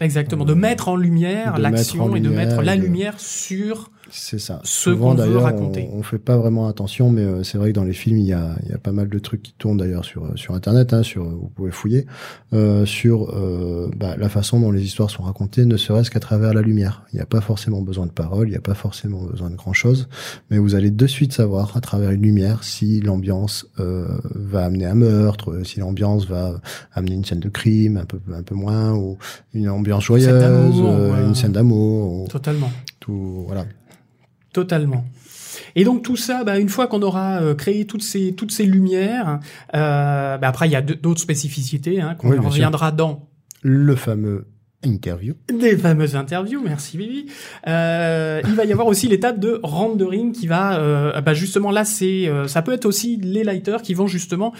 exactement 0.00 0.44
de 0.44 0.54
mettre 0.54 0.88
en 0.88 0.96
lumière 0.96 1.58
l'action 1.58 2.14
et 2.14 2.20
de 2.20 2.28
mettre 2.28 2.62
la 2.62 2.76
lumière 2.76 3.18
sur 3.18 3.90
C'est 4.10 4.38
ça. 4.38 4.60
ce 4.64 4.90
Souvent 4.90 5.10
qu'on 5.10 5.14
veut 5.14 5.26
d'ailleurs, 5.26 5.42
raconter. 5.42 5.88
on, 5.92 6.02
fait 6.02 6.18
pas 6.18 6.36
vraiment 6.36 6.68
attention, 6.68 7.10
mais 7.10 7.22
euh, 7.22 7.42
c'est 7.42 7.58
vrai 7.58 7.70
que 7.70 7.74
dans 7.74 7.84
les 7.84 7.92
films, 7.92 8.18
il 8.18 8.26
y 8.26 8.32
a, 8.32 8.56
y 8.68 8.72
a 8.72 8.78
pas 8.78 8.92
mal 8.92 9.08
de 9.08 9.18
trucs 9.18 9.42
qui 9.42 9.54
tournent 9.58 9.76
d'ailleurs 9.76 10.04
sur 10.04 10.24
euh, 10.24 10.36
sur 10.36 10.54
internet, 10.54 10.92
hein, 10.92 11.02
sur 11.02 11.24
vous 11.24 11.50
pouvez 11.54 11.70
fouiller 11.70 12.06
euh, 12.54 12.86
sur 12.86 13.30
euh, 13.36 13.90
bah, 13.96 14.16
la 14.16 14.28
façon 14.28 14.58
dont 14.60 14.70
les 14.70 14.82
histoires 14.82 15.10
sont 15.10 15.22
racontées, 15.22 15.66
ne 15.66 15.76
serait-ce 15.76 16.10
qu'à 16.10 16.20
travers 16.20 16.54
la 16.54 16.62
lumière. 16.62 17.04
Il 17.12 17.16
n'y 17.16 17.22
a 17.22 17.26
pas 17.26 17.40
forcément 17.42 17.82
besoin 17.82 18.06
de 18.06 18.10
paroles, 18.10 18.48
il 18.48 18.52
n'y 18.52 18.56
a 18.56 18.62
pas 18.62 18.74
forcément 18.74 19.22
besoin 19.24 19.50
de 19.50 19.56
grand 19.56 19.74
chose, 19.74 20.08
mais 20.50 20.58
vous 20.58 20.74
allez 20.74 20.90
de 20.90 21.06
suite 21.06 21.32
savoir 21.32 21.76
à 21.76 21.80
travers 21.80 22.10
une 22.10 22.22
lumière 22.22 22.64
si 22.64 23.00
l'ambiance 23.00 23.66
euh, 23.80 24.06
va 24.34 24.64
amener 24.64 24.86
un 24.86 24.94
meurtre, 24.94 25.52
euh, 25.52 25.64
si 25.64 25.80
l'ambiance 25.80 26.26
va 26.26 26.60
amener 26.92 27.14
une 27.14 27.24
scène 27.24 27.40
de 27.40 27.50
crime, 27.50 27.98
un 27.98 28.06
peu 28.06 28.18
un 28.32 28.42
peu 28.42 28.54
moins, 28.54 28.94
ou 28.94 29.18
une 29.52 29.68
ambiance 29.68 30.04
joyeuse, 30.04 30.28
une 30.28 31.34
scène 31.34 31.52
d'amour, 31.52 32.22
ou 32.22 32.28
Totalement. 32.28 32.70
tout 33.00 33.44
voilà. 33.46 33.66
Totalement. 34.52 35.04
Et 35.76 35.84
donc 35.84 36.02
tout 36.02 36.16
ça, 36.16 36.44
bah, 36.44 36.58
une 36.58 36.68
fois 36.68 36.86
qu'on 36.86 37.02
aura 37.02 37.40
euh, 37.42 37.54
créé 37.54 37.86
toutes 37.86 38.02
ces 38.02 38.34
toutes 38.34 38.52
ces 38.52 38.64
lumières, 38.64 39.40
euh, 39.74 40.38
bah, 40.38 40.48
après 40.48 40.68
il 40.68 40.72
y 40.72 40.76
a 40.76 40.82
d'autres 40.82 41.20
spécificités 41.20 42.00
hein, 42.00 42.14
qu'on 42.16 42.28
Oui, 42.28 42.34
bien 42.34 42.42
sûr. 42.42 42.50
reviendra 42.52 42.92
dans 42.92 43.28
Le 43.62 43.94
fameux 43.96 44.46
interview. 44.84 45.34
des 45.52 45.76
fameuses 45.76 46.14
interviews. 46.16 46.62
Merci 46.64 46.96
Vivi. 46.96 47.26
Euh, 47.66 48.40
il 48.48 48.54
va 48.54 48.64
y 48.64 48.72
avoir 48.72 48.86
aussi 48.86 49.08
l'étape 49.08 49.38
de 49.40 49.58
rendering 49.62 50.32
qui 50.32 50.46
va, 50.46 50.78
euh, 50.78 51.20
bah, 51.20 51.34
justement 51.34 51.70
là 51.70 51.84
c'est, 51.84 52.28
euh, 52.28 52.46
ça 52.46 52.62
peut 52.62 52.72
être 52.72 52.86
aussi 52.86 53.16
les 53.16 53.42
lighters 53.44 53.82
qui 53.82 53.94
vont 53.94 54.06
justement 54.06 54.52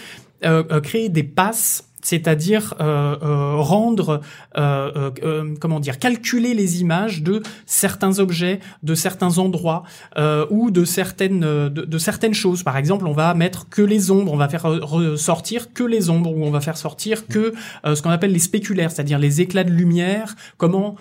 euh, 0.45 0.81
créer 0.81 1.09
des 1.09 1.23
passes. 1.23 1.88
C'est-à-dire 2.01 2.75
euh, 2.79 3.15
euh, 3.21 3.55
rendre, 3.57 4.21
euh, 4.57 4.91
euh, 4.95 5.11
euh, 5.23 5.55
comment 5.59 5.79
dire, 5.79 5.99
calculer 5.99 6.53
les 6.53 6.81
images 6.81 7.23
de 7.23 7.43
certains 7.65 8.19
objets, 8.19 8.59
de 8.83 8.95
certains 8.95 9.37
endroits 9.37 9.83
euh, 10.17 10.45
ou 10.49 10.71
de 10.71 10.85
certaines 10.85 11.41
de, 11.41 11.67
de 11.67 11.97
certaines 11.97 12.33
choses. 12.33 12.63
Par 12.63 12.77
exemple, 12.77 13.05
on 13.05 13.11
va 13.11 13.33
mettre 13.33 13.67
que 13.69 13.81
les 13.81 14.11
ombres, 14.11 14.31
on 14.31 14.37
va 14.37 14.47
faire 14.47 14.63
ressortir 14.63 15.73
que 15.73 15.83
les 15.83 16.09
ombres 16.09 16.31
ou 16.31 16.45
on 16.45 16.51
va 16.51 16.61
faire 16.61 16.77
sortir 16.77 17.27
que 17.27 17.53
ce 17.85 18.01
qu'on 18.01 18.09
appelle 18.09 18.31
les 18.31 18.39
spéculaires, 18.39 18.91
c'est-à-dire 18.91 19.19
les 19.19 19.41
éclats 19.41 19.63
de 19.63 19.71
lumière, 19.71 20.35
comment 20.57 20.95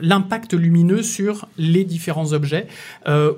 l'impact 0.00 0.54
lumineux 0.54 1.02
sur 1.02 1.48
les 1.58 1.84
différents 1.84 2.32
objets, 2.32 2.66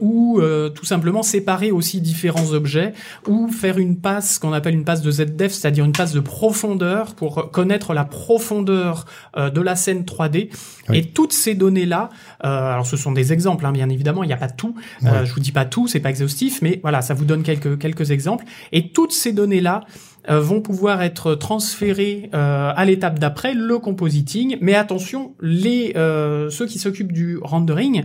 ou 0.00 0.40
tout 0.74 0.84
simplement 0.84 1.22
séparer 1.22 1.70
aussi 1.70 2.00
différents 2.00 2.52
objets, 2.52 2.92
ou 3.26 3.48
faire 3.48 3.78
une 3.78 3.96
passe 3.96 4.38
qu'on 4.38 4.52
appelle 4.52 4.74
une 4.74 4.84
passe 4.84 5.02
de 5.02 5.10
ZDF, 5.10 5.52
c'est-à-dire 5.52 5.85
une 5.86 5.92
passe 5.92 6.12
de 6.12 6.20
profondeur 6.20 7.14
pour 7.14 7.50
connaître 7.50 7.94
la 7.94 8.04
profondeur 8.04 9.06
euh, 9.36 9.50
de 9.50 9.60
la 9.60 9.76
scène 9.76 10.02
3D. 10.02 10.50
Oui. 10.88 10.98
Et 10.98 11.04
toutes 11.10 11.32
ces 11.32 11.54
données-là, 11.54 12.10
euh, 12.44 12.72
alors 12.72 12.86
ce 12.86 12.96
sont 12.96 13.12
des 13.12 13.32
exemples, 13.32 13.64
hein, 13.64 13.72
bien 13.72 13.88
évidemment, 13.88 14.22
il 14.22 14.26
n'y 14.26 14.32
a 14.32 14.36
pas 14.36 14.48
tout. 14.50 14.74
Euh, 15.04 15.06
Ouais. 15.20 15.26
je 15.26 15.32
vous 15.32 15.40
dis 15.40 15.52
pas 15.52 15.64
tout, 15.64 15.86
c'est 15.88 16.00
pas 16.00 16.10
exhaustif, 16.10 16.60
mais 16.62 16.80
voilà, 16.82 17.00
ça 17.02 17.14
vous 17.14 17.24
donne 17.24 17.42
quelques 17.42 17.78
quelques 17.78 18.10
exemples. 18.10 18.44
Et 18.72 18.88
toutes 18.90 19.12
ces 19.12 19.32
données-là 19.32 19.80
vont 20.28 20.60
pouvoir 20.60 21.02
être 21.02 21.34
transférées 21.34 22.30
euh, 22.34 22.72
à 22.74 22.84
l'étape 22.84 23.18
d'après, 23.18 23.54
le 23.54 23.78
compositing. 23.78 24.56
Mais 24.60 24.74
attention, 24.74 25.34
les 25.40 25.92
euh, 25.96 26.50
ceux 26.50 26.66
qui 26.66 26.78
s'occupent 26.78 27.12
du 27.12 27.38
rendering, 27.40 28.04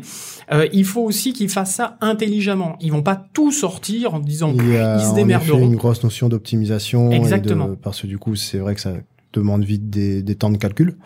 euh, 0.51 0.67
il 0.73 0.85
faut 0.85 1.01
aussi 1.01 1.33
qu'ils 1.33 1.49
fassent 1.49 1.75
ça 1.75 1.97
intelligemment. 2.01 2.77
Ils 2.81 2.91
vont 2.91 3.03
pas 3.03 3.23
tout 3.33 3.51
sortir 3.51 4.13
en 4.13 4.19
disant 4.19 4.53
Il 4.55 4.69
y 4.73 4.77
a 4.77 4.97
ils 4.97 5.01
se 5.01 5.07
en 5.09 5.13
démerderont. 5.13 5.57
effet 5.59 5.65
une 5.67 5.75
grosse 5.75 6.03
notion 6.03 6.29
d'optimisation. 6.29 7.11
et 7.11 7.15
Exactement. 7.15 7.69
de- 7.69 7.75
parce 7.75 8.01
que 8.01 8.07
du 8.07 8.17
coup, 8.17 8.35
c'est 8.35 8.57
vrai 8.59 8.75
que 8.75 8.81
ça 8.81 8.93
demande 9.33 9.63
vite 9.63 9.89
des, 9.89 10.21
des 10.23 10.35
temps 10.35 10.49
de 10.49 10.57
calcul, 10.57 10.97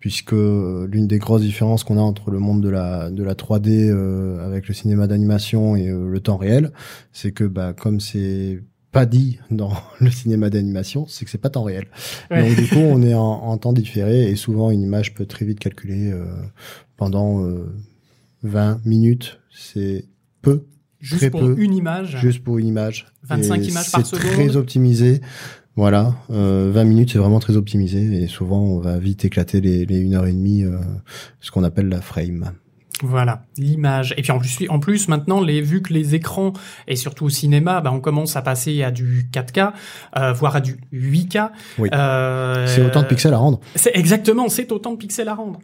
puisque 0.00 0.32
euh, 0.32 0.86
l'une 0.90 1.06
des 1.06 1.18
grosses 1.18 1.42
différences 1.42 1.84
qu'on 1.84 1.98
a 1.98 2.00
entre 2.00 2.30
le 2.30 2.38
monde 2.38 2.62
de 2.62 2.68
la, 2.70 3.10
de 3.10 3.22
la 3.22 3.34
3D 3.34 3.90
euh, 3.90 4.44
avec 4.46 4.68
le 4.68 4.74
cinéma 4.74 5.06
d'animation 5.06 5.76
et 5.76 5.88
euh, 5.88 6.08
le 6.08 6.20
temps 6.20 6.36
réel, 6.38 6.72
c'est 7.12 7.32
que 7.32 7.44
bah, 7.44 7.74
comme 7.74 8.00
c'est 8.00 8.62
pas 8.94 9.04
dit 9.06 9.38
dans 9.50 9.72
le 10.00 10.10
cinéma 10.10 10.48
d'animation, 10.48 11.06
c'est 11.06 11.24
que 11.26 11.30
c'est 11.30 11.38
pas 11.38 11.50
temps 11.50 11.64
réel. 11.64 11.86
Ouais. 12.30 12.48
Donc 12.48 12.56
du 12.58 12.66
coup, 12.68 12.78
on 12.78 13.02
est 13.02 13.14
en, 13.14 13.20
en 13.44 13.58
temps 13.58 13.72
différé 13.74 14.30
et 14.30 14.36
souvent 14.36 14.70
une 14.70 14.80
image 14.82 15.12
peut 15.14 15.26
très 15.26 15.44
vite 15.44 15.58
calculer 15.58 16.10
euh, 16.12 16.24
pendant 16.96 17.44
euh, 17.44 17.74
20 18.44 18.86
minutes. 18.86 19.40
C'est 19.52 20.06
peu 20.40 20.64
juste 21.00 21.20
très 21.20 21.30
pour 21.30 21.40
peu, 21.40 21.56
une 21.58 21.74
image. 21.74 22.16
juste 22.20 22.42
pour 22.42 22.58
une 22.58 22.66
image. 22.68 23.06
25 23.24 23.60
Et 23.60 23.64
images 23.66 23.92
par 23.92 24.06
C'est 24.06 24.16
seconde. 24.16 24.32
très 24.32 24.56
optimisé. 24.56 25.20
Voilà, 25.76 26.14
euh, 26.30 26.70
20 26.72 26.84
minutes, 26.84 27.10
c'est 27.12 27.18
vraiment 27.18 27.40
très 27.40 27.56
optimisé 27.56 28.22
et 28.22 28.28
souvent 28.28 28.60
on 28.60 28.78
va 28.78 28.98
vite 29.00 29.24
éclater 29.24 29.60
les, 29.60 29.84
les 29.86 30.06
1 30.08 30.12
heure 30.12 30.26
et 30.26 30.32
demie, 30.32 30.62
euh, 30.62 30.78
ce 31.40 31.50
qu'on 31.50 31.64
appelle 31.64 31.88
la 31.88 32.00
frame. 32.00 32.52
Voilà, 33.02 33.42
l'image. 33.58 34.14
Et 34.16 34.22
puis 34.22 34.30
en 34.30 34.38
plus, 34.38 34.58
en 34.68 34.78
plus 34.78 35.08
maintenant, 35.08 35.40
les, 35.40 35.60
vu 35.60 35.82
que 35.82 35.92
les 35.92 36.14
écrans, 36.14 36.52
et 36.86 36.94
surtout 36.96 37.24
au 37.24 37.28
cinéma, 37.28 37.80
bah, 37.80 37.90
on 37.92 38.00
commence 38.00 38.36
à 38.36 38.42
passer 38.42 38.82
à 38.84 38.90
du 38.92 39.28
4K, 39.32 39.72
euh, 40.16 40.32
voire 40.32 40.56
à 40.56 40.60
du 40.60 40.78
8K. 40.92 41.50
Oui. 41.78 41.88
Euh, 41.92 42.66
C'est 42.68 42.82
autant 42.86 43.02
de 43.02 43.06
pixels 43.08 43.34
à 43.34 43.38
rendre. 43.38 43.60
C'est 43.74 43.90
exactement, 43.96 44.48
c'est 44.48 44.70
autant 44.70 44.92
de 44.92 44.96
pixels 44.96 45.28
à 45.28 45.34
rendre. 45.34 45.58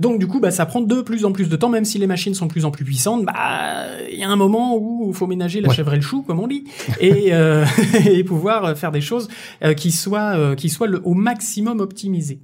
Donc 0.00 0.18
du 0.18 0.26
coup, 0.26 0.40
bah, 0.40 0.50
ça 0.50 0.66
prend 0.66 0.80
de 0.80 1.00
plus 1.00 1.24
en 1.24 1.32
plus 1.32 1.48
de 1.48 1.56
temps, 1.56 1.68
même 1.70 1.84
si 1.84 1.96
les 1.98 2.06
machines 2.08 2.34
sont 2.34 2.46
de 2.46 2.50
plus 2.50 2.64
en 2.64 2.70
plus 2.72 2.84
puissantes. 2.84 3.24
Bah, 3.24 3.84
il 4.12 4.18
y 4.18 4.24
a 4.24 4.28
un 4.28 4.36
moment 4.36 4.76
où 4.76 5.06
il 5.10 5.14
faut 5.16 5.28
ménager 5.28 5.60
la 5.60 5.68
Ouais. 5.68 5.74
chèvre 5.74 5.92
et 5.94 5.96
le 5.96 6.02
chou, 6.02 6.22
comme 6.22 6.40
on 6.40 6.48
dit, 6.48 6.64
et, 7.00 7.28
euh, 7.32 7.64
et 8.04 8.22
pouvoir 8.24 8.76
faire 8.76 8.90
des 8.92 9.00
choses 9.00 9.28
euh, 9.64 9.72
qui 9.72 9.92
soient 9.92 10.36
euh, 10.36 10.54
qui 10.56 10.68
soient 10.68 10.88
le, 10.88 11.00
au 11.04 11.14
maximum 11.14 11.80
optimisées, 11.80 12.40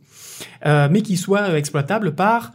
euh, 0.65 0.89
mais 0.91 1.03
qui 1.03 1.17
soient 1.17 1.59
exploitables 1.59 2.15
par 2.15 2.53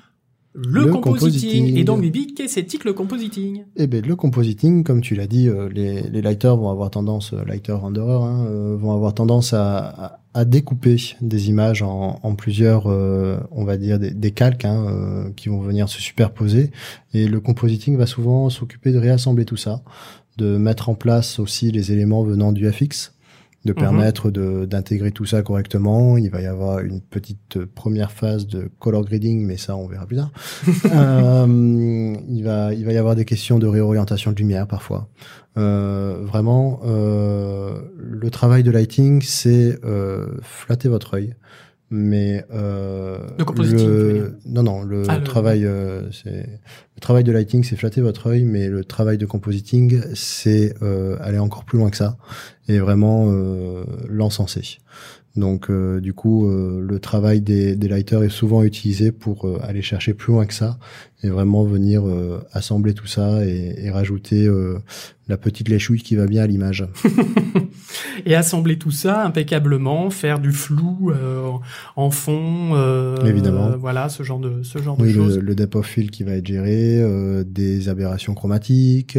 le, 0.53 0.81
Le 0.81 0.91
compositing. 0.91 1.61
compositing. 1.61 1.77
Et 1.77 1.83
donc, 1.83 2.01
Bibi, 2.01 2.33
qu'est-ce 2.33 2.55
que 2.59 2.69
c'est 2.69 2.77
que 2.77 2.87
le 2.87 2.93
compositing? 2.93 3.63
Eh 3.77 3.87
ben 3.87 4.05
le 4.05 4.15
compositing, 4.15 4.83
comme 4.83 5.01
tu 5.01 5.15
l'as 5.15 5.27
dit, 5.27 5.47
euh, 5.47 5.69
les, 5.69 6.01
les 6.01 6.21
lighters 6.21 6.57
vont 6.57 6.69
avoir 6.69 6.89
tendance, 6.89 7.33
euh, 7.33 7.43
lighter 7.45 7.71
renderer, 7.71 8.11
hein, 8.13 8.45
euh, 8.47 8.75
vont 8.77 8.91
avoir 8.93 9.13
tendance 9.13 9.53
à, 9.53 9.77
à, 9.77 10.19
à 10.33 10.45
découper 10.45 10.97
des 11.21 11.49
images 11.49 11.81
en, 11.83 12.19
en 12.21 12.35
plusieurs, 12.35 12.87
euh, 12.87 13.37
on 13.51 13.63
va 13.63 13.77
dire 13.77 13.97
des, 13.97 14.11
des 14.11 14.31
calques 14.31 14.65
hein, 14.65 14.85
euh, 14.89 15.29
qui 15.37 15.47
vont 15.49 15.61
venir 15.61 15.87
se 15.87 16.01
superposer. 16.01 16.71
Et 17.13 17.27
le 17.27 17.39
compositing 17.39 17.95
va 17.97 18.05
souvent 18.05 18.49
s'occuper 18.49 18.91
de 18.91 18.97
réassembler 18.97 19.45
tout 19.45 19.57
ça, 19.57 19.81
de 20.37 20.57
mettre 20.57 20.89
en 20.89 20.95
place 20.95 21.39
aussi 21.39 21.71
les 21.71 21.91
éléments 21.93 22.23
venant 22.23 22.51
du 22.51 22.69
FX 22.69 23.13
de 23.65 23.73
Mhm. 23.73 23.77
permettre 23.79 24.31
de 24.31 24.65
d'intégrer 24.65 25.11
tout 25.11 25.25
ça 25.25 25.41
correctement. 25.43 26.17
Il 26.17 26.29
va 26.31 26.41
y 26.41 26.45
avoir 26.47 26.79
une 26.79 26.99
petite 27.01 27.57
euh, 27.57 27.65
première 27.73 28.11
phase 28.11 28.47
de 28.47 28.69
color 28.79 29.05
grading, 29.05 29.45
mais 29.45 29.57
ça 29.57 29.75
on 29.75 29.87
verra 29.87 30.05
plus 30.05 30.17
tard. 30.17 30.31
Euh, 30.93 32.15
il 32.29 32.43
va 32.43 32.73
il 32.73 32.85
va 32.85 32.91
y 32.93 32.97
avoir 32.97 33.15
des 33.15 33.25
questions 33.25 33.59
de 33.59 33.67
réorientation 33.67 34.31
de 34.31 34.37
lumière 34.37 34.67
parfois. 34.67 35.09
Euh, 35.57 36.17
vraiment, 36.21 36.79
euh, 36.85 37.79
le 37.97 38.29
travail 38.29 38.63
de 38.63 38.71
lighting, 38.71 39.21
c'est 39.21 39.77
euh, 39.83 40.27
flatter 40.41 40.87
votre 40.89 41.15
œil. 41.15 41.35
Mais 41.93 42.45
euh, 42.53 43.17
le, 44.17 44.37
non 44.45 44.63
non 44.63 44.81
le 44.81 45.03
Ah, 45.09 45.17
travail 45.19 45.65
euh, 45.65 46.09
c'est 46.11 46.47
le 46.95 47.01
travail 47.01 47.25
de 47.25 47.33
lighting 47.33 47.65
c'est 47.65 47.75
flatter 47.75 47.99
votre 47.99 48.27
œil 48.27 48.45
mais 48.45 48.69
le 48.69 48.85
travail 48.85 49.17
de 49.17 49.25
compositing 49.25 50.01
c'est 50.13 50.73
euh, 50.81 51.17
aller 51.19 51.37
encore 51.39 51.65
plus 51.65 51.77
loin 51.77 51.89
que 51.89 51.97
ça 51.97 52.15
et 52.69 52.79
vraiment 52.79 53.25
euh, 53.27 53.83
l'encenser. 54.07 54.77
Donc 55.35 55.69
euh, 55.69 56.01
du 56.01 56.13
coup, 56.13 56.49
euh, 56.49 56.81
le 56.85 56.99
travail 56.99 57.39
des, 57.41 57.75
des 57.77 57.87
lighters 57.87 58.23
est 58.23 58.29
souvent 58.29 58.63
utilisé 58.63 59.11
pour 59.13 59.47
aller 59.63 59.81
chercher 59.81 60.13
plus 60.13 60.33
loin 60.33 60.45
que 60.45 60.53
ça 60.53 60.77
et 61.23 61.29
vraiment 61.29 61.63
venir 61.63 62.07
euh, 62.07 62.39
assembler 62.51 62.93
tout 62.93 63.07
ça 63.07 63.45
et, 63.45 63.75
et 63.77 63.91
rajouter 63.91 64.45
euh, 64.47 64.79
la 65.27 65.37
petite 65.37 65.69
léchouille 65.69 66.01
qui 66.01 66.15
va 66.15 66.25
bien 66.25 66.43
à 66.43 66.47
l'image. 66.47 66.85
Et 68.25 68.35
assembler 68.35 68.77
tout 68.77 68.91
ça 68.91 69.25
impeccablement, 69.25 70.09
faire 70.09 70.39
du 70.39 70.51
flou 70.51 71.11
euh, 71.11 71.49
en 71.95 72.09
fond, 72.11 72.75
Évidemment. 73.25 73.75
voilà, 73.77 74.09
ce 74.09 74.23
genre 74.23 74.39
de 74.39 74.63
ce 74.63 74.77
genre 74.79 74.95
de 74.97 75.03
Oui, 75.03 75.13
choses. 75.13 75.37
le, 75.37 75.41
le 75.43 75.55
depth 75.55 75.75
of 75.75 75.85
field 75.87 76.11
qui 76.11 76.23
va 76.23 76.33
être 76.33 76.45
géré, 76.45 77.01
des 77.45 77.89
aberrations 77.89 78.33
chromatiques, 78.33 79.17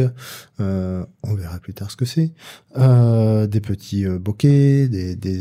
on 0.59 1.33
verra 1.35 1.59
plus 1.59 1.73
tard 1.73 1.91
ce 1.91 1.97
que 1.97 2.05
c'est, 2.05 2.31
des 2.75 3.59
petits 3.61 4.05
bokeh, 4.05 4.87
des, 4.87 5.15
des, 5.15 5.37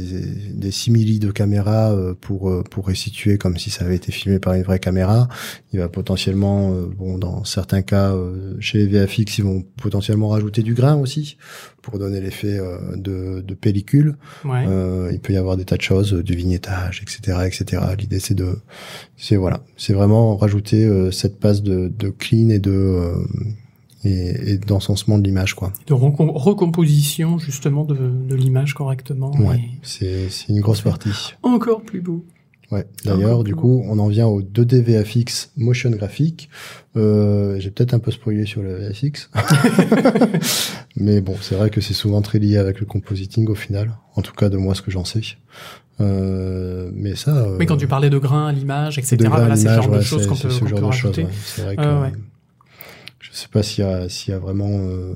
des 0.54 0.70
simili 0.70 1.18
de 1.18 1.30
caméra 1.30 1.94
pour 2.20 2.62
pour 2.70 2.86
restituer 2.86 3.38
comme 3.38 3.56
si 3.58 3.70
ça 3.70 3.84
avait 3.84 3.96
été 3.96 4.12
filmé 4.12 4.38
par 4.38 4.54
une 4.54 4.62
vraie 4.62 4.80
caméra. 4.80 5.28
Il 5.72 5.78
va 5.78 5.88
potentiellement, 5.88 6.51
euh, 6.72 6.86
bon, 6.96 7.18
dans 7.18 7.44
certains 7.44 7.82
cas, 7.82 8.12
euh, 8.12 8.54
chez 8.60 8.78
les 8.78 8.86
VFX, 8.86 9.38
ils 9.38 9.44
vont 9.44 9.62
potentiellement 9.80 10.28
rajouter 10.28 10.62
du 10.62 10.74
grain 10.74 10.96
aussi 10.96 11.36
pour 11.82 11.98
donner 11.98 12.20
l'effet 12.20 12.58
euh, 12.58 12.78
de, 12.96 13.40
de 13.40 13.54
pellicule. 13.54 14.16
Ouais. 14.44 14.64
Il 15.12 15.20
peut 15.20 15.32
y 15.32 15.36
avoir 15.36 15.56
des 15.56 15.64
tas 15.64 15.76
de 15.76 15.82
choses, 15.82 16.12
du 16.12 16.34
vignettage, 16.34 17.02
etc., 17.02 17.38
etc. 17.46 17.82
L'idée 17.98 18.20
c'est 18.20 18.34
de, 18.34 18.56
c'est 19.16 19.36
voilà, 19.36 19.62
c'est 19.76 19.92
vraiment 19.94 20.36
rajouter 20.36 21.10
cette 21.12 21.38
passe 21.40 21.62
de, 21.62 21.92
de 21.96 22.08
clean 22.08 22.48
et 22.50 22.58
de 22.58 23.12
et, 24.04 24.52
et 24.52 24.58
d'encensement 24.58 25.16
de 25.18 25.22
l'image 25.24 25.54
quoi. 25.54 25.72
de 25.86 25.94
recom- 25.94 26.32
recomposition 26.34 27.38
justement 27.38 27.84
de, 27.84 27.94
de 27.94 28.34
l'image 28.34 28.74
correctement. 28.74 29.30
Ouais, 29.38 29.60
et 30.00 30.28
c'est 30.28 30.48
une 30.48 30.60
grosse 30.60 30.80
partie. 30.80 31.34
Encore 31.42 31.82
plus 31.82 32.00
beau. 32.00 32.24
Ouais. 32.72 32.84
D'ailleurs, 33.04 33.44
du 33.44 33.54
coup, 33.54 33.84
on 33.86 33.98
en 34.00 34.08
vient 34.08 34.26
au 34.26 34.42
2D 34.42 34.80
VFX 34.80 35.50
motion 35.56 35.90
graphique. 35.90 36.48
Euh, 36.96 37.60
J'ai 37.60 37.70
peut-être 37.70 37.94
un 37.94 37.98
peu 38.00 38.10
spoilé 38.10 38.46
sur 38.46 38.62
le 38.62 38.74
VFX, 38.74 39.30
mais 40.96 41.20
bon, 41.20 41.36
c'est 41.40 41.54
vrai 41.54 41.70
que 41.70 41.80
c'est 41.80 41.94
souvent 41.94 42.22
très 42.22 42.38
lié 42.38 42.56
avec 42.58 42.80
le 42.80 42.86
compositing 42.86 43.48
au 43.48 43.54
final. 43.54 43.92
En 44.16 44.22
tout 44.22 44.32
cas, 44.34 44.48
de 44.48 44.56
moi, 44.56 44.74
ce 44.74 44.82
que 44.82 44.90
j'en 44.90 45.04
sais. 45.04 45.20
Euh, 46.00 46.90
mais 46.94 47.14
ça. 47.14 47.36
Euh, 47.36 47.56
mais 47.58 47.66
quand 47.66 47.76
tu 47.76 47.86
parlais 47.86 48.10
de 48.10 48.18
grain 48.18 48.48
à 48.48 48.52
l'image, 48.52 48.98
etc. 48.98 49.16
Voilà, 49.28 49.54
c'est 49.56 49.68
le 49.68 49.74
genre 49.74 49.90
de 49.90 50.00
choses 50.00 50.26
qu'on 50.26 50.34
peut, 50.36 50.50
ce 50.50 50.60
qu'on 50.60 50.66
genre 50.66 50.80
peut 50.80 50.86
de 50.86 50.92
choses. 50.92 51.10
rajouter. 51.10 51.24
ouais. 51.24 51.30
C'est 51.44 51.62
vrai 51.62 51.76
que 51.76 51.82
Euh, 51.82 52.02
ouais. 52.02 52.12
je 53.20 53.28
sais 53.32 53.48
pas 53.48 53.62
s'il 53.62 53.84
y 53.84 53.86
a 53.86 54.08
s'il 54.08 54.32
y 54.32 54.36
a 54.36 54.38
vraiment. 54.38 54.68
euh, 54.70 55.14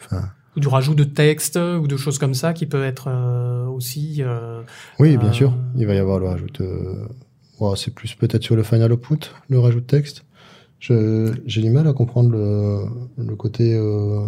Enfin, 0.00 0.28
Ou 0.56 0.60
du 0.60 0.68
rajout 0.68 0.94
de 0.94 1.04
texte 1.04 1.56
ou 1.56 1.86
de 1.86 1.96
choses 1.96 2.18
comme 2.18 2.34
ça 2.34 2.52
qui 2.54 2.66
peut 2.66 2.82
être 2.84 3.08
euh, 3.08 3.66
aussi. 3.66 4.22
euh, 4.22 4.62
oui, 4.98 5.16
bien 5.18 5.28
Euh, 5.28 5.32
sûr, 5.32 5.52
il 5.76 5.86
va 5.86 5.94
y 5.94 5.98
avoir 5.98 6.18
le 6.18 6.26
rajout. 6.28 6.46
De... 6.58 7.06
ouais, 7.60 7.76
c'est 7.76 7.94
plus 7.94 8.14
peut-être 8.14 8.42
sur 8.42 8.56
le 8.56 8.62
final 8.62 8.92
output, 8.92 9.18
le 9.48 9.58
rajout 9.60 9.80
de 9.80 9.86
texte. 9.86 10.24
Je 10.80 11.32
j'ai 11.46 11.62
du 11.62 11.70
mal 11.70 11.86
à 11.88 11.92
comprendre 11.92 12.30
le 12.30 12.84
le 13.22 13.36
côté 13.36 13.74
euh, 13.74 14.26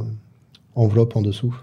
enveloppe 0.75 1.17
en 1.17 1.23
dessous. 1.23 1.55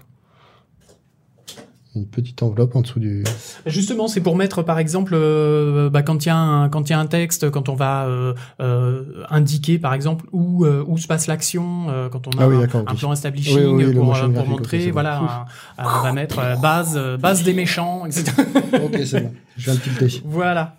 Une 1.96 2.06
petite 2.06 2.42
enveloppe 2.42 2.76
en 2.76 2.82
dessous 2.82 3.00
du. 3.00 3.24
Justement, 3.64 4.06
c'est 4.06 4.20
pour 4.20 4.36
mettre, 4.36 4.62
par 4.62 4.78
exemple, 4.78 5.14
euh, 5.16 5.88
bah, 5.88 6.02
quand 6.02 6.26
il 6.26 6.28
y 6.28 6.30
a 6.30 6.36
un 6.36 6.68
quand 6.68 6.90
il 6.90 6.92
y 6.92 6.94
a 6.94 6.98
un 7.00 7.06
texte, 7.06 7.50
quand 7.50 7.70
on 7.70 7.74
va 7.74 8.04
euh, 8.04 8.34
euh, 8.60 9.24
indiquer, 9.30 9.78
par 9.78 9.94
exemple, 9.94 10.26
où 10.30 10.66
euh, 10.66 10.84
où 10.86 10.98
se 10.98 11.06
passe 11.06 11.26
l'action, 11.26 11.86
euh, 11.88 12.10
quand 12.10 12.26
on 12.26 12.32
a 12.32 12.42
Ah 12.44 12.48
oui, 12.48 12.56
un, 12.62 12.94
plan 12.94 13.12
establishing 13.14 13.56
Oui, 13.56 13.84
oui, 13.86 13.94
pour, 13.94 14.14
euh, 14.14 14.28
montrer, 14.28 14.90
voilà, 14.90 15.22
Ouf. 15.22 15.30
un- 15.78 15.84
un- 15.84 16.00
on 16.00 16.02
va 16.02 16.12
mettre 16.12 16.38
euh, 16.38 16.56
base 16.56 16.92
euh, 16.96 17.16
base 17.16 17.42
des 17.44 17.54
méchants, 17.54 18.04
etc. 18.04 18.30
ok, 18.74 19.00
c'est 19.06 19.20
bon. 19.22 19.32
Je 19.56 19.64
viens 19.64 19.74
de 19.74 19.80
tilter. 19.80 20.22
voilà. 20.26 20.76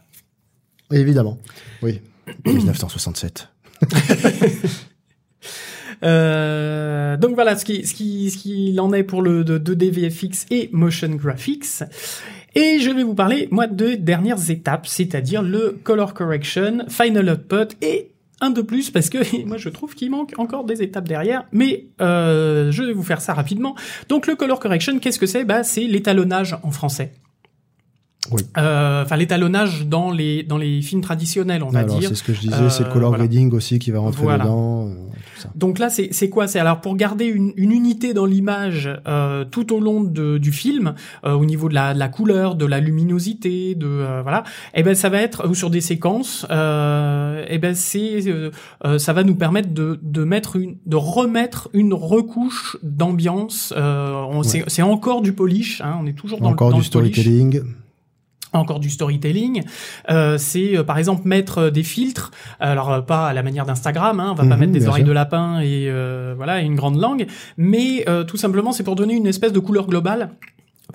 Évidemment. 0.91 1.39
Oui. 1.81 1.99
1967. 2.45 3.49
Euh, 6.03 7.17
donc 7.17 7.35
voilà 7.35 7.55
ce 7.57 7.65
qui, 7.65 7.85
ce 7.85 7.93
qui, 7.93 8.29
ce 8.31 8.37
qu'il 8.37 8.79
en 8.79 8.93
est 8.93 9.03
pour 9.03 9.21
le 9.21 9.43
de 9.43 9.57
2D 9.57 9.89
VFX 9.91 10.45
et 10.51 10.69
Motion 10.71 11.09
Graphics. 11.09 11.83
Et 12.55 12.79
je 12.79 12.89
vais 12.89 13.03
vous 13.03 13.13
parler, 13.13 13.47
moi, 13.51 13.67
de 13.67 13.95
dernières 13.95 14.49
étapes, 14.49 14.87
c'est-à-dire 14.87 15.43
le 15.43 15.77
Color 15.83 16.13
Correction, 16.13 16.85
Final 16.87 17.29
Output 17.29 17.75
et 17.81 18.11
un 18.41 18.51
de 18.51 18.61
plus 18.61 18.91
parce 18.91 19.09
que 19.09 19.17
moi 19.47 19.57
je 19.57 19.69
trouve 19.69 19.95
qu'il 19.95 20.11
manque 20.11 20.33
encore 20.37 20.63
des 20.63 20.81
étapes 20.83 21.07
derrière, 21.07 21.45
mais 21.51 21.87
euh, 22.01 22.71
je 22.71 22.83
vais 22.83 22.93
vous 22.93 23.03
faire 23.03 23.21
ça 23.21 23.33
rapidement. 23.33 23.75
Donc 24.09 24.27
le 24.27 24.35
Color 24.35 24.59
Correction, 24.59 24.99
qu'est-ce 24.99 25.19
que 25.19 25.25
c'est? 25.25 25.43
Bah 25.43 25.63
c'est 25.63 25.85
l'étalonnage 25.87 26.55
en 26.63 26.69
français. 26.71 27.13
Oui. 28.31 28.41
Euh, 28.57 29.03
Enfin 29.03 29.15
l'étalonnage 29.15 29.87
dans 29.87 30.11
les 30.11 30.43
dans 30.43 30.57
les 30.57 30.81
films 30.81 31.01
traditionnels, 31.01 31.63
on 31.63 31.69
va 31.69 31.79
Alors, 31.79 31.97
dire. 31.97 32.09
c'est 32.09 32.15
ce 32.15 32.23
que 32.23 32.33
je 32.33 32.41
disais, 32.41 32.69
c'est 32.69 32.83
le 32.83 32.89
Euh, 32.89 32.93
color 32.93 33.09
voilà. 33.09 33.23
grading 33.25 33.51
aussi 33.53 33.79
qui 33.79 33.89
va 33.91 33.99
rentrer 33.99 34.21
Voilà. 34.23 34.43
dedans, 34.43 34.87
euh, 34.87 34.93
ça. 35.37 35.49
Donc 35.55 35.79
là, 35.79 35.89
c'est 35.89 36.29
quoi? 36.29 36.47
C'est 36.47 36.59
alors 36.59 36.81
pour 36.81 36.95
garder 36.95 37.25
une, 37.25 37.53
une 37.57 37.71
unité 37.71 38.13
dans 38.13 38.25
l'image 38.25 38.89
euh, 39.07 39.45
tout 39.45 39.73
au 39.73 39.79
long 39.79 40.01
de, 40.03 40.37
du 40.37 40.51
film, 40.51 40.93
euh, 41.25 41.33
au 41.33 41.45
niveau 41.45 41.69
de 41.69 41.73
la, 41.73 41.93
de 41.93 41.99
la 41.99 42.09
couleur, 42.09 42.55
de 42.55 42.65
la 42.65 42.79
luminosité, 42.79 43.75
de 43.75 43.87
euh, 43.87 44.21
voilà. 44.21 44.43
Et 44.73 44.83
ben 44.83 44.95
ça 44.95 45.09
va 45.09 45.21
être 45.21 45.47
ou 45.47 45.55
sur 45.55 45.69
des 45.69 45.81
séquences. 45.81 46.45
Euh, 46.49 47.45
et 47.49 47.57
ben 47.57 47.75
c'est 47.75 48.27
euh, 48.27 48.51
euh, 48.85 48.97
ça 48.99 49.13
va 49.13 49.23
nous 49.23 49.35
permettre 49.35 49.73
de, 49.73 49.99
de 50.01 50.23
mettre 50.23 50.55
une 50.55 50.77
de 50.85 50.95
remettre 50.95 51.69
une 51.73 51.93
recouche 51.93 52.77
d'ambiance. 52.83 53.73
Euh, 53.77 54.11
on- 54.29 54.43
c'est- 54.43 54.81
encore 54.81 55.21
du 55.21 55.33
polish. 55.33 55.81
Hein, 55.81 55.97
on 56.01 56.05
est 56.07 56.13
toujours 56.13 56.39
dans, 56.39 56.49
le- 56.49 56.53
Encore 56.53 56.69
dans 56.69 56.77
du 56.77 56.81
le 56.81 56.85
storytelling. 56.85 57.61
Encore 58.53 58.79
du 58.79 58.89
storytelling. 58.89 59.63
Euh, 60.09 60.37
c'est 60.37 60.77
euh, 60.77 60.83
par 60.83 60.97
exemple 60.97 61.27
mettre 61.27 61.57
euh, 61.57 61.69
des 61.71 61.83
filtres. 61.83 62.31
Alors 62.59 62.91
euh, 62.91 63.01
pas 63.01 63.27
à 63.27 63.33
la 63.33 63.43
manière 63.43 63.65
d'Instagram, 63.65 64.19
hein, 64.19 64.29
on 64.31 64.35
va 64.35 64.43
pas 64.45 64.55
Mhm, 64.55 64.59
mettre 64.59 64.71
des 64.71 64.87
oreilles 64.87 65.01
sûr. 65.03 65.07
de 65.09 65.13
lapin 65.13 65.59
et 65.59 65.87
euh, 65.89 66.33
voilà 66.35 66.61
et 66.61 66.65
une 66.65 66.75
grande 66.75 66.99
langue, 66.99 67.27
mais 67.57 68.03
euh, 68.07 68.23
tout 68.23 68.37
simplement 68.37 68.71
c'est 68.71 68.83
pour 68.83 68.95
donner 68.95 69.13
une 69.15 69.27
espèce 69.27 69.53
de 69.53 69.59
couleur 69.59 69.87
globale. 69.87 70.31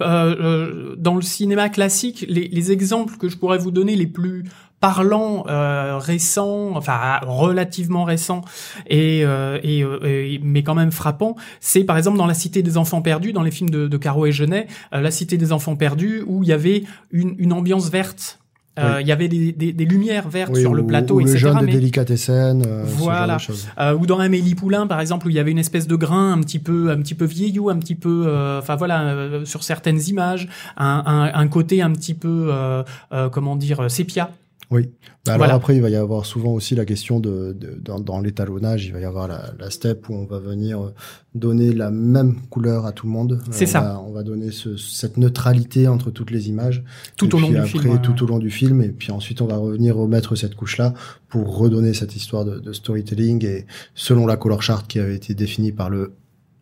Euh, 0.01 0.35
euh, 0.41 0.95
dans 0.97 1.15
le 1.17 1.21
cinéma 1.23 1.69
classique, 1.69 2.25
les, 2.27 2.49
les 2.49 2.73
exemples 2.73 3.19
que 3.19 3.29
je 3.29 3.37
pourrais 3.37 3.59
vous 3.59 3.71
donner 3.71 3.95
les 3.95 4.07
plus 4.07 4.45
parlants, 4.83 5.45
euh, 5.49 5.97
récents, 5.97 6.73
enfin 6.75 7.21
relativement 7.27 8.03
récents, 8.05 8.43
et, 8.89 9.23
euh, 9.25 9.59
et, 9.63 9.83
euh, 9.85 9.99
et- 10.05 10.41
mais 10.43 10.63
quand 10.65 10.75
même 10.75 10.91
frappants, 10.91 11.37
c'est 11.61 11.85
par 11.85 11.97
exemple 11.97 12.19
dans 12.19 12.27
La 12.27 12.35
Cité 12.35 12.63
des 12.63 12.77
Enfants 12.77 13.01
Perdus, 13.01 13.33
dans 13.33 13.45
les 13.45 13.53
films 13.53 13.71
de, 13.71 13.87
de 13.87 13.97
Caro 13.97 14.27
et 14.27 14.33
Genet, 14.33 14.67
euh, 14.93 15.01
La 15.01 15.11
Cité 15.13 15.39
des 15.39 15.53
Enfants 15.53 15.77
Perdus, 15.77 16.25
où 16.27 16.43
il 16.43 16.49
y 16.49 16.53
avait 16.53 16.83
une, 17.13 17.35
une 17.39 17.53
ambiance 17.53 17.89
verte. 17.91 18.41
Euh, 18.79 19.03
Il 19.03 19.07
y 19.07 19.13
avait 19.13 19.29
des, 19.29 19.53
des, 19.53 19.75
des 19.75 19.85
lumières 19.85 20.31
vertes 20.31 20.53
Oui, 20.55 20.63
sur 20.63 20.73
le 20.73 20.83
plateau, 20.87 21.17
ou 21.17 21.19
le 21.19 21.25
etc. 21.27 21.39
jeune 21.39 21.59
de 21.61 21.67
mais- 21.67 21.73
délicatessen, 21.73 22.63
euh, 22.67 22.87
ce 22.87 22.91
genre 22.93 22.99
Voilà. 23.05 23.37
euh, 23.79 23.95
ou 23.95 24.07
dans 24.07 24.19
Amélie 24.19 24.55
Poulain, 24.55 24.87
par 24.87 24.99
exemple, 24.99 25.27
où 25.27 25.31
il 25.31 25.37
y 25.37 25.39
avait 25.39 25.51
une 25.51 25.59
espèce 25.59 25.87
de 25.87 25.95
grain 25.95 26.33
un 26.33 26.41
petit 26.41 26.59
peu, 26.59 26.91
un 26.91 26.97
petit 26.97 27.15
peu 27.15 27.27
vieillot, 27.27 27.69
un 27.69 27.77
petit 27.79 27.95
peu, 27.95 28.25
euh, 28.27 28.59
enfin 28.61 28.77
voilà, 28.77 29.03
euh, 29.03 29.45
sur 29.45 29.63
certaines 29.63 30.01
images, 30.09 30.49
un, 30.79 31.03
un, 31.05 31.39
un 31.39 31.49
côté 31.49 31.83
un 31.83 31.93
petit 31.93 32.15
peu, 32.15 32.47
euh, 32.51 32.83
euh, 33.13 33.29
comment 33.29 33.57
dire, 33.57 33.81
euh, 33.81 33.89
sépia. 33.91 34.31
Oui. 34.73 34.91
Bah 35.25 35.35
alors 35.35 35.39
Voilà. 35.39 35.55
après, 35.55 35.77
il 35.77 35.83
va 35.83 35.91
y 35.91 35.95
avoir 35.95 36.27
souvent 36.27 36.51
aussi 36.53 36.75
la 36.75 36.85
question 36.85 37.21
de, 37.21 37.53
de- 37.53 37.79
dans, 37.81 38.01
dans 38.01 38.19
l'étalonnage, 38.21 38.87
il 38.87 38.93
va 38.93 38.99
y 39.01 39.05
avoir 39.05 39.29
la, 39.29 39.53
la 39.59 39.71
step 39.71 40.09
où 40.09 40.15
on 40.15 40.25
va 40.25 40.39
venir 40.41 40.83
euh, 40.83 40.95
donner 41.37 41.73
la 41.73 41.91
même 41.93 42.35
couleur 42.51 42.87
à 42.87 42.93
tout 42.93 43.07
le 43.07 43.13
monde. 43.13 43.41
C'est 43.53 43.67
on 43.67 43.69
ça. 43.69 43.81
Va, 43.83 44.01
on 44.01 44.11
va 44.13 44.23
donner 44.25 44.51
ce- 44.51 44.77
cette 44.77 45.19
neutralité 45.19 45.87
entre 45.87 46.11
toutes 46.11 46.31
les 46.33 46.49
images. 46.49 46.83
Tout 47.17 47.29
Et 47.29 47.35
au 47.35 47.39
long 47.39 47.51
du 47.51 47.57
après, 47.59 47.69
film, 47.69 47.93
ouais, 47.93 48.01
tout 48.03 48.25
au 48.25 48.27
long 48.27 48.39
du 48.41 48.51
film, 48.51 48.83
et 48.83 48.89
puis 48.89 49.13
ensuite 49.13 49.41
on 49.43 49.47
va 49.47 49.59
revenir 49.59 49.95
remettre 49.95 50.35
cette 50.35 50.55
couche-là 50.57 50.95
pour 51.29 51.57
redonner 51.57 51.95
cette 51.95 52.17
histoire 52.17 52.45
de, 52.45 52.59
de 52.59 52.73
storytelling 52.73 53.45
et 53.45 53.67
selon 53.95 54.27
la 54.27 54.37
color 54.37 54.63
chart 54.63 54.87
qui 54.89 54.99
avait 54.99 55.15
été 55.17 55.35
définie 55.35 55.71
par 55.73 55.91
le 55.91 56.15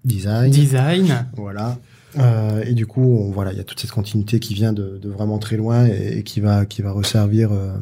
design. 0.04 0.50
Design. 0.50 1.26
Voilà. 1.36 1.78
Euh, 2.18 2.64
et 2.64 2.74
du 2.74 2.86
coup, 2.86 3.30
voilà, 3.32 3.52
il 3.52 3.58
y 3.58 3.60
a 3.60 3.64
toute 3.64 3.80
cette 3.80 3.90
continuité 3.90 4.40
qui 4.40 4.54
vient 4.54 4.72
de, 4.72 4.98
de 4.98 5.08
vraiment 5.08 5.38
très 5.38 5.56
loin 5.56 5.86
et, 5.86 6.18
et 6.18 6.22
qui 6.22 6.40
va 6.40 6.66
qui 6.66 6.82
va 6.82 6.92
resservir 6.92 7.52
euh, 7.52 7.72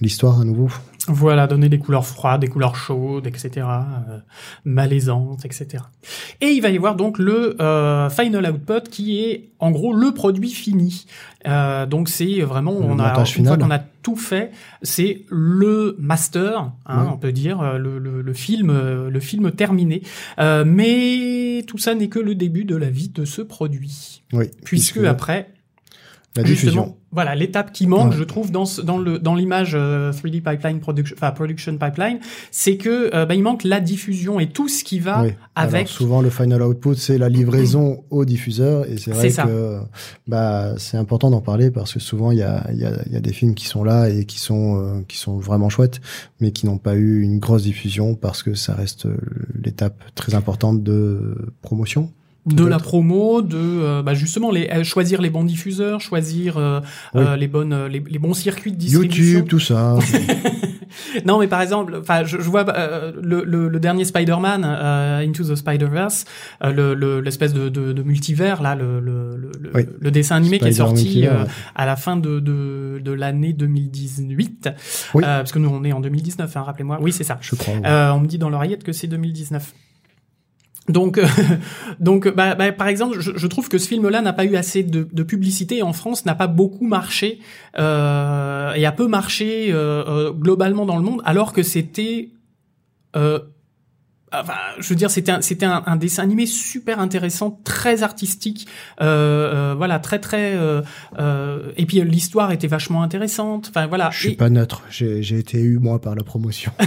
l'histoire 0.00 0.40
à 0.40 0.44
nouveau. 0.44 0.70
Voilà, 1.08 1.46
donner 1.46 1.68
des 1.68 1.78
couleurs 1.78 2.06
froides, 2.06 2.40
des 2.42 2.48
couleurs 2.48 2.76
chaudes, 2.76 3.26
etc., 3.26 3.66
euh, 3.66 4.18
malaisantes, 4.64 5.44
etc. 5.44 5.84
Et 6.40 6.48
il 6.48 6.60
va 6.60 6.68
y 6.70 6.76
avoir 6.76 6.94
donc 6.96 7.18
le 7.18 7.60
euh, 7.60 8.10
final 8.10 8.50
output 8.50 8.88
qui 8.90 9.20
est 9.24 9.50
en 9.58 9.70
gros 9.70 9.92
le 9.94 10.12
produit 10.12 10.50
fini. 10.50 11.06
Euh, 11.46 11.86
donc 11.86 12.08
c'est 12.08 12.40
vraiment 12.40 12.72
Le 12.72 12.78
on 12.84 12.98
a 12.98 13.24
une 13.36 13.46
fois 13.46 13.56
qu'on 13.56 13.70
a 13.70 13.78
tout 13.78 14.16
fait, 14.16 14.50
c'est 14.82 15.22
le 15.30 15.96
master, 15.98 16.70
hein, 16.86 17.02
Ouais. 17.04 17.10
on 17.12 17.16
peut 17.16 17.32
dire 17.32 17.60
euh, 17.60 17.78
le, 17.78 17.98
le, 17.98 18.22
le 18.22 18.32
film, 18.32 18.70
euh, 18.70 19.10
le 19.10 19.20
film 19.20 19.50
terminé. 19.52 20.02
Euh, 20.38 20.64
mais 20.66 21.62
tout 21.66 21.78
ça 21.78 21.94
n'est 21.94 22.08
que 22.08 22.18
le 22.18 22.34
début 22.34 22.64
de 22.64 22.76
la 22.76 22.90
vie 22.90 23.08
de 23.08 23.24
ce 23.24 23.42
produit, 23.42 24.22
Oui. 24.32 24.50
puisque 24.64 24.98
après 24.98 25.50
la 26.42 26.44
Justement, 26.44 26.72
diffusion. 26.82 26.96
voilà, 27.12 27.34
l'étape 27.34 27.72
qui 27.72 27.86
manque, 27.86 28.10
Ouais. 28.12 28.16
je 28.18 28.24
trouve, 28.24 28.50
dans 28.50 28.64
ce- 28.64 28.80
dans 28.80 28.98
le 28.98 29.18
dans 29.18 29.34
l'image 29.34 29.72
euh, 29.74 30.12
3D 30.12 30.40
pipeline 30.40 30.80
production, 30.80 31.16
enfin 31.18 31.30
production 31.32 31.76
pipeline, 31.76 32.18
c'est 32.50 32.76
que 32.76 33.10
euh, 33.14 33.26
bah, 33.26 33.34
il 33.34 33.42
manque 33.42 33.64
la 33.64 33.80
diffusion 33.80 34.40
et 34.40 34.48
tout 34.48 34.68
ce 34.68 34.84
qui 34.84 34.98
va 35.00 35.22
Oui. 35.22 35.32
Alors, 35.54 35.74
avec. 35.74 35.88
souvent, 35.88 36.22
le 36.22 36.30
final 36.30 36.62
output, 36.62 36.94
c'est 36.94 37.18
la 37.18 37.28
livraison 37.28 38.04
au 38.10 38.24
diffuseur, 38.24 38.86
et 38.88 38.96
c'est 38.98 39.10
vrai 39.10 39.30
C'est 39.30 39.42
que 39.42 39.78
bah 40.26 40.74
c'est 40.78 40.96
important 40.96 41.30
d'en 41.30 41.40
parler 41.40 41.70
parce 41.70 41.92
que 41.94 42.00
souvent 42.00 42.30
il 42.30 42.38
y 42.38 42.42
a 42.42 42.64
y 42.72 42.84
a 42.84 42.92
y 43.10 43.16
a 43.16 43.20
des 43.20 43.32
films 43.32 43.54
qui 43.54 43.66
sont 43.66 43.84
là 43.84 44.08
et 44.08 44.24
qui 44.24 44.38
sont 44.38 44.80
euh, 44.80 45.00
qui 45.08 45.16
sont 45.18 45.38
vraiment 45.38 45.68
chouettes, 45.68 46.00
mais 46.40 46.52
qui 46.52 46.66
n'ont 46.66 46.78
pas 46.78 46.94
eu 46.94 47.22
une 47.22 47.38
grosse 47.38 47.62
diffusion 47.64 48.14
parce 48.14 48.42
que 48.42 48.54
ça 48.54 48.74
reste 48.74 49.06
euh, 49.06 49.16
l'étape 49.62 50.02
très 50.14 50.34
importante 50.34 50.82
de 50.82 51.52
promotion. 51.62 52.12
De 52.54 52.64
la 52.64 52.78
promo, 52.78 53.42
de 53.42 53.56
euh, 53.56 54.02
bah, 54.02 54.14
justement 54.14 54.50
les 54.50 54.68
euh, 54.70 54.84
choisir 54.84 55.20
les 55.22 55.30
bons 55.30 55.44
diffuseurs, 55.44 56.00
choisir 56.00 56.56
euh, 56.58 56.80
Oui. 57.14 57.22
euh, 57.26 57.36
les 57.36 57.48
bonnes 57.48 57.86
les, 57.86 58.00
les 58.00 58.18
bons 58.18 58.34
circuits 58.34 58.72
de 58.72 58.76
distribution. 58.78 59.22
YouTube, 59.24 59.48
tout 59.48 59.60
ça. 59.60 59.96
Non, 61.26 61.38
mais 61.38 61.48
par 61.48 61.60
exemple, 61.60 61.96
enfin, 62.00 62.24
je, 62.24 62.38
je 62.38 62.48
vois 62.48 62.64
euh, 62.76 63.12
le, 63.22 63.44
le, 63.44 63.68
le 63.68 63.80
dernier 63.80 64.04
Spider-Man, 64.04 64.64
euh, 64.66 65.18
Into 65.20 65.44
the 65.44 65.54
Spider-Verse, 65.54 66.24
euh, 66.64 66.72
le- 66.72 66.94
le- 66.94 67.20
l'espèce 67.20 67.52
de, 67.52 67.68
de, 67.68 67.92
de 67.92 68.02
multivers 68.02 68.62
là, 68.62 68.74
le, 68.74 68.98
le, 68.98 69.36
le, 69.36 69.50
le- 69.60 69.70
Oui. 69.74 69.82
le 70.00 70.10
dessin 70.10 70.36
animé 70.36 70.58
qui 70.58 70.68
est 70.68 70.72
sorti 70.72 71.26
euh, 71.26 71.44
à 71.74 71.84
la 71.86 71.96
fin 71.96 72.16
de, 72.16 72.40
de, 72.40 73.00
de 73.04 73.12
l'année 73.12 73.52
2018, 73.52 74.70
Oui. 75.14 75.22
Euh, 75.24 75.38
parce 75.38 75.52
que 75.52 75.58
nous 75.58 75.68
on 75.68 75.84
est 75.84 75.92
en 75.92 76.00
2019, 76.00 76.56
hein, 76.56 76.62
rappelez-moi. 76.62 76.98
Oui, 77.00 77.12
c'est 77.12 77.24
ça. 77.24 77.38
Je 77.42 77.54
crois. 77.54 77.74
Euh, 77.84 78.10
on 78.12 78.20
me 78.20 78.26
dit 78.26 78.38
dans 78.38 78.50
l'oreillette 78.50 78.82
que 78.82 78.92
c'est 78.92 79.06
2019. 79.08 79.74
Donc, 80.88 81.18
euh, 81.18 81.26
donc, 82.00 82.28
bah, 82.28 82.54
bah, 82.54 82.72
par 82.72 82.88
exemple, 82.88 83.18
je, 83.20 83.46
trouve 83.46 83.68
que 83.68 83.78
ce 83.78 83.88
film-là 83.88 84.22
n'a 84.22 84.32
pas 84.32 84.44
eu 84.44 84.56
assez 84.56 84.82
de, 84.82 85.06
de 85.10 85.22
publicité 85.22 85.82
en 85.82 85.92
France 85.92 86.24
n'a 86.26 86.34
pas 86.34 86.46
beaucoup 86.46 86.86
marché 86.86 87.40
euh, 87.78 88.72
et 88.72 88.86
a 88.86 88.92
peu 88.92 89.06
marché 89.06 89.68
euh, 89.70 90.04
euh, 90.06 90.32
globalement 90.32 90.86
dans 90.86 90.96
le 90.96 91.02
monde, 91.02 91.22
alors 91.24 91.52
que 91.52 91.62
c'était 91.62 92.30
euh, 93.16 93.40
Enfin, 94.32 94.54
je 94.78 94.88
veux 94.88 94.94
dire, 94.94 95.10
c'était 95.10 95.32
un, 95.32 95.40
c'était 95.40 95.66
un, 95.66 95.82
un, 95.86 95.96
dessin 95.96 96.22
animé 96.22 96.46
super 96.46 97.00
intéressant, 97.00 97.60
très 97.64 98.02
artistique, 98.02 98.66
euh, 99.00 99.72
euh, 99.72 99.74
voilà, 99.76 99.98
très 99.98 100.18
très. 100.18 100.54
Euh, 100.54 100.82
euh 101.18 101.72
et 101.76 101.86
puis 101.86 102.00
l'histoire 102.02 102.52
était 102.52 102.66
vachement 102.66 103.02
intéressante. 103.02 103.68
Enfin 103.70 103.86
voilà. 103.86 104.10
Je 104.12 104.20
suis 104.20 104.36
pas 104.36 104.50
neutre. 104.50 104.82
J'ai, 104.90 105.22
j'ai 105.22 105.38
été 105.38 105.58
eu 105.58 105.78
moi 105.78 106.00
par 106.00 106.14
la 106.14 106.22
promotion. 106.24 106.72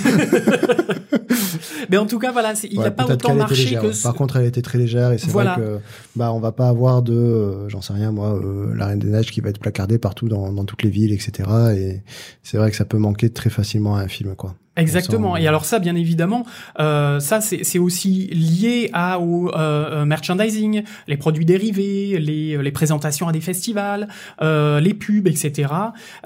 Mais 1.90 1.98
en 1.98 2.06
tout 2.06 2.20
cas, 2.20 2.32
voilà, 2.32 2.54
il 2.64 2.80
n'a 2.80 2.92
pas 2.92 3.06
autant 3.06 3.36
marché 3.36 3.76
que. 3.76 4.04
Par 4.04 4.14
contre, 4.14 4.38
elle 4.38 4.46
était 4.46 4.62
très 4.62 4.78
légère 4.78 5.12
et 5.12 5.18
c'est 5.18 5.30
vrai 5.30 5.48
que 5.56 5.80
bah 6.16 6.32
on 6.34 6.40
va 6.40 6.52
pas 6.52 6.70
avoir 6.70 7.02
de, 7.02 7.14
euh, 7.14 7.70
j'en 7.70 7.82
sais 7.82 7.94
rien 7.94 8.12
moi, 8.12 8.36
euh, 8.36 8.74
la 8.76 8.88
Reine 8.88 9.00
des 9.00 9.10
Neiges 9.10 9.32
qui 9.32 9.42
va 9.42 9.50
être 9.50 9.60
placardée 9.60 9.98
partout 9.98 10.28
dans, 10.28 10.52
dans 10.52 10.66
toutes 10.66 10.84
les 10.84 10.90
villes, 10.90 11.14
etc. 11.14 11.50
Et 11.76 12.02
c'est 12.44 12.58
vrai 12.58 12.70
que 12.72 12.78
ça 12.78 12.86
peut 12.86 12.98
manquer 12.98 13.30
très 13.30 13.50
facilement 13.50 13.96
à 13.96 14.02
un 14.02 14.08
film, 14.08 14.36
quoi. 14.36 14.56
Exactement. 14.82 15.38
Et 15.38 15.48
alors 15.48 15.66
ça, 15.66 15.80
bien 15.80 15.96
évidemment, 15.96 16.46
euh, 16.80 17.20
ça 17.20 17.42
c'est 17.42 17.80
aussi 17.80 18.28
lié 18.32 18.90
à 18.94 19.20
au 19.20 19.50
euh, 19.50 20.02
euh, 20.02 20.06
merchandising, 20.06 20.84
les 21.08 21.18
produits 21.18 21.46
dérivés, 21.46 22.20
les, 22.20 22.62
les 22.62 22.72
présentations 22.72 23.28
à 23.28 23.32
des 23.32 23.42
festivals, 23.42 24.08
euh, 24.42 24.80
les 24.80 24.94
pubs, 24.94 25.28
etc. 25.28 25.72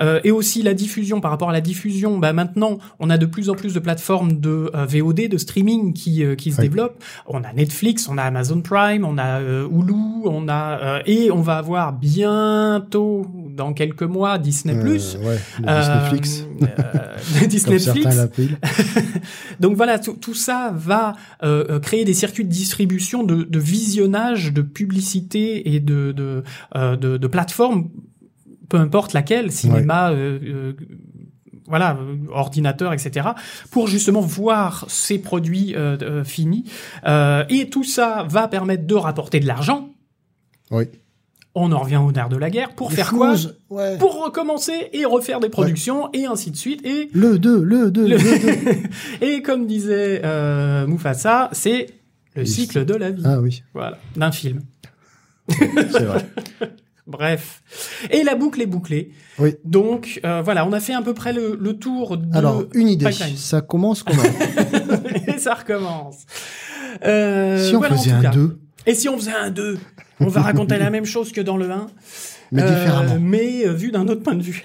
Euh, 0.01 0.20
et 0.24 0.32
aussi 0.32 0.64
la 0.64 0.74
diffusion. 0.74 1.22
Par 1.22 1.32
rapport 1.32 1.49
à 1.49 1.53
la 1.53 1.62
diffusion, 1.62 2.18
bah 2.18 2.34
maintenant, 2.34 2.78
on 2.99 3.10
a 3.10 3.18
de 3.18 3.26
plus 3.26 3.49
en 3.49 3.53
plus 3.53 3.74
de 3.74 3.80
plateformes 3.80 4.39
de 4.39 4.72
euh, 4.76 4.86
VOD, 4.86 5.28
de 5.30 5.38
streaming 5.38 5.93
qui 5.93 6.24
qui 6.38 6.51
se 6.51 6.62
développent. 6.62 7.01
On 7.28 7.43
a 7.43 7.53
Netflix, 7.53 8.08
on 8.10 8.18
a 8.18 8.24
Amazon 8.24 8.62
Prime, 8.62 9.06
on 9.06 9.18
a 9.18 9.41
Hulu, 9.41 10.26
on 10.26 10.47
a 10.47 11.01
et 11.06 11.32
on 11.32 11.41
va 11.41 11.58
avoir 11.58 11.93
bientôt 11.93 13.28
dans 13.56 13.74
quelques 13.74 14.03
mois 14.03 14.38
Disney 14.38 14.80
Plus. 14.80 15.18
ouais, 15.24 15.39
Disneyflix. 17.47 18.10
Donc 19.60 19.76
voilà, 19.76 20.00
tout 20.00 20.34
ça 20.34 20.72
va 20.76 21.16
euh, 21.43 21.66
euh, 21.70 21.80
créer 21.80 22.06
des 22.06 22.14
circuits 22.14 22.43
de 22.46 22.50
distribution, 22.50 23.24
de, 23.24 23.43
de 23.43 23.60
visionnage, 23.60 24.54
de 24.54 24.62
publicité 24.62 25.74
et 25.74 25.80
de, 25.80 26.12
de, 26.12 26.43
euh, 26.76 26.96
de, 26.96 27.18
de 27.18 27.28
plateformes, 27.28 27.89
peu 28.70 28.78
importe 28.78 29.14
laquelle, 29.14 29.52
cinéma, 29.52 30.14
voilà, 31.68 31.98
ordinateur, 32.30 32.93
etc., 32.93 33.30
pour 33.72 33.88
justement 33.88 34.22
voir 34.22 34.86
ces 34.88 35.20
produits 35.20 35.76
finis. 36.24 36.66
et 37.06 37.70
tout 37.70 37.84
ça 37.84 38.26
va 38.30 38.48
permettre 38.48 38.86
de 38.86 38.96
rapporter 38.96 39.39
de 39.39 39.48
l'argent. 39.48 39.89
Oui 40.72 40.86
on 41.56 41.72
en 41.72 41.80
revient 41.80 41.97
au 41.97 42.12
nerf 42.12 42.30
de 42.30 42.36
la 42.36 42.49
guerre 42.49 42.76
pour 42.76 42.91
faire 42.91 43.12
quoi 43.12 43.34
Pour 43.99 44.24
recommencer 44.24 44.89
et 44.91 45.06
refaire 45.06 45.39
des 45.39 45.49
productions 45.49 46.10
et 46.14 46.26
ainsi 46.26 46.51
de 46.51 46.58
suite 46.58 46.86
et 46.86 47.10
le 47.14 47.39
2, 47.39 47.64
le 47.64 47.91
2, 47.91 48.08
le 48.08 48.18
2. 48.18 49.26
et 49.26 49.41
comme 49.41 49.66
disait 49.66 50.22
euh, 50.24 50.86
Mufasa, 50.86 51.49
c'est 51.53 51.88
le 52.36 52.45
cycle 52.45 52.84
de 52.84 52.93
la 52.93 53.12
vie. 53.12 53.24
Ah 53.26 53.39
oui. 53.39 53.64
Voilà, 53.74 53.97
d'un 54.18 54.34
film. 54.34 54.62
c'est 55.49 56.03
vrai. 56.03 56.26
Bref. 57.08 57.62
Et 58.10 58.24
la 58.24 58.36
boucle 58.36 58.62
est 58.62 58.66
bouclée. 58.66 59.12
Oui. 59.38 59.56
Donc 59.64 60.20
euh, 60.26 60.41
voilà, 60.41 60.66
on 60.66 60.74
a 60.74 60.80
fait 60.80 60.93
à 60.93 61.01
peu 61.01 61.14
près 61.14 61.34
le, 61.34 61.58
tour 61.74 62.18
de 62.18 62.36
Alors, 62.36 62.64
une 62.74 62.89
idée. 62.89 63.12
Ça 63.12 63.62
commence 63.62 64.03
comment? 64.03 64.24
Et 65.28 65.38
ça 65.38 65.53
recommence. 65.53 66.26
Euh, 67.06 67.70
si 67.70 67.76
on 67.76 67.82
faisait 67.82 68.12
un 68.12 68.32
2 68.32 68.60
Et 68.88 68.95
si 68.95 69.08
on 69.08 69.18
faisait 69.18 69.36
un 69.36 69.51
2 69.51 69.78
on 70.20 70.28
va 70.28 70.41
raconter 70.41 70.78
la 70.78 70.89
même 70.89 71.05
chose 71.05 71.32
que 71.32 71.41
dans 71.41 71.57
le 71.57 71.70
1, 71.70 71.88
mais 72.51 72.61
différemment, 72.61 73.16
euh, 73.16 73.20
mais 73.20 73.68
euh, 73.68 73.74
vu 73.74 73.91
d'un 73.91 74.07
autre 74.07 74.22
point 74.22 74.36
de 74.36 74.43
vue. 74.43 74.63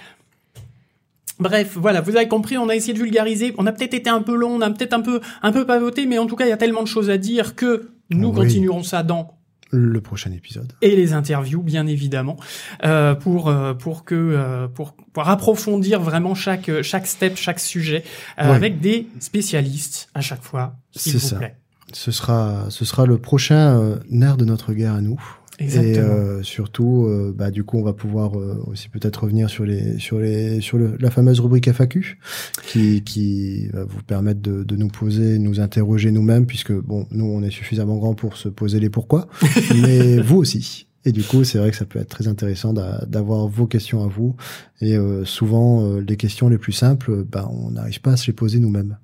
Bref, 1.38 1.76
voilà, 1.76 2.03
vous 2.03 2.16
avez 2.16 2.28
compris, 2.28 2.59
on 2.59 2.68
a 2.68 2.76
essayé 2.76 2.92
de 2.92 2.98
vulgariser, 2.98 3.55
on 3.57 3.66
a 3.66 3.72
peut-être 3.72 3.94
été 3.94 4.11
un 4.11 4.20
peu 4.20 4.36
long, 4.36 4.51
on 4.57 4.61
a 4.61 4.70
peut-être 4.70 4.92
un 4.92 5.01
peu 5.01 5.20
un 5.42 5.53
peu 5.53 5.64
pavoté, 5.64 6.07
mais 6.07 6.18
en 6.18 6.26
tout 6.26 6.36
cas, 6.36 6.44
il 6.44 6.51
y 6.51 6.53
a 6.53 6.59
tellement 6.59 6.82
de 6.82 6.88
choses 6.88 7.09
à 7.09 7.16
dire 7.16 7.55
que 7.55 7.90
nous 8.11 8.32
continuerons 8.32 8.82
ça 8.82 9.03
dans 9.03 9.38
le 9.70 10.01
prochain 10.01 10.32
épisode 10.32 10.72
et 10.82 10.96
les 10.96 11.12
interviews 11.12 11.62
bien 11.62 11.86
évidemment 11.86 12.36
euh, 12.84 13.14
pour 13.14 13.55
pour 13.78 14.05
que 14.05 14.16
euh, 14.16 14.66
pour 14.66 14.94
pour 15.12 15.28
approfondir 15.28 16.01
vraiment 16.01 16.34
chaque 16.34 16.82
chaque 16.82 17.07
step 17.07 17.36
chaque 17.36 17.61
sujet 17.61 18.03
avec 18.36 18.80
des 18.80 19.07
spécialistes 19.20 20.09
à 20.14 20.22
chaque 20.22 20.42
fois 20.42 20.74
s'il 20.90 21.16
vous 21.16 21.36
plaît. 21.36 21.57
Ce 21.92 22.11
sera 22.11 22.66
ce 22.68 22.84
sera 22.84 23.07
le 23.07 23.18
prochain 23.18 24.01
nerf 24.11 24.36
de 24.36 24.44
notre 24.44 24.72
guerre 24.72 24.94
à 24.94 25.01
nous. 25.01 25.20
Et 25.61 25.99
euh, 25.99 26.43
surtout, 26.43 27.07
euh, 27.07 27.35
bah, 27.37 27.51
du 27.51 27.65
coup, 27.65 27.79
on 27.79 27.83
va 27.83 27.93
pouvoir 27.93 28.39
euh, 28.39 28.63
aussi 28.67 28.89
peut-être 28.89 29.25
revenir 29.25 29.51
sur 29.51 29.67
les 29.67 29.99
sur 29.99 30.19
les 30.19 30.61
sur 30.63 30.79
le, 30.79 30.97
la 30.99 31.11
fameuse 31.11 31.39
rubrique 31.41 31.69
FAQ, 31.69 32.19
qui 32.67 33.03
qui 33.03 33.69
va 33.69 33.85
vous 33.85 34.03
permettre 34.03 34.41
de, 34.41 34.65
de 34.65 34.77
nous 34.77 34.89
poser, 34.89 35.39
nous 35.39 35.61
interroger 35.61 36.13
nous-mêmes, 36.13 36.47
puisque 36.47 36.73
bon, 36.73 37.07
nous, 37.11 37.27
on 37.27 37.43
est 37.43 37.51
suffisamment 37.51 37.99
grands 37.99 38.15
pour 38.15 38.39
se 38.39 38.49
poser 38.49 38.81
les 38.81 38.89
pourquoi, 38.89 39.29
mais 39.83 40.17
vous 40.19 40.39
aussi. 40.39 40.87
Et 41.05 41.13
du 41.13 41.23
coup, 41.23 41.45
c'est 41.45 41.59
vrai 41.59 41.71
que 41.71 41.77
ça 41.77 41.85
peut 41.85 41.99
être 41.99 42.09
très 42.09 42.29
intéressant 42.29 42.75
d'avoir 42.75 43.47
vos 43.47 43.67
questions 43.67 44.03
à 44.05 44.07
vous. 44.07 44.37
Et 44.83 44.99
souvent, 45.25 45.97
les 45.97 46.19
questions 46.19 46.51
les 46.51 46.59
plus 46.59 46.75
simples, 46.75 47.25
bah, 47.25 47.49
on 47.51 47.71
n'arrive 47.71 48.03
pas 48.03 48.13
à 48.13 48.17
se 48.19 48.27
les 48.27 48.35
poser 48.35 48.59
nous-mêmes. 48.59 48.99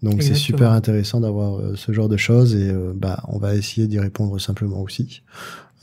Donc 0.00 0.22
c'est 0.22 0.36
super 0.36 0.70
intéressant 0.70 1.18
d'avoir 1.18 1.60
ce 1.76 1.90
genre 1.90 2.08
de 2.08 2.16
choses 2.16 2.54
et 2.54 2.72
bah 2.94 3.24
on 3.26 3.38
va 3.38 3.56
essayer 3.56 3.88
d'y 3.88 3.98
répondre 3.98 4.40
simplement 4.40 4.80
aussi. 4.80 5.22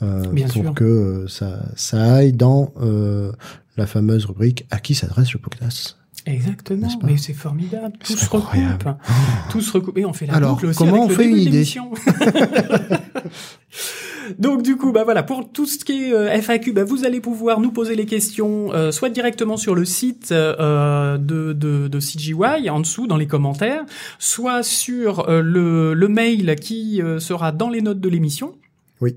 Euh, 0.02 0.22
pour 0.52 0.74
que 0.74 0.84
euh, 0.84 1.28
ça, 1.28 1.60
ça 1.74 2.14
aille 2.14 2.32
dans 2.32 2.72
euh, 2.80 3.32
la 3.76 3.86
fameuse 3.86 4.26
rubrique 4.26 4.64
à 4.70 4.78
qui 4.78 4.94
s'adresse 4.94 5.32
le 5.32 5.40
podcast. 5.40 5.96
Exactement, 6.26 6.88
mais 7.02 7.16
c'est 7.16 7.32
formidable. 7.32 7.96
Tout 8.04 8.16
se 8.16 8.28
recoupe. 8.28 8.88
Tout 9.50 9.60
se 9.60 9.72
recoupe. 9.72 9.96
Et 9.98 10.04
on 10.04 10.12
fait 10.12 10.26
la 10.26 10.34
Alors, 10.34 10.54
boucle 10.54 10.66
aussi 10.66 10.78
comment 10.78 11.04
avec 11.04 11.10
on 11.10 11.14
fait 11.14 11.28
une 11.28 11.38
idée 11.38 11.64
Donc 14.38 14.62
du 14.62 14.76
coup, 14.76 14.92
bah 14.92 15.04
voilà, 15.04 15.22
pour 15.22 15.50
tout 15.50 15.66
ce 15.66 15.84
qui 15.84 16.04
est 16.04 16.12
euh, 16.12 16.40
FAQ, 16.40 16.72
bah, 16.72 16.84
vous 16.84 17.04
allez 17.04 17.20
pouvoir 17.20 17.60
nous 17.60 17.70
poser 17.70 17.94
les 17.94 18.04
questions, 18.04 18.72
euh, 18.72 18.90
soit 18.90 19.08
directement 19.08 19.56
sur 19.56 19.74
le 19.74 19.84
site 19.84 20.32
euh, 20.32 21.16
de, 21.16 21.52
de, 21.52 21.88
de, 21.88 21.98
CGY 21.98 22.68
en 22.68 22.80
dessous 22.80 23.06
dans 23.06 23.16
les 23.16 23.26
commentaires, 23.26 23.84
soit 24.18 24.62
sur 24.62 25.26
le, 25.28 25.94
le 25.94 26.08
mail 26.08 26.56
qui 26.56 27.00
sera 27.18 27.52
dans 27.52 27.70
les 27.70 27.80
notes 27.80 28.00
de 28.00 28.08
l'émission. 28.08 28.54
Oui. 29.00 29.16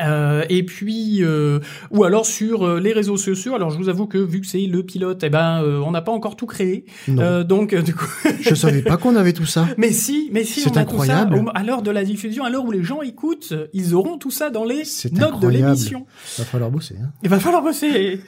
Euh, 0.00 0.44
et 0.50 0.64
puis 0.64 1.22
euh, 1.22 1.60
ou 1.90 2.04
alors 2.04 2.26
sur 2.26 2.66
euh, 2.66 2.78
les 2.78 2.92
réseaux 2.92 3.16
sociaux. 3.16 3.54
Alors 3.54 3.70
je 3.70 3.78
vous 3.78 3.88
avoue 3.88 4.06
que 4.06 4.18
vu 4.18 4.42
que 4.42 4.46
c'est 4.46 4.60
le 4.60 4.82
pilote, 4.82 5.22
eh 5.24 5.30
ben 5.30 5.62
on 5.84 5.90
n'a 5.90 6.02
pas 6.02 6.12
encore 6.12 6.36
tout 6.36 6.46
créé. 6.46 6.84
donc 7.08 7.74
du 7.74 7.94
coup, 7.94 8.08
je 8.40 8.54
savais 8.54 8.82
pas 8.82 8.98
qu'on 8.98 9.16
avait 9.16 9.32
tout 9.32 9.46
ça. 9.46 9.66
Mais 9.78 9.92
si, 9.92 10.28
mais 10.32 10.44
si, 10.44 10.60
c'est 10.60 10.76
incroyable. 10.76 11.38
Tout 11.38 11.46
ça, 11.46 11.52
à 11.54 11.62
l'heure 11.62 11.82
de 11.82 11.90
la 11.90 12.04
diffusion, 12.04 12.44
à 12.44 12.50
l'heure 12.50 12.64
où 12.64 12.70
les 12.70 12.82
gens 12.82 13.00
écoutent, 13.00 13.54
ils 13.72 13.94
auront 13.94 14.18
tout 14.18 14.30
ça 14.30 14.50
dans 14.50 14.64
les 14.64 14.82
notes 15.12 15.40
de 15.40 15.48
l'émission. 15.48 16.06
Il 16.36 16.40
va 16.40 16.44
falloir 16.44 16.70
bosser. 16.70 16.96
Hein. 17.00 17.10
Il 17.22 17.28
va 17.28 17.38
falloir 17.38 17.62
bosser. 17.62 18.20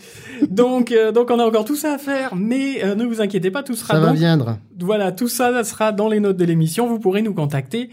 donc 0.48 0.94
donc 1.14 1.30
on 1.30 1.38
a 1.38 1.44
encore 1.44 1.64
tout 1.64 1.76
ça 1.76 1.94
à 1.94 1.98
faire, 1.98 2.34
mais 2.36 2.82
ne 2.94 3.04
vous 3.04 3.20
inquiétez 3.20 3.50
pas, 3.50 3.62
tout 3.62 3.74
sera. 3.74 3.94
Ça 3.94 4.00
va 4.00 4.12
viendre. 4.12 4.58
Voilà, 4.78 5.12
tout 5.12 5.28
ça, 5.28 5.52
ça 5.52 5.64
sera 5.64 5.92
dans 5.92 6.08
les 6.08 6.20
notes 6.20 6.36
de 6.38 6.44
l'émission. 6.44 6.86
Vous 6.86 6.98
pourrez 6.98 7.22
nous 7.22 7.34
contacter 7.34 7.90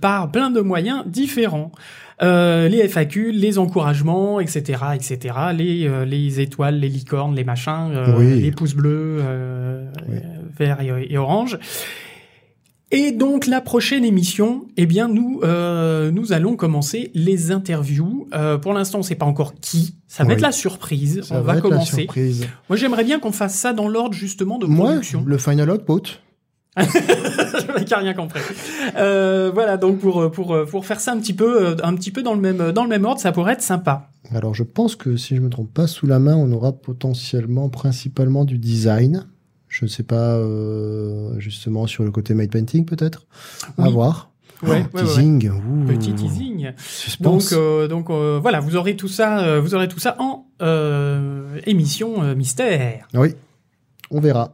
par 0.00 0.30
plein 0.30 0.50
de 0.50 0.60
moyens 0.60 1.04
différents. 1.06 1.72
Euh, 2.20 2.68
les 2.68 2.88
FAQ, 2.88 3.30
les 3.30 3.58
encouragements, 3.58 4.40
etc., 4.40 4.82
etc., 4.94 5.34
les, 5.54 5.86
euh, 5.86 6.04
les 6.04 6.40
étoiles, 6.40 6.80
les 6.80 6.88
licornes, 6.88 7.34
les 7.34 7.44
machins, 7.44 7.92
euh, 7.94 8.36
les 8.36 8.50
pouces 8.50 8.74
bleus, 8.74 9.22
verts 10.56 10.80
et, 10.80 11.16
orange. 11.16 11.58
Et 12.90 13.12
donc 13.12 13.46
la 13.46 13.60
prochaine 13.60 14.04
émission, 14.04 14.66
eh 14.78 14.86
bien 14.86 15.08
nous 15.08 15.42
nous 15.42 16.32
allons 16.32 16.56
commencer 16.56 17.10
les 17.14 17.52
interviews. 17.52 18.28
pour 18.62 18.72
l'instant, 18.72 18.98
on 18.98 19.02
sait 19.02 19.14
pas 19.14 19.26
encore 19.26 19.54
qui. 19.60 19.94
Ça 20.08 20.24
va 20.24 20.32
être 20.32 20.40
la 20.40 20.52
surprise. 20.52 21.22
on 21.30 21.42
va, 21.42 21.60
commencer. 21.60 22.08
Moi, 22.68 22.76
j'aimerais 22.76 23.04
bien 23.04 23.20
qu'on 23.20 23.32
fasse 23.32 23.54
ça 23.54 23.72
dans 23.72 23.88
l'ordre 23.88 24.14
justement 24.14 24.58
de 24.58 24.66
production. 24.66 25.22
le 25.24 25.38
final 25.38 25.70
output. 25.70 26.18
je 26.84 27.78
n'ai 27.78 27.94
rien 27.94 28.14
compris. 28.14 28.40
Euh, 28.96 29.50
voilà, 29.52 29.76
donc 29.76 29.98
pour 29.98 30.30
pour 30.30 30.56
pour 30.66 30.86
faire 30.86 31.00
ça 31.00 31.12
un 31.12 31.18
petit 31.18 31.34
peu 31.34 31.76
un 31.82 31.94
petit 31.94 32.10
peu 32.10 32.22
dans 32.22 32.34
le 32.34 32.40
même 32.40 32.72
dans 32.72 32.82
le 32.82 32.88
même 32.88 33.04
ordre, 33.04 33.20
ça 33.20 33.32
pourrait 33.32 33.54
être 33.54 33.62
sympa. 33.62 34.10
Alors 34.34 34.54
je 34.54 34.62
pense 34.62 34.96
que 34.96 35.16
si 35.16 35.36
je 35.36 35.40
me 35.40 35.48
trompe 35.48 35.72
pas, 35.72 35.86
sous 35.86 36.06
la 36.06 36.18
main, 36.18 36.36
on 36.36 36.50
aura 36.52 36.72
potentiellement 36.72 37.68
principalement 37.68 38.44
du 38.44 38.58
design. 38.58 39.26
Je 39.68 39.84
ne 39.84 39.90
sais 39.90 40.02
pas 40.02 40.34
euh, 40.36 41.38
justement 41.38 41.86
sur 41.86 42.02
le 42.02 42.10
côté 42.10 42.34
made 42.34 42.50
painting 42.50 42.84
peut-être. 42.84 43.26
À 43.76 43.88
voir. 43.90 44.30
Ouais, 44.62 44.84
oh, 44.92 44.98
teasing. 44.98 45.50
Petit 45.86 46.14
teasing. 46.14 46.72
Donc, 47.20 47.42
euh, 47.52 47.86
donc 47.86 48.10
euh, 48.10 48.38
voilà, 48.40 48.60
vous 48.60 48.76
aurez 48.76 48.96
tout 48.96 49.08
ça, 49.08 49.40
euh, 49.40 49.60
vous 49.60 49.74
aurez 49.74 49.88
tout 49.88 50.00
ça 50.00 50.16
en 50.18 50.46
émission 51.66 52.34
mystère. 52.34 53.06
Oui, 53.14 53.34
on 54.10 54.20
verra. 54.20 54.52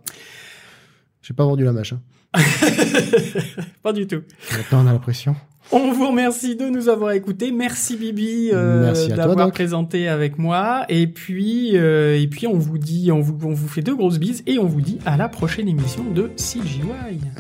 J'ai 1.23 1.33
pas 1.33 1.45
vendu 1.45 1.65
la 1.65 1.73
mâche. 1.73 1.95
Hein. 1.95 2.01
pas 3.83 3.93
du 3.93 4.07
tout. 4.07 4.23
Maintenant, 4.53 4.85
on 4.85 4.87
a 4.89 4.93
la 4.93 4.99
pression. 4.99 5.37
On 5.73 5.93
vous 5.93 6.09
remercie 6.09 6.57
de 6.57 6.69
nous 6.69 6.89
avoir 6.89 7.13
écoutés. 7.13 7.51
Merci 7.51 7.97
Bibi 7.97 8.51
euh, 8.53 8.93
d'avoir 9.09 9.51
présenté 9.51 10.09
avec 10.09 10.39
moi. 10.39 10.85
Et 10.89 11.07
puis, 11.07 11.77
euh, 11.77 12.21
et 12.21 12.27
puis 12.27 12.47
on 12.47 12.59
vous 12.59 12.77
dit, 12.79 13.11
on 13.11 13.21
vous, 13.21 13.37
on 13.45 13.55
vous 13.55 13.69
fait 13.69 13.81
deux 13.81 13.97
grosses 13.97 14.19
bises 14.19 14.43
et 14.47 14.59
on 14.59 14.67
vous 14.67 14.83
dit 14.83 14.99
à 15.07 15.17
la 15.17 15.29
prochaine 15.29 15.69
émission 15.69 16.05
de 16.05 16.31
CGY. 16.37 16.83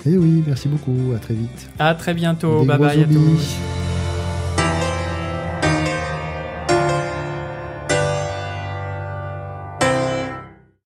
Et 0.06 0.12
eh 0.12 0.16
oui, 0.16 0.42
merci 0.46 0.68
beaucoup. 0.68 1.12
À 1.14 1.18
très 1.18 1.34
vite. 1.34 1.70
À 1.78 1.94
très 1.94 2.14
bientôt. 2.14 2.64
bye 2.64 2.78
bye 2.78 3.02
à 3.02 3.06
tous. 3.06 3.83